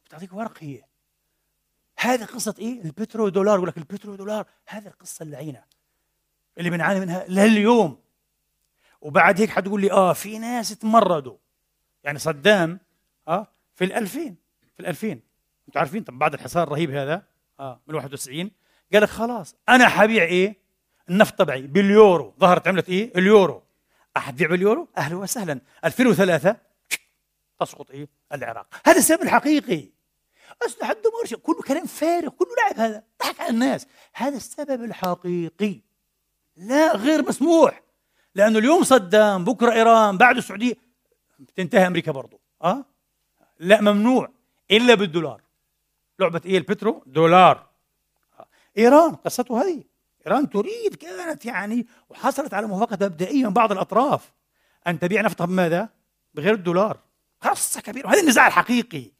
بتعطيك 0.04 0.32
ورق 0.32 0.58
هي 0.60 0.84
هذه 1.98 2.24
قصة 2.24 2.54
إيه؟ 2.58 2.82
البترو 2.82 3.28
دولار. 3.28 3.56
يقول 3.56 3.68
لك 3.68 3.78
البترو 3.78 4.14
دولار. 4.14 4.46
هذه 4.66 4.86
القصة 4.86 5.22
اللعينة. 5.22 5.64
اللي 6.58 6.70
بنعاني 6.70 7.00
منها 7.00 7.24
لليوم. 7.28 7.98
وبعد 9.00 9.40
هيك 9.40 9.50
حتقول 9.50 9.80
لي 9.80 9.92
آه 9.92 10.12
في 10.12 10.38
ناس 10.38 10.78
تمردوا. 10.78 11.36
يعني 12.04 12.18
صدام 12.18 12.80
آه 13.28 13.46
في 13.74 13.84
الألفين. 13.84 14.36
في 14.74 14.80
الألفين. 14.80 15.22
أنتم 15.68 15.78
عارفين 15.78 16.02
طب 16.02 16.18
بعد 16.18 16.34
الحصار 16.34 16.62
الرهيب 16.62 16.90
هذا 16.90 17.22
آه 17.60 17.80
من 17.86 17.94
91 17.94 18.50
قال 18.92 19.02
لك 19.02 19.08
خلاص 19.08 19.56
أنا 19.68 19.88
حبيع 19.88 20.22
إيه؟ 20.22 20.61
النفط 21.10 21.38
تبعي 21.38 21.62
باليورو. 21.62 22.34
ظهرت 22.40 22.68
عملة 22.68 22.84
إيه؟ 22.88 23.12
اليورو. 23.16 23.62
أحد 24.16 24.36
بيع 24.36 24.48
باليورو؟ 24.48 24.88
أهلا 24.98 25.16
وسهلا. 25.16 25.60
2003 25.84 26.56
تسقط 27.60 27.90
إيه؟ 27.90 28.08
العراق. 28.32 28.66
هذا 28.84 28.98
السبب 28.98 29.22
الحقيقي. 29.22 29.88
أسلحة 30.66 30.92
الدمار 30.92 31.42
كله 31.42 31.62
كلام 31.62 31.86
فارغ. 31.86 32.28
كله 32.28 32.48
لعب 32.58 32.80
هذا. 32.80 33.02
ضحك 33.22 33.40
على 33.40 33.50
الناس. 33.50 33.86
هذا 34.12 34.36
السبب 34.36 34.84
الحقيقي. 34.84 35.80
لا 36.56 36.96
غير 36.96 37.28
مسموح. 37.28 37.82
لأنه 38.34 38.58
اليوم 38.58 38.82
صدام 38.82 39.44
بكرة 39.44 39.72
إيران 39.72 40.16
بعد 40.16 40.36
السعودية. 40.36 40.74
بتنتهي 41.38 41.86
أمريكا 41.86 42.12
برضو. 42.12 42.40
أه؟ 42.62 42.84
لا 43.58 43.80
ممنوع. 43.80 44.28
إلا 44.70 44.94
بالدولار. 44.94 45.42
لعبة 46.18 46.40
إيه؟ 46.46 46.58
البترو. 46.58 47.02
دولار. 47.06 47.66
إيران 48.78 49.14
قصته 49.14 49.62
هذه. 49.62 49.91
إيران 50.26 50.50
تريد 50.50 50.94
كانت 50.94 51.46
يعني 51.46 51.86
وحصلت 52.08 52.54
على 52.54 52.66
موافقة 52.66 53.06
مبدئية 53.06 53.46
من 53.46 53.52
بعض 53.52 53.72
الأطراف. 53.72 54.32
أن 54.86 54.98
تبيع 54.98 55.22
نفطها 55.22 55.44
بماذا؟ 55.44 55.88
بغير 56.34 56.54
الدولار. 56.54 56.98
قصة 57.40 57.80
كبيرة. 57.80 58.06
وهذا 58.06 58.20
النزاع 58.20 58.46
الحقيقي. 58.46 59.10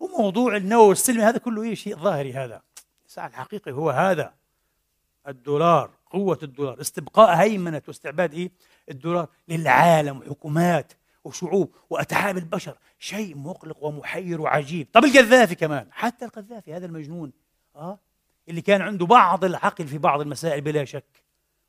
وموضوع 0.00 0.56
النووي 0.56 0.92
السلمي 0.92 1.22
هذا 1.22 1.38
كله 1.38 1.62
إيه؟ 1.62 1.74
شيء 1.74 1.96
ظاهري 1.96 2.32
هذا. 2.32 2.62
النزاع 3.02 3.26
الحقيقي 3.26 3.72
هو 3.72 3.90
هذا. 3.90 4.34
الدولار 5.28 5.90
قوة 6.10 6.38
الدولار. 6.42 6.80
استبقاء 6.80 7.36
هيمنة 7.36 7.82
واستعباد 7.88 8.34
إيه؟ 8.34 8.50
الدولار 8.90 9.28
للعالم 9.48 10.18
وحكومات 10.18 10.92
وشعوب 11.24 11.74
وأتعاب 11.90 12.38
البشر. 12.38 12.78
شيء 12.98 13.36
مقلق 13.36 13.84
ومحير 13.84 14.40
وعجيب. 14.40 14.88
طب 14.92 15.04
القذافي 15.04 15.54
كمان. 15.54 15.88
حتى 15.90 16.24
القذافي 16.24 16.74
هذا 16.74 16.86
المجنون. 16.86 17.32
آه؟ 17.76 17.98
اللي 18.48 18.60
كان 18.60 18.82
عنده 18.82 19.06
بعض 19.06 19.44
العقل 19.44 19.86
في 19.86 19.98
بعض 19.98 20.20
المسائل 20.20 20.60
بلا 20.60 20.84
شك. 20.84 21.24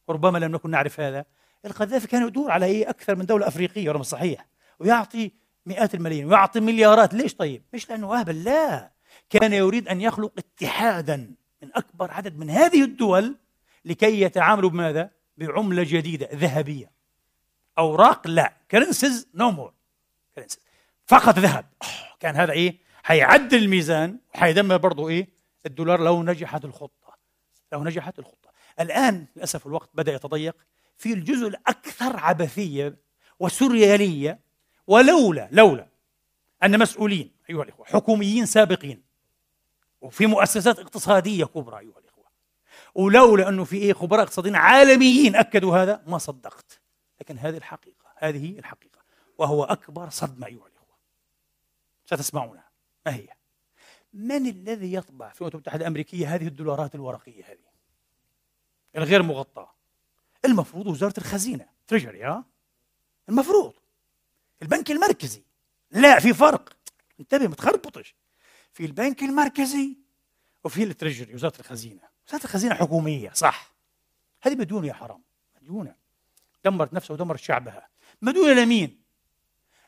ربما 0.10 0.38
لم 0.38 0.52
نكن 0.52 0.70
نعرف 0.70 1.00
هذا. 1.00 1.26
القذافي 1.66 2.08
كان 2.08 2.28
يدور 2.28 2.52
على 2.52 2.66
إيه 2.66 2.90
أكثر 2.90 3.16
من 3.16 3.26
دولة 3.26 3.48
أفريقية 3.48 3.92
رغم 3.92 4.04
صحيح 4.04 4.46
ويعطي 4.80 5.32
مئات 5.66 5.96
الملايين 5.96 6.26
ويعطي 6.26 6.60
مليارات. 6.60 7.14
ليش 7.14 7.36
طيب؟ 7.36 7.64
مش 7.74 7.90
لأنه 7.90 8.20
اهبل 8.20 8.44
لا. 8.44 8.92
كان 9.30 9.54
يريد 9.54 9.88
أن 9.88 10.02
يخلق 10.02 10.32
اتحادا 10.38 11.36
من 11.62 11.70
أكبر 11.76 12.12
عدد 12.12 12.38
من 12.38 12.50
هذه 12.50 12.84
الدول 12.84 13.36
لكي 13.86 14.22
يتعاملوا 14.22 14.70
بماذا؟ 14.70 15.10
بعملة 15.38 15.84
جديدة 15.84 16.30
ذهبية. 16.34 16.92
أوراق 17.78 18.28
لا. 18.28 18.54
currencies 18.72 19.28
no 19.36 19.52
more 19.52 19.74
فقط 21.06 21.40
ذهب. 21.40 21.66
كان 22.20 22.36
هذا 22.36 22.52
إيه؟ 22.52 22.78
حيعدل 23.04 23.58
الميزان 23.58 24.20
وحيدمر 24.36 24.78
برضه 24.78 25.10
إيه؟ 25.10 25.28
الدولار 25.66 26.02
لو 26.02 26.24
نجحت 26.24 26.66
الخطة. 26.66 27.18
لو 27.74 27.84
نجحت 27.84 28.20
الخطة. 28.20 28.52
الآن 28.80 29.28
للأسف 29.36 29.68
الوقت 29.68 29.90
بدأ 29.94 30.14
يتضيق. 30.14 30.56
في 30.98 31.14
الجزء 31.14 31.48
الأكثر 31.48 32.18
عبثية 32.18 32.98
وسوريالية 33.40 34.40
ولولا 34.88 35.50
لولا 35.52 35.88
أن 36.64 36.80
مسؤولين 36.80 37.32
أيها 37.50 37.64
الإخوة 37.64 37.86
حكوميين 37.86 38.46
سابقين 38.46 39.04
وفي 40.02 40.26
مؤسسات 40.26 40.80
اقتصادية 40.80 41.46
كبرى 41.46 41.80
أيها 41.80 42.00
الإخوة 42.00 42.26
ولولا 42.96 43.50
أنه 43.50 43.64
في 43.64 43.78
إيه 43.78 43.94
خبراء 43.94 44.24
اقتصاديين 44.24 44.56
عالميين 44.56 45.36
أكدوا 45.36 45.78
هذا 45.78 46.04
ما 46.08 46.18
صدقت. 46.18 46.82
لكن 47.22 47.38
هذه 47.38 47.58
الحقيقة 47.58 48.06
هذه 48.18 48.60
الحقيقة 48.60 49.00
وهو 49.38 49.64
أكبر 49.64 50.10
صدمة 50.10 50.48
أيها 50.48 50.68
الإخوة 50.68 50.96
ستسمعونها. 52.06 52.70
ما 53.06 53.16
هي؟ 53.16 53.28
من 54.14 54.48
الذي 54.48 54.94
يطبع 54.94 55.30
في 55.30 55.42
الولايات 55.42 55.56
المتحدة 55.56 55.82
الأمريكية 55.82 56.36
هذه 56.36 56.48
الدولارات 56.48 56.96
الورقية 56.96 57.44
هذه؟ 57.46 57.74
الغير 58.96 59.24
مغطاة. 59.24 59.74
المفروض 60.46 60.88
وزارة 60.88 61.14
الخزينة. 61.18 61.70
treasury 61.88 62.24
ها؟ 62.24 62.46
المفروض. 63.30 63.74
البنك 64.62 64.92
المركزي. 64.92 65.44
لا 65.92 66.20
في 66.20 66.34
فرق. 66.34 66.78
انتبه 67.20 67.48
ما 67.48 67.56
تخربطش. 67.56 68.16
في 68.74 68.86
البنك 68.86 69.24
المركزي 69.24 69.98
وفي 70.64 70.84
ال 70.84 70.90
treasury 70.90 71.36
وزارة 71.36 71.60
الخزينة. 71.60 72.02
وزارة 72.28 72.44
الخزينة 72.44 72.76
حكومية 72.76 73.32
صح. 73.32 73.74
هذه 74.42 74.56
مديونة 74.56 74.88
يا 74.88 74.94
حرام. 74.94 75.24
مديونة. 75.56 75.96
دمرت 76.66 76.94
نفسها 76.94 77.14
ودمرت 77.14 77.40
شعبها. 77.40 77.90
مديونة 78.22 78.54
لمين؟ 78.54 79.02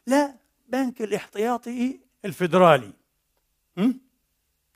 لبنك 0.07 1.01
الاحتياطي 1.01 1.99
الفيدرالي. 2.25 2.93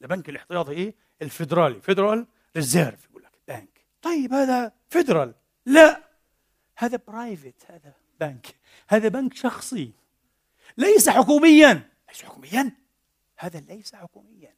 البنك 0.01 0.29
الاحتياطي 0.29 0.71
إيه؟ 0.71 0.95
الفيدرالي 1.21 1.81
Federal 1.81 2.27
Reserve 2.55 3.05
يقول 3.05 3.23
لك 3.23 3.31
بنك. 3.47 3.85
طيب 4.01 4.33
هذا 4.33 4.71
federal؟ 4.89 5.33
لا. 5.65 6.03
هذا 6.77 6.99
private 7.07 7.55
هذا 7.67 7.93
بنك. 8.19 8.47
هذا 8.87 9.07
بنك 9.07 9.33
شخصي. 9.33 9.91
ليس 10.77 11.09
حكوميا. 11.09 11.89
ليس 12.09 12.23
حكوميا. 12.23 12.71
هذا 13.37 13.59
ليس 13.59 13.95
حكوميا. 13.95 14.53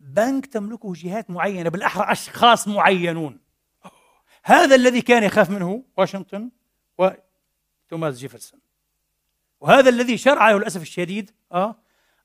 بنك 0.00 0.46
تملكه 0.46 0.92
جهات 0.96 1.30
معينة 1.30 1.70
بالأحرى 1.70 2.12
أشخاص 2.12 2.68
معينون. 2.68 3.40
هذا 4.44 4.74
الذي 4.74 5.02
كان 5.02 5.22
يخاف 5.22 5.50
منه 5.50 5.84
واشنطن 5.96 6.50
وتوماس 6.98 8.18
جيفرسون. 8.18 8.60
وهذا 9.60 9.88
الذي 9.88 10.18
شرع 10.18 10.50
له 10.50 10.58
للأسف 10.58 10.82
الشديد 10.82 11.30
آه 11.52 11.76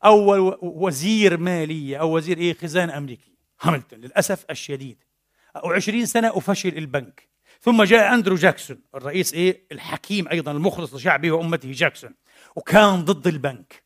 أول 0.05 0.57
وزير 0.61 1.37
مالية 1.37 1.97
أو 1.97 2.15
وزير 2.15 2.37
إيه 2.37 2.53
خزانة 2.53 2.97
امريكي 2.97 3.31
هاملتون 3.61 3.99
للأسف 3.99 4.45
الشديد. 4.49 5.03
و20 5.57 6.03
سنة 6.03 6.31
وفشل 6.33 6.77
البنك. 6.77 7.29
ثم 7.61 7.83
جاء 7.83 8.13
أندرو 8.13 8.35
جاكسون 8.35 8.81
الرئيس 8.95 9.33
إيه 9.33 9.63
الحكيم 9.71 10.27
أيضا 10.27 10.51
المخلص 10.51 10.93
لشعبه 10.93 11.31
وأمته 11.31 11.71
جاكسون 11.71 12.15
وكان 12.55 13.05
ضد 13.05 13.27
البنك. 13.27 13.83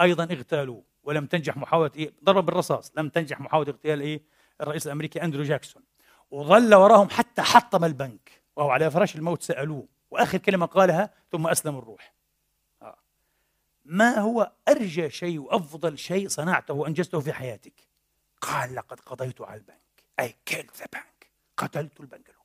أيضا 0.00 0.24
اغتالوه 0.24 0.82
ولم 1.02 1.26
تنجح 1.26 1.56
محاولة 1.56 1.90
إيه 1.96 2.12
ضرب 2.24 2.46
بالرصاص. 2.46 2.92
لم 2.96 3.08
تنجح 3.08 3.40
محاولة 3.40 3.70
اغتيال 3.70 4.00
إيه 4.00 4.22
الرئيس 4.60 4.86
الأمريكي 4.86 5.22
أندرو 5.22 5.42
جاكسون. 5.42 5.82
وظل 6.30 6.74
وراهم 6.74 7.08
حتى 7.10 7.42
حطم 7.42 7.84
البنك 7.84 8.42
وهو 8.56 8.70
على 8.70 8.90
فراش 8.90 9.16
الموت 9.16 9.42
سألوه 9.42 9.88
وآخر 10.10 10.38
كلمة 10.38 10.66
قالها 10.66 11.14
ثم 11.32 11.46
اسلم 11.46 11.78
الروح. 11.78 12.19
ما 13.90 14.18
هو 14.18 14.52
أرجى 14.68 15.10
شيء 15.10 15.38
وأفضل 15.38 15.98
شيء 15.98 16.28
صنعته 16.28 16.74
وأنجزته 16.74 17.20
في 17.20 17.32
حياتك؟ 17.32 17.72
قال 18.40 18.74
لقد 18.74 19.00
قضيت 19.00 19.40
على 19.40 19.60
البنك. 19.60 20.04
I 20.20 20.34
killed 20.46 20.70
the 20.78 20.86
bank؟ 20.92 21.30
قتلت 21.56 22.00
البنك 22.00 22.28
له 22.28 22.40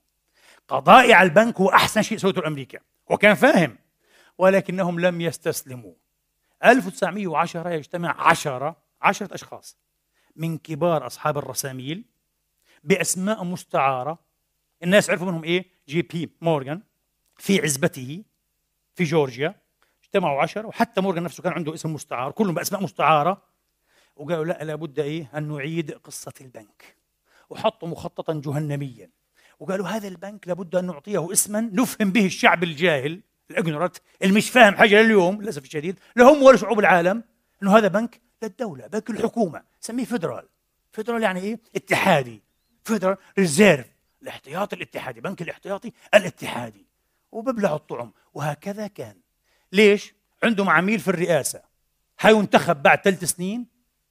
قضائي 0.68 1.14
على 1.14 1.30
البنك 1.30 1.58
هو 1.58 1.70
أحسن 1.70 2.02
شيء 2.02 2.18
سويته 2.18 2.42
لأمريكا 2.42 2.80
وكان 3.10 3.36
فاهم 3.36 3.78
ولكنهم 4.38 5.00
لم 5.00 5.22
يستسلموا. 5.22 5.94
1910 6.66 7.70
يجتمع 7.70 8.28
عشرة 8.30 8.76
عشرة 9.02 9.34
أشخاص 9.34 9.78
من 10.36 10.58
كبار 10.58 11.08
أصحاب 11.08 11.38
الرساميل 11.38 12.06
بأسماء 12.84 13.44
مستعارة. 13.44 14.20
الناس 14.84 15.10
عرفوا 15.10 15.28
منهم 15.28 15.44
إيه؟ 15.44 15.66
جي 15.88 16.02
بي 16.02 16.30
مورغان 16.42 16.82
في 17.38 17.62
عزبته 17.62 18.24
في 18.96 19.04
جورجيا. 19.04 19.65
اجتمعوا 20.16 20.42
عشرة 20.42 20.68
وحتى 20.68 21.02
مورغان 21.02 21.24
نفسه 21.24 21.44
كان 21.44 21.54
عنده 21.54 21.74
اسم 21.74 21.94
مستعار 21.94 22.32
كلهم 22.32 22.54
بأسماء 22.54 22.84
مستعارة 22.84 23.42
وقالوا 24.16 24.46
لا 24.46 24.64
لابد 24.64 25.00
إيه 25.00 25.32
أن 25.36 25.48
نعيد 25.48 25.92
قصة 25.92 26.34
البنك 26.42 26.96
وحطوا 27.50 27.88
مخططا 27.88 28.42
جهنميا 28.46 29.10
وقالوا 29.60 29.88
هذا 29.88 30.08
البنك 30.08 30.48
لابد 30.48 30.76
أن 30.76 30.86
نعطيه 30.86 31.32
اسما 31.32 31.62
نفهم 31.62 32.12
به 32.12 32.26
الشعب 32.26 32.64
الجاهل 32.64 33.22
ال 33.52 33.57
ignorant 33.57 34.02
اللي 34.22 34.34
مش 34.34 34.50
فاهم 34.50 34.76
حاجة 34.76 35.02
لليوم 35.02 35.42
للأسف 35.42 35.64
الشديد 35.64 36.00
لهم 36.16 36.44
ولا 36.44 36.58
شعوب 36.58 36.80
العالم 36.80 37.24
إنه 37.64 37.78
هذا 37.78 37.88
بنك 37.88 38.22
للدولة 38.44 38.88
بنك 38.88 39.10
الحكومة 39.10 39.64
سميه 39.80 40.06
federal. 40.06 40.48
federal 40.92 41.24
يعني 41.24 41.40
إيه؟ 41.40 41.60
اتحادي. 41.76 42.44
Federal 42.84 43.18
Reserve 43.40 43.88
الاحتياطي 44.22 44.76
الاتحادي 44.76 45.22
بنك 45.22 45.42
الاحتياطي 45.42 45.92
الاتحادي 46.14 46.86
وببلع 47.32 47.76
الطعم 47.76 48.12
وهكذا 48.34 48.88
كان. 48.88 49.25
ليش؟ 49.72 50.14
عندهم 50.44 50.70
عميل 50.70 51.00
في 51.00 51.08
الرئاسة. 51.08 51.62
حينتخب 52.18 52.84
بعد 52.84 53.02
ثلاث 53.02 53.24
سنين 53.24 53.68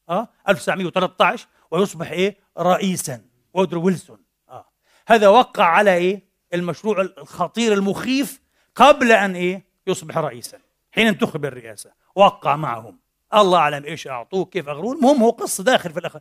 آه 0.09 0.29
1913 0.49 1.47
ويصبح 1.71 2.11
إيه؟ 2.11 2.37
رئيسا 2.59 3.25
وودرو 3.55 3.83
ويلسون. 3.83 4.19
آه. 4.49 4.67
هذا 5.07 5.29
وقع 5.29 5.65
على 5.65 5.95
إيه؟ 5.95 6.23
المشروع 6.55 7.01
الخطير 7.01 7.73
المخيف 7.73 8.41
قبل 8.75 9.13
أن 9.13 9.37
إيه؟ 9.37 9.65
يصبح 9.87 10.19
رئيسا 10.19 10.59
حين 10.93 11.07
انتخب 11.07 11.45
الرئاسة. 11.45 11.93
وقع 12.15 12.57
معهم. 12.57 12.99
الله 13.35 13.59
أعلم 13.59 13.85
إيش 13.85 14.07
أعطوه 14.09 14.45
كيف 14.45 14.69
أغروه 14.69 14.95
المهم 14.95 15.23
هو 15.23 15.31
قصة 15.31 15.65
داخل 15.65 15.91
في 15.91 15.99
الأخ... 15.99 16.17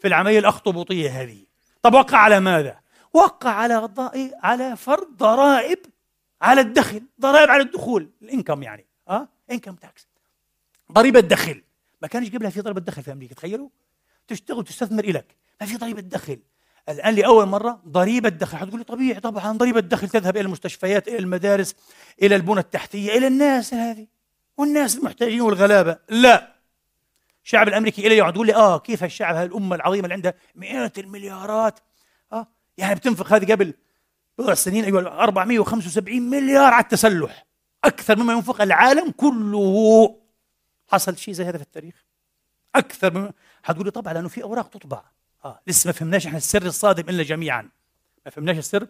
في 0.00 0.08
العملية 0.08 0.38
الأخطبوطية 0.38 1.22
هذه. 1.22 1.44
طب 1.82 1.94
وقع 1.94 2.18
على 2.18 2.40
ماذا؟ 2.40 2.80
وقع 3.12 3.50
على 3.50 3.88
إيه؟ 4.14 4.32
على 4.42 4.76
فرض 4.76 5.16
ضرائب 5.16 5.78
على 6.42 6.60
الدخل 6.60 7.02
ضرائب 7.20 7.50
على 7.50 7.62
الدخول 7.62 8.10
الإنكم 8.22 8.62
يعني 8.62 8.86
آه؟ 9.08 9.28
إنكم 9.50 9.74
تاكس 9.74 10.08
ضريبة 10.92 11.20
دخل. 11.20 11.62
ما 12.02 12.08
كانش 12.08 12.30
قبلها 12.30 12.50
في 12.50 12.60
ضريبة 12.60 12.80
دخل 12.80 13.02
في 13.02 13.12
أمريكا 13.12 13.34
تخيلوا؟ 13.34 13.68
تشتغل 14.28 14.64
تستثمر 14.64 15.04
إلك. 15.04 15.36
ما 15.60 15.66
في 15.66 15.76
ضريبة 15.76 16.00
دخل. 16.00 16.38
الآن 16.88 17.14
لأول 17.14 17.46
مرة 17.46 17.82
ضريبة 17.88 18.28
دخل. 18.28 18.58
حتقول 18.58 18.84
طبيعي 18.84 19.20
طبعا 19.20 19.52
ضريبة 19.52 19.80
دخل 19.80 20.08
تذهب 20.08 20.36
إلى 20.36 20.46
المستشفيات 20.46 21.08
إلى 21.08 21.18
المدارس 21.18 21.74
إلى 22.22 22.36
البنى 22.36 22.60
التحتية 22.60 23.18
إلى 23.18 23.26
الناس 23.26 23.74
هذه. 23.74 24.06
والناس 24.56 24.96
المحتاجين 24.96 25.40
والغلابة. 25.40 25.98
لا. 26.08 26.52
الشعب 27.44 27.68
الأمريكي 27.68 28.06
إلي 28.06 28.16
يقعد 28.16 28.34
يقول 28.34 28.46
لي 28.46 28.54
آه 28.54 28.78
كيف 28.78 29.04
الشعب 29.04 29.34
هذه 29.34 29.46
الأمة 29.46 29.76
العظيمة 29.76 30.04
اللي 30.04 30.14
عندها 30.14 30.34
مئات 30.54 30.98
المليارات؟ 30.98 31.80
آه؟ 32.32 32.46
يعني 32.78 32.94
بتنفق 32.94 33.32
هذه 33.32 33.52
قبل 33.52 33.74
بضع 34.38 34.54
سنين 34.54 34.84
أيوة 34.84 35.22
475 35.22 36.22
مليار 36.22 36.72
على 36.72 36.82
التسلح. 36.82 37.46
أكثر 37.84 38.18
مما 38.18 38.32
ينفق 38.32 38.62
العالم 38.62 39.10
كله. 39.10 40.16
حصل 40.88 41.16
شيء 41.16 41.34
زي 41.34 41.44
هذا 41.44 41.56
في 41.58 41.64
التاريخ؟ 41.64 42.04
أكثر 42.74 43.14
مما 43.14 43.32
حتقول 43.62 43.84
لي 43.84 43.90
طبعا 43.90 44.12
لأنه 44.12 44.28
في 44.28 44.42
أوراق 44.42 44.68
تطبع. 44.68 45.02
آه 45.44 45.60
لسه 45.66 45.88
ما 45.88 45.92
فهمناش 45.92 46.26
إحنا 46.26 46.38
السر 46.38 46.66
الصادم 46.66 47.08
إلا 47.08 47.22
جميعا. 47.22 47.68
ما 48.24 48.30
فهمناش 48.30 48.58
السر 48.58 48.86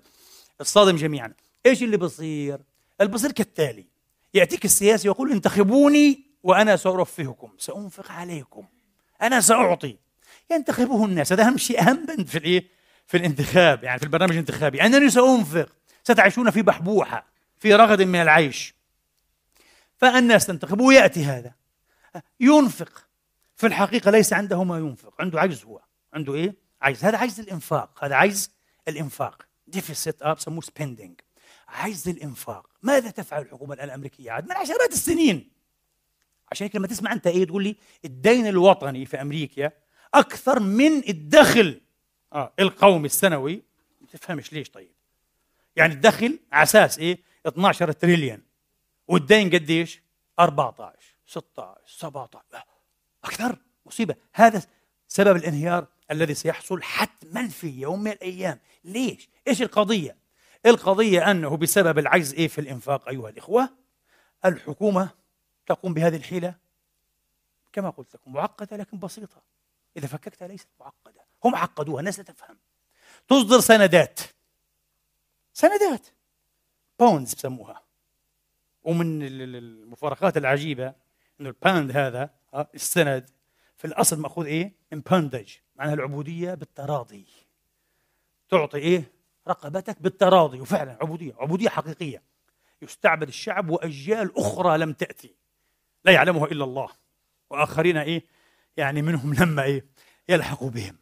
الصادم 0.61 0.97
جميعا. 0.97 1.33
إيش 1.67 1.83
اللي 1.83 1.97
بصير 1.97 2.61
اللي 3.01 3.13
بصير 3.13 3.33
كالتالي. 3.33 3.87
يأتيك 4.35 4.65
السياسي 4.65 5.09
ويقول 5.09 5.33
انتخبوني 5.33 6.25
وأنا 6.43 6.77
سأرفهكم 6.77 7.51
سأنفق 7.59 8.13
عليكم. 8.13 8.65
أنا 9.23 9.41
سأعطي. 9.41 9.97
ينتخبه 10.51 11.05
الناس. 11.05 11.33
هذا 11.33 11.47
أهم 11.47 11.57
شيء 11.57 11.93
بند 11.93 12.27
في 12.27 12.39
الإيه؟ 12.39 12.69
في 13.07 13.17
الانتخاب 13.17 13.85
يعني 13.85 13.99
في 13.99 14.05
البرنامج 14.05 14.33
الانتخابي. 14.33 14.83
أنني 14.83 15.11
سأنفق 15.11 15.69
ستعيشون 16.05 16.51
في 16.51 16.63
بحبوحة 16.63 17.27
في 17.59 17.75
رغد 17.75 18.03
من 18.03 18.23
العيش. 18.23 18.75
فالناس 19.97 20.47
تنتخبه 20.47 20.85
ويأتي 20.85 21.25
هذا. 21.25 21.55
ينفق. 22.41 23.09
في 23.57 23.67
الحقيقة 23.67 24.11
ليس 24.11 24.33
عنده 24.33 24.65
ما 24.65 24.79
ينفق. 24.79 25.15
عنده 25.21 25.41
عجز 25.41 25.65
هو. 25.65 25.81
عنده 26.13 26.35
إيه؟ 26.35 26.55
عجز. 26.83 27.05
هذا 27.05 27.19
عجز 27.19 27.41
الإنفاق. 27.41 28.05
هذا 28.05 28.15
عجز 28.15 28.51
الإنفاق. 28.89 29.47
deficit 29.67 30.23
بسموه 30.23 30.61
spending 30.61 31.21
عجز 31.69 32.09
الإنفاق. 32.09 32.67
ماذا 32.83 33.11
تفعل 33.11 33.43
الحكومة 33.43 33.75
الأمريكية؟ 33.75 34.31
عاد 34.31 34.45
من 34.45 34.53
عشرات 34.53 34.93
السنين. 34.93 35.51
عشان 36.53 36.65
هيك 36.65 36.77
لما 36.77 36.87
تسمع 36.87 37.13
أنت 37.13 37.27
إيه 37.27 37.47
تقول 37.47 37.65
لي 37.65 37.77
الدين 38.05 38.47
الوطني 38.47 39.07
في 39.07 39.21
أمريكا 39.23 39.71
أكثر 40.15 40.61
من 40.61 41.09
الدخل. 41.09 41.81
آه 42.33 42.53
القومي 42.61 43.07
السنوي. 43.07 43.63
ما 44.01 44.07
تفهمش 44.07 44.53
ليش 44.53 44.71
طيب؟ 44.71 44.93
يعني 45.77 45.95
الدخل 45.95 46.39
على 46.53 46.63
أساس 46.63 46.99
إيه؟ 46.99 47.19
12 47.47 47.93
تريليون. 47.93 48.43
والدين 49.09 49.51
قديش؟ 49.51 50.03
14 50.41 50.99
16 51.27 51.81
17 51.87 52.65
أكثر. 53.25 53.59
مصيبة. 53.87 54.15
هذا 54.33 54.63
سبب 55.09 55.37
الانهيار 55.37 55.87
الذي 56.11 56.35
سيحصل 56.35 56.83
حتما 56.83 57.49
في 57.49 57.81
يوم 57.81 58.03
من 58.03 58.11
الأيام. 58.11 58.59
ليش؟ 58.85 59.29
إيش 59.49 59.63
القضية؟ 59.63 60.17
القضية 60.67 61.31
أنه 61.31 61.57
بسبب 61.57 61.99
العجز 61.99 62.35
إيه 62.35 62.49
في 62.49 62.61
الإنفاق 62.61 63.09
أيها 63.09 63.29
الإخوة 63.29 63.69
الحكومة 64.45 65.11
تقوم 65.67 65.95
بهذه 65.95 66.17
الحيلة. 66.17 66.55
كما 67.73 67.91
قلت 67.91 68.15
لكم 68.15 68.33
معقدة 68.33 68.77
لكن 68.77 68.99
بسيطة. 68.99 69.43
إذا 69.97 70.07
فككتها 70.07 70.49
ليست 70.49 70.69
معقدة. 70.81 71.32
هم 71.45 71.55
عقدوها 71.55 72.01
الناس 72.01 72.19
لا 72.19 72.25
تفهم. 72.25 72.59
تصدر 73.29 73.61
سندات. 73.61 74.21
سندات. 75.53 76.07
bonds 76.99 77.35
بسموها. 77.35 77.83
ومن 78.85 79.23
المفارقات 79.23 80.37
العجيبة 80.37 80.95
إنه 81.41 81.49
ال 81.49 81.59
bond 81.59 81.97
هذا 81.97 82.31
آه، 82.55 82.69
السند 82.75 83.31
في 83.77 83.87
الأصل 83.87 84.21
مأخوذ 84.21 84.47
إيه؟ 84.47 84.73
من 84.93 85.01
bondage 85.01 85.53
معناها 85.77 85.95
العبودية 85.95 86.55
بالتراضي. 86.55 87.27
تعطي 88.49 88.79
إيه؟ 88.79 89.13
رقبتك 89.49 90.03
بالتراضي. 90.03 90.61
وفعلا 90.61 90.99
عبودية. 91.01 91.35
عبودية 91.39 91.69
حقيقية. 91.69 92.23
يستعبد 92.83 93.29
الشعب 93.29 93.71
وأجيال 93.71 94.39
أخرى 94.39 94.79
لم 94.79 94.93
تأتي. 94.93 95.35
لا 96.05 96.13
يعلمها 96.13 96.47
إلا 96.47 96.65
الله. 96.65 96.89
وآخرين 97.51 97.97
إيه؟ 97.97 98.25
يعني 98.77 99.03
منهم 99.03 99.35
لما 99.35 99.63
إيه؟ 99.63 99.87
يلحقوا 100.29 100.71
بهم. 100.71 101.02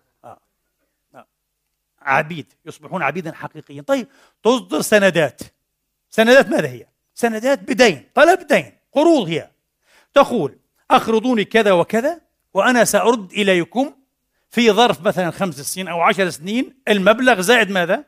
عبيد 2.03 2.53
يصبحون 2.67 3.03
عبيدا 3.03 3.33
حقيقيا. 3.33 3.83
طيب 3.83 4.09
تصدر 4.43 4.81
سندات. 4.81 5.41
سندات 6.11 6.49
ماذا 6.49 6.69
هي؟ 6.69 6.87
سندات 7.15 7.59
بدين 7.59 8.09
طلب 8.15 8.47
دين 8.47 8.73
قروض 8.93 9.29
هي. 9.29 9.51
تقول 10.15 10.59
أقرضوني 10.91 11.45
كذا 11.45 11.73
وكذا 11.73 12.21
وأنا 12.55 12.85
سأرد 12.85 13.33
إليكم 13.33 13.95
في 14.51 14.71
ظرف 14.71 15.01
مثلا 15.01 15.31
خمس 15.31 15.61
سنين 15.61 15.89
أو 15.89 16.01
عشر 16.01 16.31
سنين 16.31 16.83
المبلغ 16.89 17.41
زائد 17.41 17.71
ماذا؟ 17.71 18.05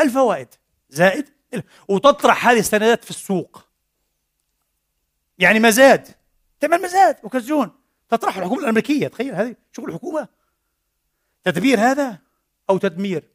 الفوائد. 0.00 0.48
زائد 0.88 1.28
وتطرح 1.88 2.48
هذه 2.48 2.58
السندات 2.58 3.04
في 3.04 3.10
السوق. 3.10 3.64
يعني 5.38 5.60
مزاد. 5.60 6.08
تعمل 6.60 6.82
مزاد 6.82 7.16
وكزون 7.22 7.70
تطرح 8.08 8.36
الحكومة 8.36 8.60
الأمريكية 8.60 9.08
تخيل 9.08 9.34
هذه 9.34 9.56
شغل 9.72 9.88
الحكومة. 9.88 10.28
تدبير 11.44 11.80
هذا 11.80 12.18
أو 12.70 12.78
تدمير؟ 12.78 13.31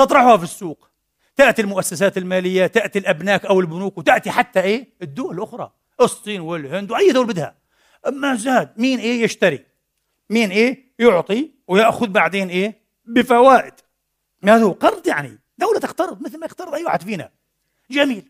تطرحها 0.00 0.36
في 0.36 0.44
السوق. 0.44 0.90
تأتي 1.36 1.62
المؤسسات 1.62 2.18
المالية 2.18 2.66
تأتي 2.66 2.98
الأبناك 2.98 3.46
أو 3.46 3.60
البنوك 3.60 3.98
وتأتي 3.98 4.30
حتى 4.30 4.60
إيه؟ 4.60 4.88
الدول 5.02 5.34
الأخرى. 5.34 5.72
الصين 6.00 6.40
والهند 6.40 6.90
وأي 6.90 7.12
دوله 7.12 7.26
بدها. 7.26 7.56
مزاد 8.06 8.72
مين 8.76 8.98
إيه 8.98 9.22
يشتري؟ 9.22 9.64
مين 10.30 10.50
إيه 10.50 10.92
يعطي 10.98 11.50
ويأخذ 11.68 12.06
بعدين 12.06 12.48
إيه؟ 12.48 12.80
بفوائد. 13.04 13.72
هذا 14.44 14.62
هو 14.62 14.72
قرض 14.72 15.06
يعني. 15.06 15.38
دولة 15.58 15.78
تقترض 15.78 16.22
مثل 16.22 16.38
ما 16.40 16.46
يقترض 16.46 16.74
أي 16.74 16.84
واحد 16.84 17.02
فينا. 17.02 17.30
جميل. 17.90 18.28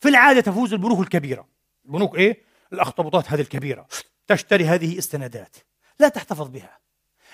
في 0.00 0.08
العادة 0.08 0.40
تفوز 0.40 0.72
البنوك 0.72 1.00
الكبيرة. 1.00 1.48
البنوك 1.86 2.18
إيه؟ 2.18 2.42
الأخطبوطات 2.72 3.32
هذه 3.32 3.40
الكبيرة. 3.40 3.86
تشتري 4.26 4.64
هذه 4.64 4.98
السندات 4.98 5.56
لا 5.98 6.08
تحتفظ 6.08 6.48
بها. 6.48 6.78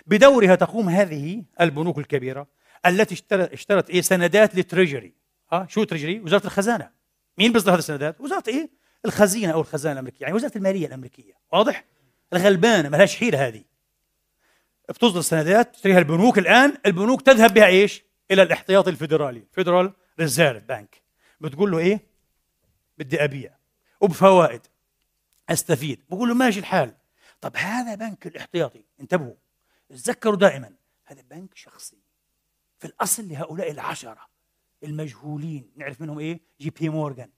بدورها 0.06 0.54
تقوم 0.54 0.88
هذه 0.88 1.44
البنوك 1.60 1.98
الكبيرة. 1.98 2.46
التي 2.86 3.14
اشترت 3.14 3.52
اشترت 3.52 3.90
إيه؟ 3.90 4.00
سندات 4.00 4.54
للتريجري 4.54 5.14
ها؟ 5.52 5.66
شو 5.70 5.84
treasury؟ 5.84 6.20
وزارة 6.20 6.44
الخزانة. 6.44 6.90
مين 7.38 7.52
بيصدر 7.52 7.72
هذه 7.72 7.78
السندات؟ 7.78 8.20
وزارة 8.20 8.44
إيه؟ 8.48 8.70
الخزينة 9.04 9.52
أو 9.52 9.60
الخزانة 9.60 9.92
الأمريكية. 9.92 10.22
يعني 10.22 10.34
وزارة 10.34 10.58
المالية 10.58 10.86
الأمريكية. 10.86 11.32
واضح؟ 11.52 11.84
الغلبانة 12.32 12.88
ما 12.88 12.96
لهاش 12.96 13.16
حيلة 13.16 13.48
هذه. 13.48 13.64
بتصدر 14.88 15.20
سندات 15.20 15.74
تشتريها 15.74 15.98
البنوك 15.98 16.38
الآن. 16.38 16.76
البنوك 16.86 17.22
تذهب 17.22 17.54
بها 17.54 17.66
إيش؟ 17.66 18.04
إلى 18.30 18.42
الاحتياطي 18.42 18.90
الفيدرالي. 18.90 19.42
Federal 19.52 19.92
Reserve 20.20 20.64
Bank 20.64 21.02
بتقول 21.40 21.70
له 21.70 21.78
إيه؟ 21.78 22.00
بدي 22.98 23.24
أبيع. 23.24 23.56
وبفوائد. 24.00 24.60
أستفيد. 25.50 26.00
بقول 26.10 26.28
له 26.28 26.34
ماشي 26.34 26.60
الحال. 26.60 26.94
طب 27.40 27.56
هذا 27.56 27.94
بنك 27.94 28.26
الاحتياطي. 28.26 28.84
انتبهوا. 29.00 29.34
تذكروا 29.88 30.36
دائما. 30.36 30.72
هذا 31.04 31.22
بنك 31.30 31.54
شخصي. 31.54 32.03
في 32.84 32.90
الأصل 32.90 33.28
لهؤلاء 33.28 33.70
العشرة 33.70 34.28
المجهولين. 34.82 35.72
نعرف 35.76 36.00
منهم 36.00 36.18
إيه؟ 36.18 36.40
جي 36.60 36.70
بي 36.70 36.88
مورغان. 36.88 37.30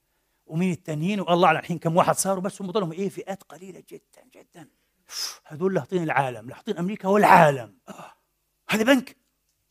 ومين 0.45 0.71
التانيين؟ 0.71 1.19
والله 1.19 1.47
أعلم 1.47 1.59
الحين 1.59 1.79
كم 1.79 1.95
واحد 1.95 2.15
صاروا 2.15 2.41
بس 2.43 2.61
هم 2.61 2.71
ضلهم 2.71 2.91
إيه؟ 2.91 3.09
فئات 3.09 3.43
قليلة 3.43 3.83
جدا 3.89 4.23
جدا. 4.35 4.69
هذول 5.45 5.73
لاحطين 5.73 6.03
العالم 6.03 6.49
لاحطين 6.49 6.77
أمريكا 6.77 7.07
والعالم. 7.07 7.77
هذا 8.69 8.83
بنك 8.83 9.17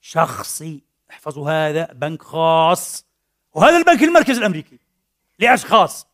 شخصي. 0.01 0.85
احفظوا 1.11 1.51
هذا 1.51 1.93
بنك 1.93 2.23
خاص. 2.23 3.07
وهذا 3.55 3.77
البنك 3.77 4.03
المركزي 4.03 4.39
الأمريكي 4.39 4.79
لأشخاص. 5.39 6.07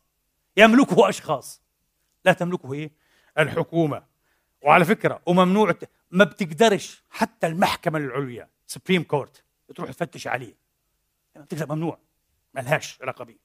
يملكه 0.56 1.08
أشخاص. 1.08 1.62
لا 2.24 2.32
تملكه 2.32 2.72
إيه؟ 2.72 2.92
الحكومة. 3.38 4.02
وعلى 4.62 4.84
فكرة 4.84 5.22
وممنوع 5.26 5.74
ما 6.10 6.24
بتقدرش 6.24 7.02
حتى 7.10 7.46
المحكمة 7.46 7.98
العليا 7.98 8.48
Supreme 8.66 9.02
Court 9.02 9.44
تروح 9.74 9.90
تفتش 9.90 10.26
عليه. 10.26 10.54
يعني 11.34 11.46
ممنوع. 11.52 11.98
ما 12.54 12.60
لهاش 12.60 12.98
علاقة 13.02 13.24
به 13.24 13.36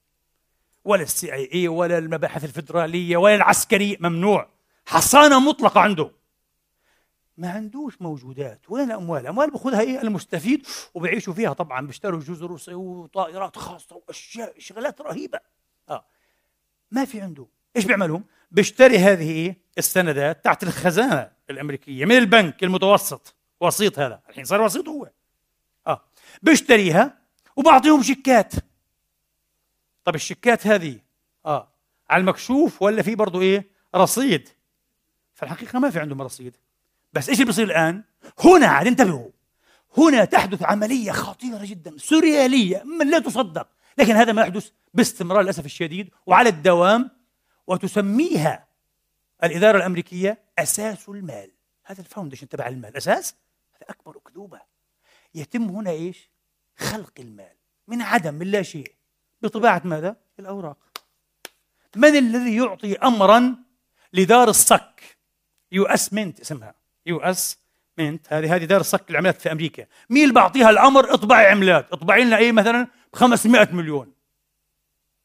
ولا 0.86 1.04
ال 1.04 1.34
CIA 1.34 1.68
ولا 1.68 1.98
المباحث 1.98 2.44
الفدرالية 2.44 3.18
ولا 3.18 3.36
العسكري 3.36 3.98
ممنوع. 4.00 4.50
حصانة 4.86 5.40
مطلقة 5.40 5.82
عنده. 5.82 6.12
ما 7.38 7.52
عندوش 7.52 8.02
موجودات 8.02 8.62
وين 8.70 8.84
الاموال؟ 8.84 9.22
الاموال 9.22 9.52
بياخذها 9.52 9.82
إيه؟ 9.82 10.02
المستفيد. 10.02 10.68
وبيعيشوا 10.94 11.34
فيها 11.34 11.54
طبعا. 11.54 11.88
بيشتروا 11.88 12.20
جزر 12.20 12.76
وطائرات 12.76 13.58
خاصة 13.58 13.96
وأشياء 13.96 14.60
شغلات 14.60 15.02
رهيبة. 15.02 15.40
آه. 15.90 16.06
ما 16.92 17.06
في 17.06 17.22
عنده. 17.22 17.48
إيش 17.76 17.86
بيعملهم؟ 17.86 18.26
بيشتري 18.52 18.98
هذه 18.98 19.32
إيه؟ 19.32 19.58
السندات 19.78 20.46
تحت 20.46 20.64
الخزانة 20.64 21.32
الأمريكية 21.50 22.06
من 22.06 22.18
البنك 22.18 22.64
المتوسط. 22.64 23.36
وسيط 23.62 24.00
هذا. 24.00 24.22
الحين 24.30 24.46
صار 24.46 24.62
وسيط 24.62 24.88
هو. 24.88 25.10
بيشتريها 26.42 27.18
وبعطيهم 27.56 28.04
شيكات. 28.04 28.54
طب 30.04 30.16
الشيكات 30.16 30.68
هذه 30.68 31.00
آه 31.46 31.68
على 32.10 32.22
المكشوف 32.22 32.82
ولا 32.82 33.02
في 33.02 33.16
برضه 33.16 33.42
إيه؟ 33.42 33.68
رصيد. 33.96 34.50
فالحقيقة 35.34 35.80
ما 35.80 35.90
في 35.90 36.00
عندهم 36.00 36.22
رصيد. 36.22 36.56
بس 37.14 37.30
إيش 37.30 37.38
اللي 37.38 37.46
بيصير 37.46 37.66
الآن؟ 37.66 38.04
هنا 38.40 38.68
عاد 38.68 38.88
انتبهوا. 38.88 39.30
هنا 39.98 40.26
تحدث 40.26 40.64
عملية 40.64 41.12
خطيرة 41.12 41.66
جدا 41.66 41.98
سوريالية 41.98 42.84
من 42.84 43.12
لا 43.12 43.20
تصدق. 43.20 43.68
لكن 43.98 44.16
هذا 44.16 44.34
ما 44.34 44.42
يحدث 44.42 44.70
باستمرار 44.94 45.42
للأسف 45.42 45.66
الشديد 45.66 46.10
وعلى 46.26 46.50
الدوام 46.50 47.10
وتسميها 47.68 48.68
الإدارة 49.44 49.78
الأمريكية 49.78 50.38
أساس 50.60 51.10
المال. 51.10 51.52
هذا 51.84 52.00
ال 52.00 52.04
foundation 52.04 52.50
تبع 52.50 52.68
المال. 52.68 52.98
أساس؟ 52.98 53.36
هذا 53.74 53.90
أكبر 53.90 54.18
أكذوبة. 54.18 54.62
يتم 55.38 55.64
هنا 55.64 55.90
إيش؟ 55.92 56.30
خلق 56.78 57.14
المال 57.20 57.56
من 57.88 58.02
عدم 58.02 58.34
من 58.34 58.52
لا 58.52 58.62
شيء. 58.62 58.92
بطباعه 59.42 59.82
ماذا؟ 59.86 60.16
الأوراق. 60.40 60.78
من 61.96 62.16
الذي 62.16 62.56
يعطي 62.56 62.96
امرا 62.96 63.56
لدار 64.14 64.50
الصك؟ 64.50 65.18
US 65.72 66.14
Mint 66.14 66.40
اسمها. 66.40 66.76
US 67.06 67.58
Mint 67.98 68.34
هذه 68.34 68.56
هذه 68.56 68.66
دار 68.66 68.82
صك 68.82 69.10
العملات 69.10 69.42
في 69.42 69.52
أمريكا. 69.52 69.86
مين 70.10 70.24
اللي 70.24 70.34
بعطيها 70.34 70.70
الأمر؟ 70.70 71.14
اطبعي 71.14 71.46
عملات. 71.46 71.92
اطبعي 71.92 72.24
لنا 72.24 72.38
إيه 72.38 72.52
مثلا؟ 72.52 72.88
ب 73.14 73.16
500 73.16 73.70
مليون. 73.72 74.14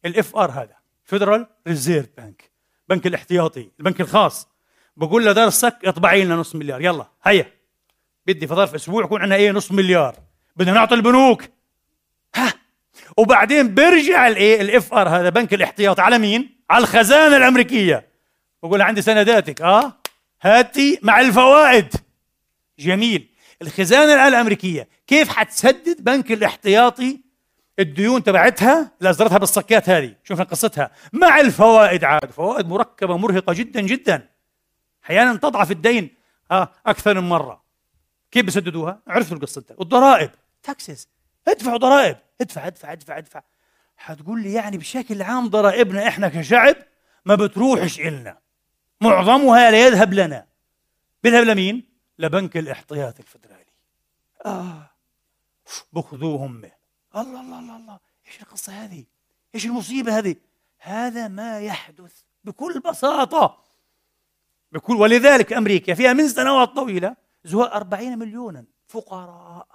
ال 0.04 0.36
FR 0.36 0.50
هذا. 0.50 0.76
Federal 1.04 1.46
Reserve 1.68 1.94
Bank 1.94 2.08
بنك 2.18 3.06
الاحتياطي. 3.06 3.70
البنك 3.78 4.00
الخاص. 4.00 4.48
بقول 4.96 5.24
له 5.24 5.32
دار 5.32 5.48
الصك 5.48 5.78
اطبعي 5.84 6.24
لنا 6.24 6.36
نص 6.36 6.54
مليار. 6.54 6.82
يلا 6.82 7.06
هيا. 7.22 7.61
بدي 8.26 8.46
في 8.46 8.54
ظرف 8.54 8.74
أسبوع 8.74 9.04
يكون 9.04 9.22
عندنا 9.22 9.36
إيه 9.36 9.50
نص 9.50 9.72
مليار. 9.72 10.16
بدنا 10.56 10.72
نعطي 10.72 10.94
البنوك. 10.94 11.44
ها؟ 12.34 12.52
وبعدين 13.16 13.74
بيرجع 13.74 14.28
الايه 14.28 14.60
ال 14.60 14.94
FR 14.94 15.08
هذا 15.08 15.28
بنك 15.28 15.54
الاحتياطي 15.54 16.02
على 16.02 16.18
مين؟ 16.18 16.50
على 16.70 16.82
الخزانة 16.82 17.36
الأمريكية. 17.36 18.08
بقول 18.62 18.82
عندي 18.82 19.02
سنداتك. 19.02 19.60
آه؟ 19.62 19.92
هاتي 20.42 20.98
مع 21.02 21.20
الفوائد. 21.20 21.94
جميل. 22.78 23.28
الخزانة 23.62 24.14
الآن 24.14 24.28
الأمريكية 24.28 24.88
كيف 25.06 25.28
حتسدد 25.28 26.04
بنك 26.04 26.32
الاحتياطي 26.32 27.20
الديون 27.78 28.22
تبعتها؟ 28.22 28.90
أصدرتها 29.02 29.38
بالصكات 29.38 29.88
هذه. 29.88 30.14
شوفنا 30.24 30.44
قصتها. 30.44 30.90
مع 31.12 31.40
الفوائد 31.40 32.04
عاد. 32.04 32.30
فوائد 32.30 32.66
مركبة 32.66 33.16
مرهقة 33.16 33.52
جدا 33.52 33.80
جدا. 33.80 34.28
أحيانا 35.04 35.36
تضعف 35.36 35.70
الدين. 35.70 36.10
آه 36.50 36.72
أكثر 36.86 37.20
من 37.20 37.28
مرة. 37.28 37.62
كيف 38.32 38.44
بيسددوها؟ 38.44 39.02
عرفتوا 39.06 39.36
القصة 39.36 39.64
الضرائب. 39.80 40.30
تاكسس 40.62 41.08
ادفعوا 41.48 41.76
ضرائب. 41.76 42.16
ادفع 42.40 42.66
ادفع 42.66 42.92
ادفع 42.92 43.18
ادفع. 43.18 43.42
حتقول 43.96 44.42
لي 44.42 44.52
يعني 44.52 44.78
بشكل 44.78 45.22
عام 45.22 45.48
ضرائبنا 45.48 46.08
إحنا 46.08 46.28
كشعب 46.28 46.76
ما 47.24 47.34
بتروحش 47.34 48.00
إلنا. 48.00 48.38
معظمها 49.00 49.70
لا 49.70 49.86
يذهب 49.86 50.14
لنا. 50.14 50.46
بيذهب 51.22 51.44
لمين؟ 51.44 51.84
لبنك 52.18 52.56
الاحتياطي 52.56 53.20
الفدرالي. 53.22 53.72
آه. 54.46 54.90
بخذوهم 55.92 56.56
الله 56.56 57.40
الله 57.40 57.40
الله 57.40 57.76
الله. 57.76 57.98
إيش 58.26 58.42
القصة 58.42 58.84
هذه؟ 58.84 59.04
إيش 59.54 59.66
المصيبة 59.66 60.18
هذه؟ 60.18 60.36
هذا 60.78 61.28
ما 61.28 61.60
يحدث 61.60 62.22
بكل 62.44 62.80
بساطة. 62.80 63.64
بكل 64.72 64.94
ولذلك 64.94 65.52
أمريكا 65.52 65.94
فيها 65.94 66.12
من 66.12 66.28
سنوات 66.28 66.68
طويلة 66.68 67.16
زهاء 67.45 67.76
أربعين 67.76 68.18
مليونا. 68.18 68.64
فقراء. 68.88 69.66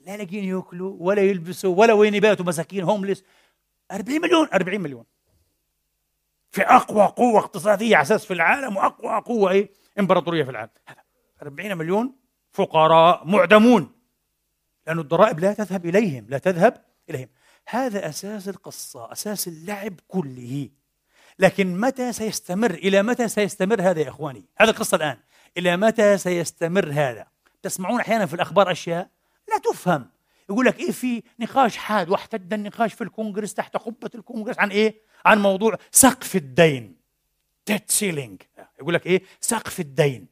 لا 0.00 0.16
لاقيين 0.16 0.44
يأكلوا 0.44 0.96
ولا 1.00 1.22
يلبسوا 1.22 1.76
ولا 1.76 1.92
وين 1.92 2.14
يباتوا 2.14 2.44
مساكين 2.44 2.84
هومليس 2.84 3.24
40 3.92 4.20
مليون 4.20 4.48
40 4.54 4.80
مليون. 4.80 5.04
في 6.50 6.62
أقوى 6.62 7.04
قوة 7.06 7.40
اقتصادية 7.40 7.96
على 7.96 8.02
أساس 8.02 8.26
في 8.26 8.32
العالم 8.34 8.76
وأقوى 8.76 9.20
قوة 9.20 9.50
إيه؟ 9.50 9.70
إمبراطورية 9.98 10.44
في 10.44 10.50
العالم. 10.50 10.70
40 11.42 11.76
مليون 11.76 12.14
فقراء 12.52 13.26
معدمون. 13.26 13.92
لأن 14.86 14.98
الضرائب 14.98 15.40
لا 15.40 15.52
تذهب 15.52 15.86
إليهم 15.86 16.26
لا 16.28 16.38
تذهب 16.38 16.84
إليهم. 17.10 17.28
هذا 17.68 18.08
أساس 18.08 18.48
القصة 18.48 19.12
أساس 19.12 19.48
اللعب 19.48 19.94
كله. 20.08 20.68
لكن 21.38 21.80
متى 21.80 22.12
سيستمر 22.12 22.70
إلى 22.70 23.02
متى 23.02 23.28
سيستمر 23.28 23.82
هذا 23.82 24.00
يا 24.00 24.08
إخواني؟ 24.08 24.44
هذا 24.58 24.70
القصة 24.70 24.96
الآن. 24.96 25.16
إلى 25.58 25.76
متى 25.76 26.18
سيستمر 26.18 26.88
هذا؟ 26.92 27.26
تسمعون 27.62 28.00
أحيانا 28.00 28.26
في 28.26 28.34
الأخبار 28.34 28.72
أشياء 28.72 29.08
لا 29.48 29.58
تفهم. 29.58 30.10
يقول 30.50 30.66
لك 30.66 30.80
إيه 30.80 30.90
في 30.90 31.22
نقاش 31.40 31.76
حاد 31.76 32.08
واحتد 32.08 32.52
النقاش 32.52 32.94
في 32.94 33.04
الكونغرس 33.04 33.54
تحت 33.54 33.76
قبة 33.76 34.10
الكونغرس 34.14 34.58
عن 34.58 34.70
إيه؟ 34.70 35.00
عن 35.26 35.42
موضوع 35.42 35.78
سقف 35.90 36.36
الدين. 36.36 36.96
ديت 37.66 37.90
سيلينج 37.90 38.42
يقول 38.80 38.94
لك 38.94 39.06
إيه؟ 39.06 39.22
سقف 39.40 39.80
الدين. 39.80 40.26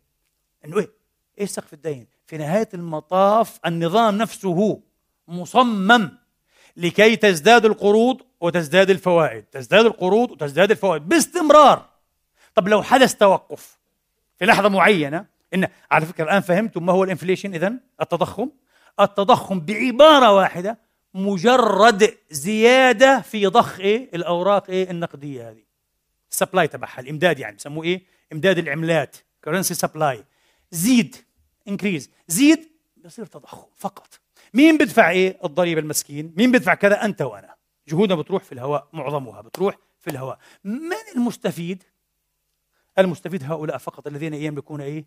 إنه 0.65 0.79
إيه؟ 0.79 0.91
إيه 1.39 1.47
سقف 1.47 1.73
الدين؟ 1.73 2.07
في 2.27 2.39
نهاية 2.39 2.69
المطاف 2.75 3.61
النظام 3.67 4.19
نفسه 4.19 4.81
مصمم 5.29 6.19
لكي 6.77 7.17
تزداد 7.17 7.65
القروض 7.65 8.23
وتزداد 8.41 8.91
الفوائد. 8.91 9.43
تزداد 9.43 9.87
القروض 9.87 10.31
وتزداد 10.31 10.71
الفوائد 10.71 11.09
باستمرار. 11.09 11.89
طب 12.55 12.69
لو 12.69 12.83
حدث 12.83 13.15
توقف 13.15 13.79
في 14.37 14.47
لحظة 14.47 14.69
معينة 14.69 15.27
إن 15.55 15.69
على 15.91 16.07
فكرة 16.07 16.25
الآن 16.25 16.41
فهمتم 16.41 16.87
ما 16.87 16.93
هو 16.93 17.05
ال 17.05 17.10
inflation 17.10 17.55
إذا 17.55 17.75
التضخم. 18.01 18.51
التضخم 19.01 19.61
بعبارة 19.61 20.33
واحدة 20.33 20.79
مجرد 21.15 22.15
زيادة 22.31 23.21
في 23.21 23.47
ضخ 23.47 23.81
إيه؟ 23.81 24.11
الأوراق 24.15 24.71
إيه؟ 24.71 24.91
النقدية 24.91 25.51
هذه. 25.51 25.63
ال 26.31 26.36
supply 26.36 26.69
تبعها 26.69 27.01
الإمداد 27.01 27.39
يعني 27.39 27.57
بسموه 27.57 27.85
إيه؟ 27.85 28.03
إمداد 28.33 28.59
العملات 28.59 29.17
currency 29.45 29.75
supply 29.75 30.25
زيد 30.71 31.17
increase 31.69 32.11
زيد 32.29 32.69
بصير 33.05 33.27
تضخم 33.27 33.67
فقط. 33.77 34.21
مين 34.55 34.79
بدفع 34.79 35.11
إيه؟ 35.11 35.39
الضريبه 35.45 35.81
المسكين. 35.81 36.35
مين 36.37 36.53
بدفع 36.53 36.75
كذا؟ 36.75 37.05
أنت 37.05 37.23
وأنا. 37.23 37.55
جهودنا 37.89 38.15
بتروح 38.15 38.43
في 38.43 38.53
الهواء 38.53 38.89
معظمها 38.93 39.41
بتروح 39.41 39.79
في 40.01 40.11
الهواء. 40.11 40.39
من 40.65 40.97
المستفيد؟ 41.17 41.83
المستفيد 42.99 43.45
هؤلاء 43.45 43.79
فقط 43.79 44.07
الذين 44.07 44.35
يملكون 44.35 44.81
إيه؟ 44.81 45.05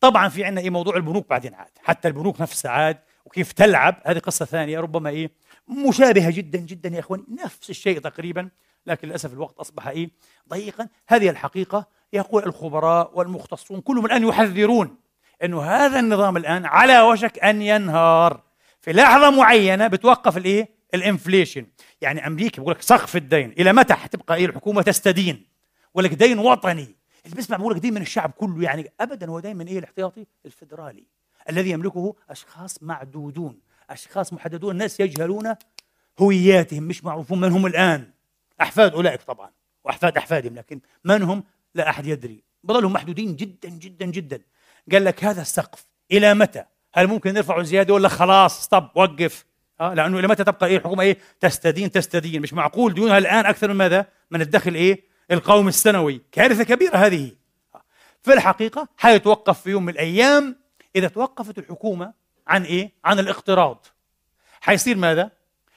طبعا 0.00 0.28
في 0.28 0.44
عندنا 0.44 0.60
إيه 0.60 0.70
موضوع 0.70 0.96
البنوك 0.96 1.28
بعدين 1.28 1.54
عاد. 1.54 1.70
حتى 1.82 2.08
البنوك 2.08 2.40
نفسها 2.40 2.70
عاد 2.70 2.98
وكيف 3.24 3.52
تلعب. 3.52 3.96
هذه 4.04 4.18
قصة 4.18 4.44
ثانية 4.44 4.80
ربما 4.80 5.10
إيه 5.10 5.30
مشابهة 5.68 6.30
جدا 6.30 6.58
جدا 6.58 6.88
يا 6.88 7.00
إخواني 7.00 7.24
نفس 7.44 7.70
الشيء 7.70 7.98
تقريبا 7.98 8.48
لكن 8.86 9.08
للأسف 9.08 9.32
الوقت 9.32 9.58
أصبح 9.58 9.86
إيه 9.86 10.10
ضيقا. 10.48 10.88
هذه 11.08 11.30
الحقيقة 11.30 11.86
يقول 12.12 12.42
الخبراء 12.42 13.10
والمختصون 13.14 13.80
كلهم 13.80 14.06
الآن 14.06 14.24
يحذرون 14.24 14.96
إنه 15.44 15.62
هذا 15.62 16.00
النظام 16.00 16.36
الآن 16.36 16.66
على 16.66 17.00
وشك 17.00 17.38
أن 17.38 17.62
ينهار. 17.62 18.42
في 18.80 18.92
لحظة 18.92 19.30
معينة 19.30 19.86
بتوقف 19.86 20.36
الإيه؟ 20.36 20.68
الإنفليشن. 20.94 21.66
يعني 22.00 22.26
أمريكا 22.26 22.62
بقول 22.62 22.74
لك 22.74 22.82
سقف 22.82 23.16
الدين. 23.16 23.54
إلى 23.58 23.72
متى 23.72 23.94
حتبقى 23.94 24.36
إيه 24.36 24.46
الحكومة 24.46 24.82
تستدين؟ 24.82 25.46
ولا 25.94 26.06
لك 26.06 26.14
دين 26.14 26.38
وطني. 26.38 26.96
اللي 27.24 27.36
بيسمع 27.36 27.56
بقول 27.56 27.74
لك 27.74 27.80
دين 27.80 27.94
من 27.94 28.02
الشعب 28.02 28.30
كله 28.30 28.62
يعني 28.62 28.92
ابدا 29.00 29.28
هو 29.28 29.40
من 29.44 29.66
إيه 29.66 29.78
الاحتياطي؟ 29.78 30.26
الفدرالي 30.46 31.04
الذي 31.50 31.70
يملكه 31.70 32.14
أشخاص 32.30 32.82
معدودون 32.82 33.60
أشخاص 33.90 34.32
محددون 34.32 34.70
الناس 34.70 35.00
يجهلون 35.00 35.54
هوياتهم 36.18 36.82
مش 36.82 37.04
معروفون 37.04 37.40
من 37.40 37.52
هم 37.52 37.66
الآن. 37.66 38.10
أحفاد 38.60 38.92
أولئك 38.92 39.22
طبعا 39.22 39.50
وأحفاد 39.84 40.16
أحفادهم 40.16 40.54
لكن 40.54 40.80
من 41.04 41.22
هم؟ 41.22 41.44
لا 41.74 41.88
أحد 41.88 42.06
يدري. 42.06 42.42
بظلهم 42.64 42.92
محدودين 42.92 43.36
جدا 43.36 43.68
جدا 43.68 44.06
جدا. 44.06 44.40
قال 44.92 45.04
لك 45.04 45.24
هذا 45.24 45.42
السقف 45.42 45.86
إلى 46.12 46.34
متى؟ 46.34 46.64
هل 46.94 47.06
ممكن 47.06 47.34
نرفعه 47.34 47.62
زيادة 47.62 47.94
ولا 47.94 48.08
خلاص؟ 48.08 48.68
طب 48.68 48.90
وقف. 48.94 49.44
آه 49.80 49.94
لأنه 49.94 50.18
إلى 50.18 50.28
متى 50.28 50.44
تبقى 50.44 50.66
إيه؟ 50.66 50.76
الحكومة 50.76 51.02
إيه؟ 51.02 51.18
تستدين 51.40 51.90
تستدين. 51.90 52.42
مش 52.42 52.52
معقول 52.52 52.94
ديونها 52.94 53.18
الآن 53.18 53.46
أكثر 53.46 53.68
من 53.68 53.74
ماذا؟ 53.74 54.06
من 54.30 54.40
الدخل 54.40 54.74
إيه؟ 54.74 55.13
القومي 55.30 55.68
السنوي 55.68 56.20
كارثة 56.32 56.64
كبيرة 56.64 56.96
هذه 56.96 57.32
في 58.22 58.32
الحقيقة 58.32 58.88
حيتوقف 58.96 59.60
في 59.60 59.70
يوم 59.70 59.82
من 59.82 59.92
الأيام 59.92 60.56
إذا 60.96 61.08
توقفت 61.08 61.58
الحكومة 61.58 62.12
عن 62.46 62.64
إيه؟ 62.64 62.92
عن 63.04 63.18
الاقتراض 63.18 63.86
حيصير 64.60 64.96
ماذا؟ 64.96 65.30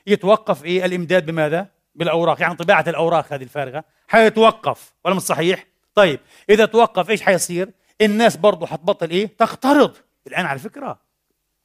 يتوقف 0.07 0.65
إيه 0.65 0.85
الإمداد 0.85 1.25
بماذا؟ 1.25 1.67
بالأوراق 1.95 2.41
يعني 2.41 2.55
طباعة 2.55 2.85
الأوراق 2.87 3.33
هذه 3.33 3.43
الفارغة 3.43 3.83
حيتوقف 4.07 4.93
ولا 5.05 5.15
مش 5.15 5.21
صحيح؟ 5.21 5.65
طيب 5.95 6.19
إذا 6.49 6.65
توقف 6.65 7.09
إيش 7.09 7.21
حيصير؟ 7.21 7.71
الناس 8.01 8.37
برضه 8.37 8.65
حتبطل 8.65 9.09
إيه؟ 9.09 9.27
تقترض 9.37 9.97
الآن 10.27 10.45
على 10.45 10.59
فكرة 10.59 10.99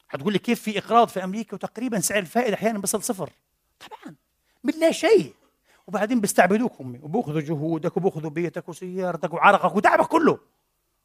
حتقول 0.09 0.33
لي 0.33 0.39
كيف 0.39 0.63
في 0.63 0.79
إقراض 0.79 1.09
في 1.09 1.25
أمريكا 1.25 1.55
وتقريبا 1.55 2.01
سعر 2.01 2.19
الفائده 2.19 2.55
أحيانا 2.55 2.79
بيصل 2.79 3.03
صفر 3.03 3.31
طبعا 3.81 4.15
من 4.65 4.73
لا 4.81 4.93
شيء 4.93 5.35
وبعدين 5.87 6.21
بيستعبدوك 6.21 6.73
هم 6.81 7.01
وبيأخذوا 7.03 7.41
جهودك 7.41 7.97
وبيأخذوا 7.97 8.31
بيتك 8.31 8.69
وسيارتك 8.69 9.35
وعرقك 9.35 9.77
وتعبك 9.77 10.07
كله. 10.07 10.39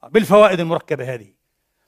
بالفوائد 0.04 0.60
المركبة 0.60 1.14
هذه. 1.14 1.34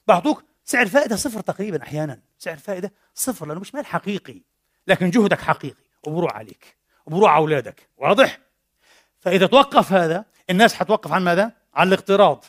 بعطوك 0.08 0.44
سعر 0.64 0.88
فائدة 0.88 1.16
صفر 1.16 1.42
تقريبا 1.42 1.84
أحيانا. 1.84 2.20
سعر 2.38 2.58
فائدة 2.58 2.94
صفر 3.16 3.46
لأنه 3.46 3.60
مش 3.60 3.76
مال 3.76 3.86
حقيقي. 3.86 4.42
لكن 4.88 5.10
جهدك 5.10 5.42
حقيقي 5.42 5.84
وبروح 6.08 6.36
عليك 6.36 6.78
وبروح 7.06 7.32
على 7.32 7.42
أولادك. 7.42 7.90
واضح؟ 7.98 8.40
فإذا 9.20 9.46
توقف 9.46 9.94
هذا 9.94 10.26
الناس 10.50 10.74
حتوقف 10.74 11.12
عن 11.12 11.24
ماذا؟ 11.24 11.52
عن 11.74 11.88
الاقتراض. 11.88 12.46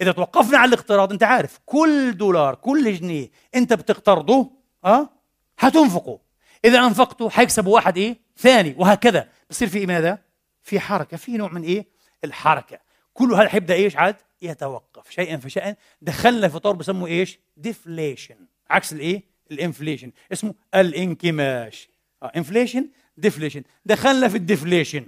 إذا 0.00 0.12
توقفنا 0.12 0.58
على 0.58 0.68
الاقتراض 0.68 1.12
أنت 1.12 1.22
عارف 1.22 1.60
كل 1.66 2.16
دولار 2.16 2.54
كل 2.54 2.94
جنيه 2.94 3.30
أنت 3.54 3.72
بتقترضه 3.72 4.50
آه 4.84 5.10
حتنفقه. 5.56 6.18
إذا 6.64 6.78
أنفقته 6.78 7.30
حيكسبوا 7.30 7.74
واحد 7.74 7.96
إيه؟ 7.96 8.21
ثاني 8.36 8.74
وهكذا. 8.78 9.28
بصير 9.50 9.68
في 9.68 9.86
ماذا؟ 9.86 10.18
في 10.62 10.80
حركة. 10.80 11.16
في 11.16 11.36
نوع 11.36 11.52
من 11.52 11.62
إيه؟ 11.62 11.86
الحركة. 12.24 12.78
كل 13.14 13.32
هذا 13.32 13.48
حيبدا 13.48 13.74
إيش 13.74 13.96
عاد؟ 13.96 14.16
يتوقف. 14.42 15.10
شيئا 15.10 15.36
فشيئا. 15.36 15.76
دخلنا 16.02 16.48
في 16.48 16.58
طور 16.58 16.76
بسموه 16.76 17.08
إيش؟ 17.08 17.38
ديفليشن. 17.56 18.36
عكس 18.70 18.92
الإيه؟ 18.92 19.22
ال 19.50 19.56
inflation. 19.56 20.12
اسمه 20.32 20.54
الإنكماش. 20.74 21.88
آه 22.22 22.32
inflation 22.36 22.88
deflation. 23.16 23.62
دخلنا 23.84 24.28
في 24.28 24.36
ال 24.36 24.42
deflation. 24.42 25.06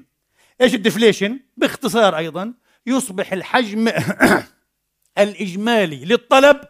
إيش 0.61 0.75
ال 0.75 0.81
deflation؟ 0.81 1.41
باختصار 1.57 2.17
أيضا 2.17 2.55
يصبح 2.87 3.33
الحجم 3.33 3.89
الإجمالي 5.19 6.05
للطلب 6.05 6.61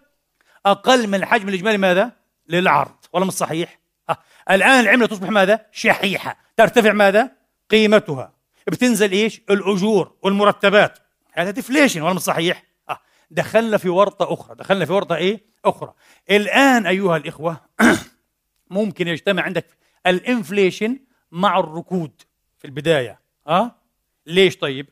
أقل 0.67 1.07
من 1.07 1.15
الحجم 1.15 1.49
الإجمالي 1.49 1.79
ماذا؟ 1.79 2.13
للعرض. 2.49 2.97
ولا 3.13 3.25
مش 3.25 3.33
صحيح؟ 3.33 3.81
آه. 4.11 4.17
الآن 4.51 4.81
العملة 4.81 5.07
تصبح 5.07 5.29
ماذا؟ 5.29 5.67
شحيحة. 5.73 6.44
ترتفع 6.57 6.93
ماذا؟ 6.93 7.31
قيمتها 7.71 8.33
بتنزل 8.67 9.13
إيش؟ 9.13 9.41
الأجور 9.51 10.13
والمرتبات 10.23 10.99
هذا 11.33 11.51
deflation 11.51 12.03
ولا 12.03 12.15
مش 12.15 12.21
صحيح؟ 12.21 12.65
آه. 12.89 12.99
دخلنا 13.31 13.77
في 13.77 13.89
ورطة 13.89 14.33
أخرى 14.33 14.57
دخلنا 14.57 14.85
في 14.85 14.93
ورطة 14.93 15.17
إيه؟ 15.17 15.45
أخرى 15.65 15.95
الآن 16.31 16.87
أيها 16.87 17.17
الإخوة 17.17 17.61
ممكن 18.71 19.09
يجتمع 19.09 19.43
عندك 19.43 19.67
الانفليشن 20.07 20.99
مع 21.33 21.59
الركود 21.59 22.23
في 22.59 22.65
البداية 22.65 23.21
أه؟ 23.47 23.75
ليش 24.27 24.57
طيب؟ 24.57 24.89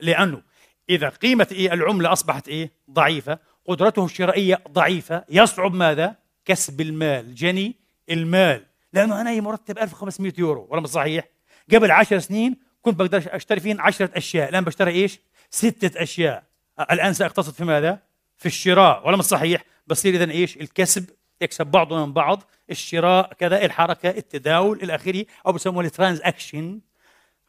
لأنه 0.00 0.42
إذا 0.90 1.08
قيمة 1.08 1.46
إيه 1.52 1.72
العملة 1.72 2.12
أصبحت 2.12 2.48
إيه 2.48 2.72
ضعيفة 2.90 3.38
قدرته 3.66 4.04
الشرائية 4.04 4.62
ضعيفة 4.70 5.24
يصعب 5.28 5.74
ماذا 5.74 6.16
كسب 6.44 6.80
المال 6.80 7.34
جني 7.34 7.76
المال 8.10 8.66
لأنه 8.92 9.20
أنا 9.20 9.40
مرتب 9.40 9.78
1500 9.78 10.32
يورو 10.38 10.66
ولا 10.70 10.80
مش 10.80 10.88
صحيح؟ 10.88 11.28
قبل 11.74 11.90
عشر 11.90 12.18
سنين 12.18 12.56
كنت 12.82 12.98
بقدر 12.98 13.22
أشتري 13.26 13.60
فين 13.60 13.80
عشرة 13.80 14.10
أشياء 14.14 14.48
الآن 14.48 14.64
بشتري 14.64 14.90
إيش؟ 14.90 15.20
ستة 15.50 16.02
أشياء. 16.02 16.44
الآن 16.90 17.12
سأقتصد 17.12 17.52
في 17.52 17.64
ماذا؟ 17.64 17.98
في 18.36 18.46
الشراء 18.46 19.08
ولا 19.08 19.16
مش 19.16 19.24
صحيح؟ 19.24 19.64
بصير 19.86 20.14
إذا 20.14 20.30
إيش؟ 20.30 20.56
الكسب 20.56 21.10
يكسب 21.40 21.66
بعضنا 21.66 22.06
من 22.06 22.12
بعض 22.12 22.42
الشراء 22.70 23.32
كذا 23.32 23.64
الحركة 23.64 24.10
التداول 24.10 24.82
إلى 24.82 24.94
آخره 24.94 25.24
أو 25.46 25.52
بسموه 25.52 25.84
ال 25.84 25.92
transaction 25.92 26.80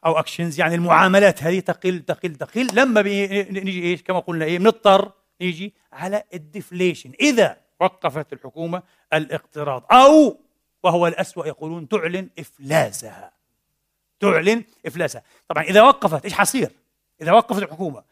أو 0.06 0.18
actions 0.18 0.60
يعني 0.60 0.74
المعاملات 0.74 1.42
هذه 1.42 1.60
تقل 1.60 2.00
تقل 2.00 2.34
تقل. 2.34 2.66
لما 2.72 3.02
نيجي 3.02 3.82
إيش؟ 3.82 4.02
كما 4.02 4.18
قلنا 4.18 4.44
إيه؟ 4.44 4.58
بنضطر 4.58 5.12
نيجي 5.40 5.74
على 5.92 6.22
ال 6.34 6.41
deflation. 6.41 7.12
إذا 7.20 7.56
وقفت 7.80 8.32
الحكومة 8.32 8.82
الاقتراض 9.12 9.86
أو 9.92 10.40
وهو 10.82 11.06
الأسوأ 11.06 11.46
يقولون 11.46 11.88
تعلن 11.88 12.28
إفلاسها. 12.38 13.32
تعلن 14.20 14.64
إفلاسها. 14.86 15.22
طبعا 15.48 15.64
إذا 15.64 15.82
وقفت 15.82 16.24
إيش 16.24 16.32
حصير؟ 16.34 16.70
إذا 17.22 17.32
وقفت 17.32 17.62
الحكومة 17.62 18.02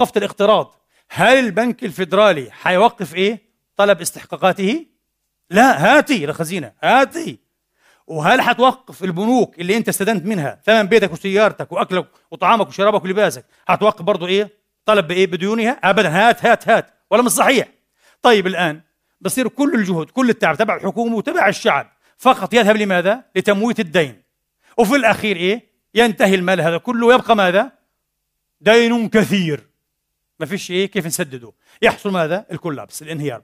وقفت 0.00 0.16
الاقتراض 0.16 0.74
هل 1.10 1.38
البنك 1.38 1.84
الفيدرالي 1.84 2.50
حيوقف 2.50 3.14
إيه؟ 3.14 3.42
طلب 3.76 4.00
استحقاقاته؟ 4.00 4.86
لا 5.50 5.96
هاتي 5.98 6.24
الخزينة 6.24 6.72
هاتي. 6.82 7.38
وهل 8.06 8.40
حتوقف 8.40 9.04
البنوك 9.04 9.58
اللي 9.58 9.76
أنت 9.76 9.88
استدنت 9.88 10.26
منها؟ 10.26 10.60
ثمن 10.66 10.82
بيتك 10.82 11.12
وسيارتك 11.12 11.72
وأكلك 11.72 12.06
وطعامك 12.30 12.68
وشرابك 12.68 13.04
ولباسك. 13.04 13.44
حتوقف 13.68 14.02
برضه 14.02 14.26
إيه؟ 14.26 14.50
طلب 14.84 15.08
بإيه؟ 15.08 15.26
بديونها؟ 15.26 15.70
ابدا 15.70 16.08
هات 16.08 16.46
هات 16.46 16.68
هات. 16.68 16.94
ولا 17.10 17.22
مش 17.22 17.30
صحيح؟ 17.30 17.68
طيب 18.22 18.46
الآن 18.46 18.80
بصير 19.20 19.48
كل 19.48 19.74
الجهد 19.74 20.10
كل 20.10 20.30
التعب 20.30 20.56
تبع 20.56 20.76
الحكومة 20.76 21.16
وتبع 21.16 21.48
الشعب 21.48 21.92
فقط 22.18 22.54
يذهب 22.54 22.76
لماذا؟ 22.76 23.24
لتمويت 23.36 23.80
الدين. 23.80 24.22
وفي 24.78 24.96
الأخير 24.96 25.36
إيه؟ 25.36 25.68
ينتهي 25.94 26.34
المال 26.34 26.60
هذا 26.60 26.78
كله 26.78 27.06
ويبقى 27.06 27.36
ماذا؟ 27.36 27.72
دين 28.60 29.08
كثير. 29.08 29.68
ما 30.40 30.46
فيش 30.46 30.70
إيه؟ 30.70 30.86
كيف 30.86 31.06
نسدده؟ 31.06 31.52
يحصل 31.82 32.10
ماذا؟ 32.10 32.46
الكولابس 32.50 33.02
الانهيار. 33.02 33.42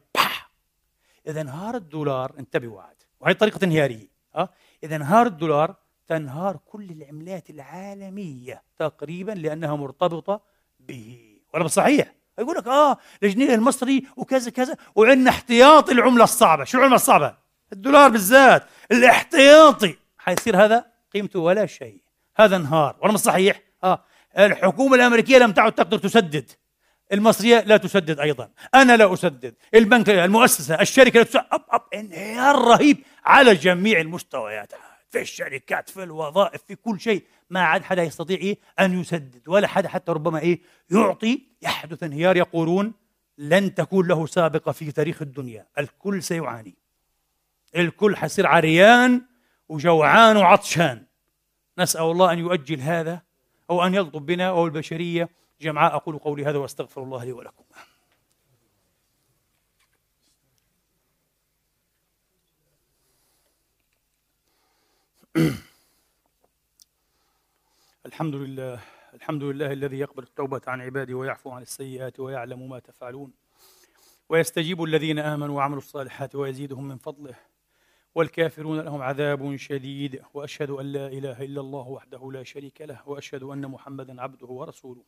إذا 1.26 1.40
انهار 1.40 1.76
الدولار 1.76 2.32
انتبهوا 2.38 2.82
عاد 2.82 2.96
وهي 3.20 3.34
طريقة 3.34 3.64
انهياره 3.64 4.00
أه؟ 4.34 4.48
إذا 4.84 4.96
انهار 4.96 5.26
الدولار 5.26 5.74
تنهار 6.06 6.56
كل 6.66 6.90
العملات 6.90 7.50
العالمية 7.50 8.62
تقريبا 8.78 9.32
لأنها 9.32 9.76
مرتبطة 9.76 10.40
به. 10.80 11.38
ولا 11.54 11.66
صحيح؟ 11.66 12.14
يقول 12.38 12.56
لك 12.56 12.66
آه 12.66 12.98
الجنيه 13.22 13.54
المصري 13.54 14.06
وكذا 14.16 14.50
كذا. 14.50 14.76
وعندنا 14.94 15.30
احتياطي 15.30 15.92
العملة 15.92 16.24
الصعبة، 16.24 16.64
شو 16.64 16.78
العملة 16.78 16.96
الصعبة؟ 16.96 17.43
الدولار 17.72 18.10
بالذات، 18.10 18.66
الاحتياطي. 18.92 19.96
حيصير 20.18 20.64
هذا 20.64 20.86
قيمته 21.14 21.38
ولا 21.38 21.66
شيء، 21.66 22.00
هذا 22.36 22.56
انهار، 22.56 22.96
ولا 23.02 23.12
مش 23.12 23.20
صحيح؟ 23.20 23.62
آه. 23.84 24.04
الحكومة 24.38 24.96
الأمريكية 24.96 25.38
لم 25.38 25.52
تعد 25.52 25.72
تقدر 25.72 25.98
تسدد. 25.98 26.50
المصرية 27.12 27.60
لا 27.60 27.76
تسدد 27.76 28.20
أيضا، 28.20 28.50
أنا 28.74 28.96
لا 28.96 29.12
أسدد، 29.12 29.54
البنك 29.74 30.08
المؤسسة، 30.08 30.80
الشركة 30.80 31.18
لا 31.18 31.24
تسدد، 31.24 31.44
أب 31.52 31.64
أب 31.70 31.82
انهيار 31.94 32.54
رهيب 32.54 33.04
على 33.24 33.54
جميع 33.54 34.00
المستويات. 34.00 34.72
في 35.10 35.20
الشركات 35.20 35.90
في 35.90 36.02
الوظائف 36.02 36.62
في 36.62 36.74
كل 36.74 37.00
شيء. 37.00 37.24
ما 37.50 37.60
عاد 37.60 37.82
حدا 37.82 38.02
يستطيع 38.02 38.38
إيه 38.38 38.58
أن 38.80 39.00
يسدد. 39.00 39.42
ولا 39.48 39.66
حدا 39.66 39.88
حتى 39.88 40.12
ربما 40.12 40.38
إيه 40.38 40.60
يعطي. 40.90 41.42
يحدث 41.62 42.02
انهيار. 42.02 42.36
يقولون 42.36 42.92
لن 43.38 43.74
تكون 43.74 44.08
له 44.08 44.26
سابقة 44.26 44.72
في 44.72 44.92
تاريخ 44.92 45.22
الدنيا. 45.22 45.66
الكل 45.78 46.22
سيعاني. 46.22 46.74
الكل 47.76 48.16
حيصير 48.16 48.46
عريان 48.46 49.26
وجوعان 49.68 50.36
وعطشان. 50.36 51.06
نسأل 51.78 52.02
الله 52.02 52.32
أن 52.32 52.38
يؤجل 52.38 52.80
هذا 52.80 53.22
أو 53.70 53.86
أن 53.86 53.94
يلطف 53.94 54.20
بنا 54.20 54.48
أو 54.48 54.66
البشرية. 54.66 55.28
جمعاء 55.60 55.94
أقول 55.94 56.18
قولي 56.18 56.44
هذا 56.44 56.58
وأستغفر 56.58 57.02
الله 57.02 57.24
لي 57.24 57.32
ولكم. 57.32 57.64
الحمد 68.06 68.34
لله 68.34 68.80
الحمد 69.14 69.42
لله 69.42 69.72
الذي 69.72 69.98
يقبل 69.98 70.22
التوبة 70.22 70.60
عن 70.66 70.80
عباده 70.80 71.14
ويعفو 71.14 71.50
عن 71.50 71.62
السيئات 71.62 72.20
ويعلم 72.20 72.68
ما 72.68 72.78
تفعلون. 72.78 73.32
ويستجيب 74.28 74.82
الذين 74.82 75.18
آمنوا 75.18 75.56
وعملوا 75.56 75.78
الصالحات 75.78 76.34
ويزيدهم 76.34 76.88
من 76.88 76.98
فضله. 76.98 77.34
والكافرون 78.14 78.80
لهم 78.80 79.02
عذاب 79.02 79.56
شديد 79.56 80.22
وأشهد 80.34 80.70
أن 80.70 80.92
لا 80.92 81.06
إله 81.06 81.42
إلا 81.42 81.60
الله 81.60 81.88
وحده 81.88 82.32
لا 82.32 82.42
شريك 82.42 82.80
له 82.80 83.00
وأشهد 83.06 83.42
أن 83.42 83.66
محمدا 83.66 84.22
عبده 84.22 84.46
ورسوله. 84.46 85.04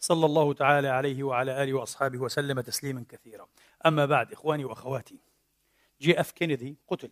صلى 0.00 0.26
الله 0.26 0.52
تعالى 0.52 0.88
عليه 0.88 1.22
وعلى 1.22 1.62
آله 1.62 1.74
وأصحابه 1.74 2.18
وسلم 2.18 2.60
تسليما 2.60 3.04
كثيرا. 3.08 3.46
أما 3.86 4.06
بعد 4.06 4.32
إخواني 4.32 4.64
وأخواتي 4.64 5.18
JF 6.00 6.32
Kennedy 6.32 6.76
قتل. 6.88 7.10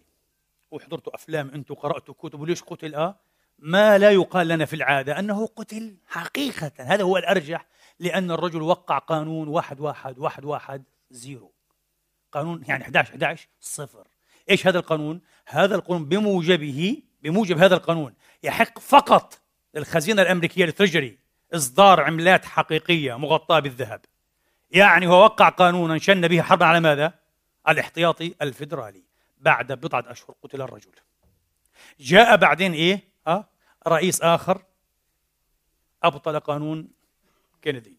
وحضرتوا 0.70 1.14
أفلام 1.14 1.49
أنتم 1.49 1.74
قراتوا 1.74 2.14
كتب 2.18 2.41
وليش 2.41 2.62
قتل؟ 2.62 2.95
آه 2.95 3.18
ما 3.59 3.99
لا 3.99 4.11
يقال 4.11 4.49
لنا 4.49 4.64
في 4.64 4.76
العادة 4.76 5.18
أنه 5.18 5.47
قتل 5.47 5.97
حقيقة. 6.07 6.72
هذا 6.78 7.03
هو 7.03 7.16
الأرجح 7.16 7.66
لأن 7.99 8.30
الرجل 8.30 8.62
وقع 8.62 8.99
قانون 8.99 9.49
واحد 9.49 9.80
واحد 9.80 10.18
واحد 10.18 10.45
واحد 10.45 10.85
zero. 11.11 11.53
قانون 12.33 12.64
يعني 12.66 12.85
11 12.85 13.11
11 13.11 13.49
صفر. 13.61 14.12
إيش 14.51 14.66
هذا 14.66 14.78
القانون؟ 14.78 15.20
هذا 15.47 15.74
القانون 15.74 16.05
بموجبه 16.05 17.03
بموجب 17.22 17.59
هذا 17.59 17.74
القانون 17.74 18.14
يحق 18.43 18.78
فقط 18.78 19.40
للخزينة 19.74 20.22
الأمريكية 20.22 20.64
ال 20.64 20.70
treasury 20.70 21.18
إصدار 21.55 22.01
عملات 22.01 22.45
حقيقية 22.45 23.18
مغطاة 23.18 23.61
بالذهب 23.61 24.01
يعني 24.70 25.07
هو 25.07 25.22
وقع 25.22 25.49
قانونا 25.49 25.99
شن 25.99 26.28
به 26.28 26.43
حربا 26.43 26.66
على 26.66 26.80
ماذا؟ 26.80 27.14
الاحتياطي 27.68 28.34
الفيدرالي 28.43 29.05
بعد 29.38 29.72
بضعة 29.72 30.05
أشهر 30.07 30.34
قتل 30.43 30.62
الرجل 30.62 30.90
جاء 32.01 32.36
بعدين 32.36 32.72
إيه 32.72 33.01
أه؟ 33.26 33.49
رئيس 33.86 34.22
آخر 34.22 34.62
أبطل 36.03 36.40
قانون 36.40 36.88
كينيدي 37.62 37.99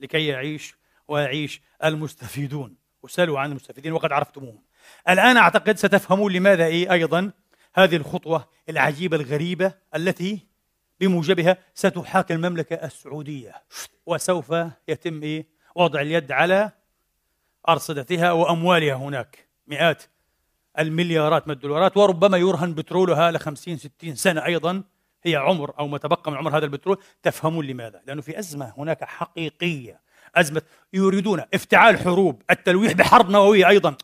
لكي 0.00 0.26
يعيش 0.26 0.74
ويعيش 1.08 1.62
المستفيدون 1.84 2.76
وسألوا 3.02 3.40
عن 3.40 3.50
المستفيدين 3.50 3.92
وقد 3.92 4.12
عرفتموهم 4.12 4.62
الآن 5.08 5.36
أعتقد 5.36 5.76
ستفهمون 5.76 6.32
لماذا 6.32 6.66
إيه 6.66 6.92
أيضا 6.92 7.30
هذه 7.74 7.96
الخطوة 7.96 8.48
العجيبة 8.68 9.16
الغريبة 9.16 9.72
التي 9.96 10.46
بموجبها 11.00 11.56
ستحاك 11.74 12.32
المملكة 12.32 12.74
السعودية. 12.74 13.54
وسوف 14.06 14.54
يتم 14.88 15.22
إيه 15.22 15.46
وضع 15.74 16.00
اليد 16.00 16.32
على 16.32 16.70
أرصدتها 17.68 18.32
وأموالها 18.32 18.94
هناك. 18.94 19.48
مئات 19.66 20.02
المليارات 20.78 21.48
من 21.48 21.54
الدولارات 21.54 21.96
وربما 21.96 22.38
يرهن 22.38 22.74
بترولها 22.74 23.30
ل 23.30 23.38
50 23.38 23.76
60 23.76 24.14
سنة 24.14 24.44
أيضا. 24.44 24.82
هي 25.22 25.36
عمر 25.36 25.74
أو 25.78 25.88
ما 25.88 25.98
تبقى 25.98 26.30
من 26.30 26.36
عمر 26.36 26.56
هذا 26.56 26.64
البترول. 26.64 26.98
تفهمون 27.22 27.66
لماذا؟ 27.66 28.02
لأنه 28.06 28.22
في 28.22 28.38
أزمة 28.38 28.72
هناك 28.78 29.04
حقيقية. 29.04 30.00
أزمة 30.34 30.62
يريدون 30.92 31.42
افتعال 31.54 31.98
حروب. 31.98 32.42
التلويح 32.50 32.92
بحرب 32.92 33.30
نووية 33.30 33.68
أيضا. 33.68 33.96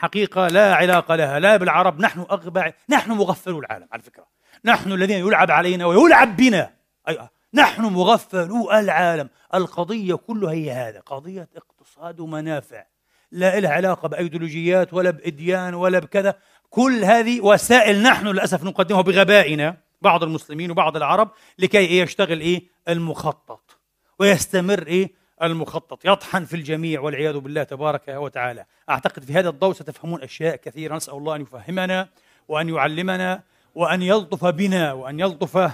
الحقيقة 0.00 0.48
لا 0.48 0.74
علاقة 0.74 1.16
لها 1.16 1.38
لا 1.38 1.56
بالعرب 1.56 2.00
نحن 2.00 2.20
أغبى 2.20 2.72
نحن 2.88 3.10
مغفلو 3.10 3.58
العالم 3.58 3.88
على 3.92 4.02
فكرة. 4.02 4.26
نحن 4.64 4.92
الذين 4.92 5.18
يلعب 5.18 5.50
علينا 5.50 5.86
ويلعب 5.86 6.36
بنا. 6.36 6.74
أي 7.08 7.28
نحن 7.54 7.82
مغفلو 7.82 8.70
العالم. 8.70 9.28
القضية 9.54 10.14
كلها 10.14 10.52
هي 10.52 10.70
هذا 10.70 11.00
قضية 11.00 11.48
اقتصاد 11.56 12.20
ومنافع. 12.20 12.84
لا 13.32 13.60
لها 13.60 13.70
علاقة 13.70 14.08
بأيديولوجيات 14.08 14.94
ولا 14.94 15.10
بإديان 15.10 15.74
ولا 15.74 15.98
بكذا. 15.98 16.34
كل 16.70 17.04
هذه 17.04 17.40
وسائل 17.40 18.02
نحن 18.02 18.26
للأسف 18.26 18.64
نقدمها 18.64 19.00
بغبائنا 19.00 19.76
بعض 20.02 20.22
المسلمين 20.22 20.70
وبعض 20.70 20.96
العرب 20.96 21.30
لكي 21.58 21.78
إيه 21.78 22.02
يشتغل 22.02 22.40
إيه؟ 22.40 22.68
المخطط. 22.88 23.78
ويستمر 24.18 24.86
إيه؟ 24.86 25.19
المخطط 25.42 26.04
يطحن 26.04 26.44
في 26.44 26.54
الجميع 26.56 27.00
والعياذ 27.00 27.38
بالله 27.38 27.62
تبارك 27.62 28.08
وتعالى. 28.08 28.64
أعتقد 28.90 29.24
في 29.24 29.32
هذا 29.32 29.48
الضوء 29.48 29.72
ستفهمون 29.72 30.22
أشياء 30.22 30.56
كثيرة 30.56 30.96
نسأل 30.96 31.14
الله 31.14 31.36
أن 31.36 31.42
يفهمنا 31.42 32.08
وأن 32.48 32.68
يعلمنا 32.68 33.42
وأن 33.74 34.02
يلطف 34.02 34.44
بنا 34.44 34.92
وأن 34.92 35.20
يلطف 35.20 35.70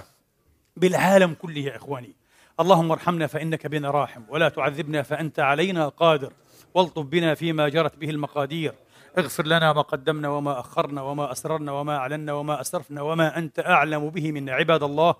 بالعالم 0.77 1.33
كله 1.33 1.59
يا 1.59 1.75
إخواني. 1.75 2.15
اللهم 2.59 2.91
ارحمنا 2.91 3.27
فإنك 3.27 3.67
بنا 3.67 3.91
راحم 3.91 4.21
ولا 4.29 4.49
تعذبنا 4.49 5.01
فأنت 5.01 5.39
علينا 5.39 5.87
قادر 5.87 6.33
والطف 6.73 7.03
بنا 7.03 7.35
فيما 7.35 7.69
جرت 7.69 7.95
به 7.95 8.09
المقادير. 8.09 8.73
اغفر 9.17 9.45
لنا 9.47 9.73
ما 9.73 9.81
قدمنا 9.81 10.29
وما 10.29 10.59
أخرنا 10.59 11.01
وما 11.01 11.31
أسررنا 11.31 11.71
وما 11.71 11.97
أعلنا 11.97 12.33
وما 12.33 12.61
أسرفنا 12.61 13.01
وما 13.01 13.37
أنت 13.37 13.59
أعلم 13.59 14.09
به 14.09 14.31
منا 14.31 14.53
عباد 14.53 14.83
الله. 14.83 15.15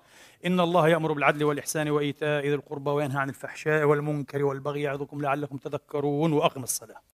إن 0.46 0.60
الله 0.60 0.88
يأمر 0.88 1.12
بالعدل 1.12 1.44
والإحسان 1.44 1.90
وإيتاء 1.90 2.42
ذي 2.42 2.54
القربى 2.54 2.90
وينهى 2.90 3.18
عن 3.18 3.28
الفحشاء 3.28 3.84
والمنكر 3.84 4.44
والبغي 4.44 4.82
يعظكم 4.82 5.22
لعلكم 5.22 5.56
تذكرون 5.56 6.32
وأقم 6.32 6.62
الصلاة. 6.62 7.00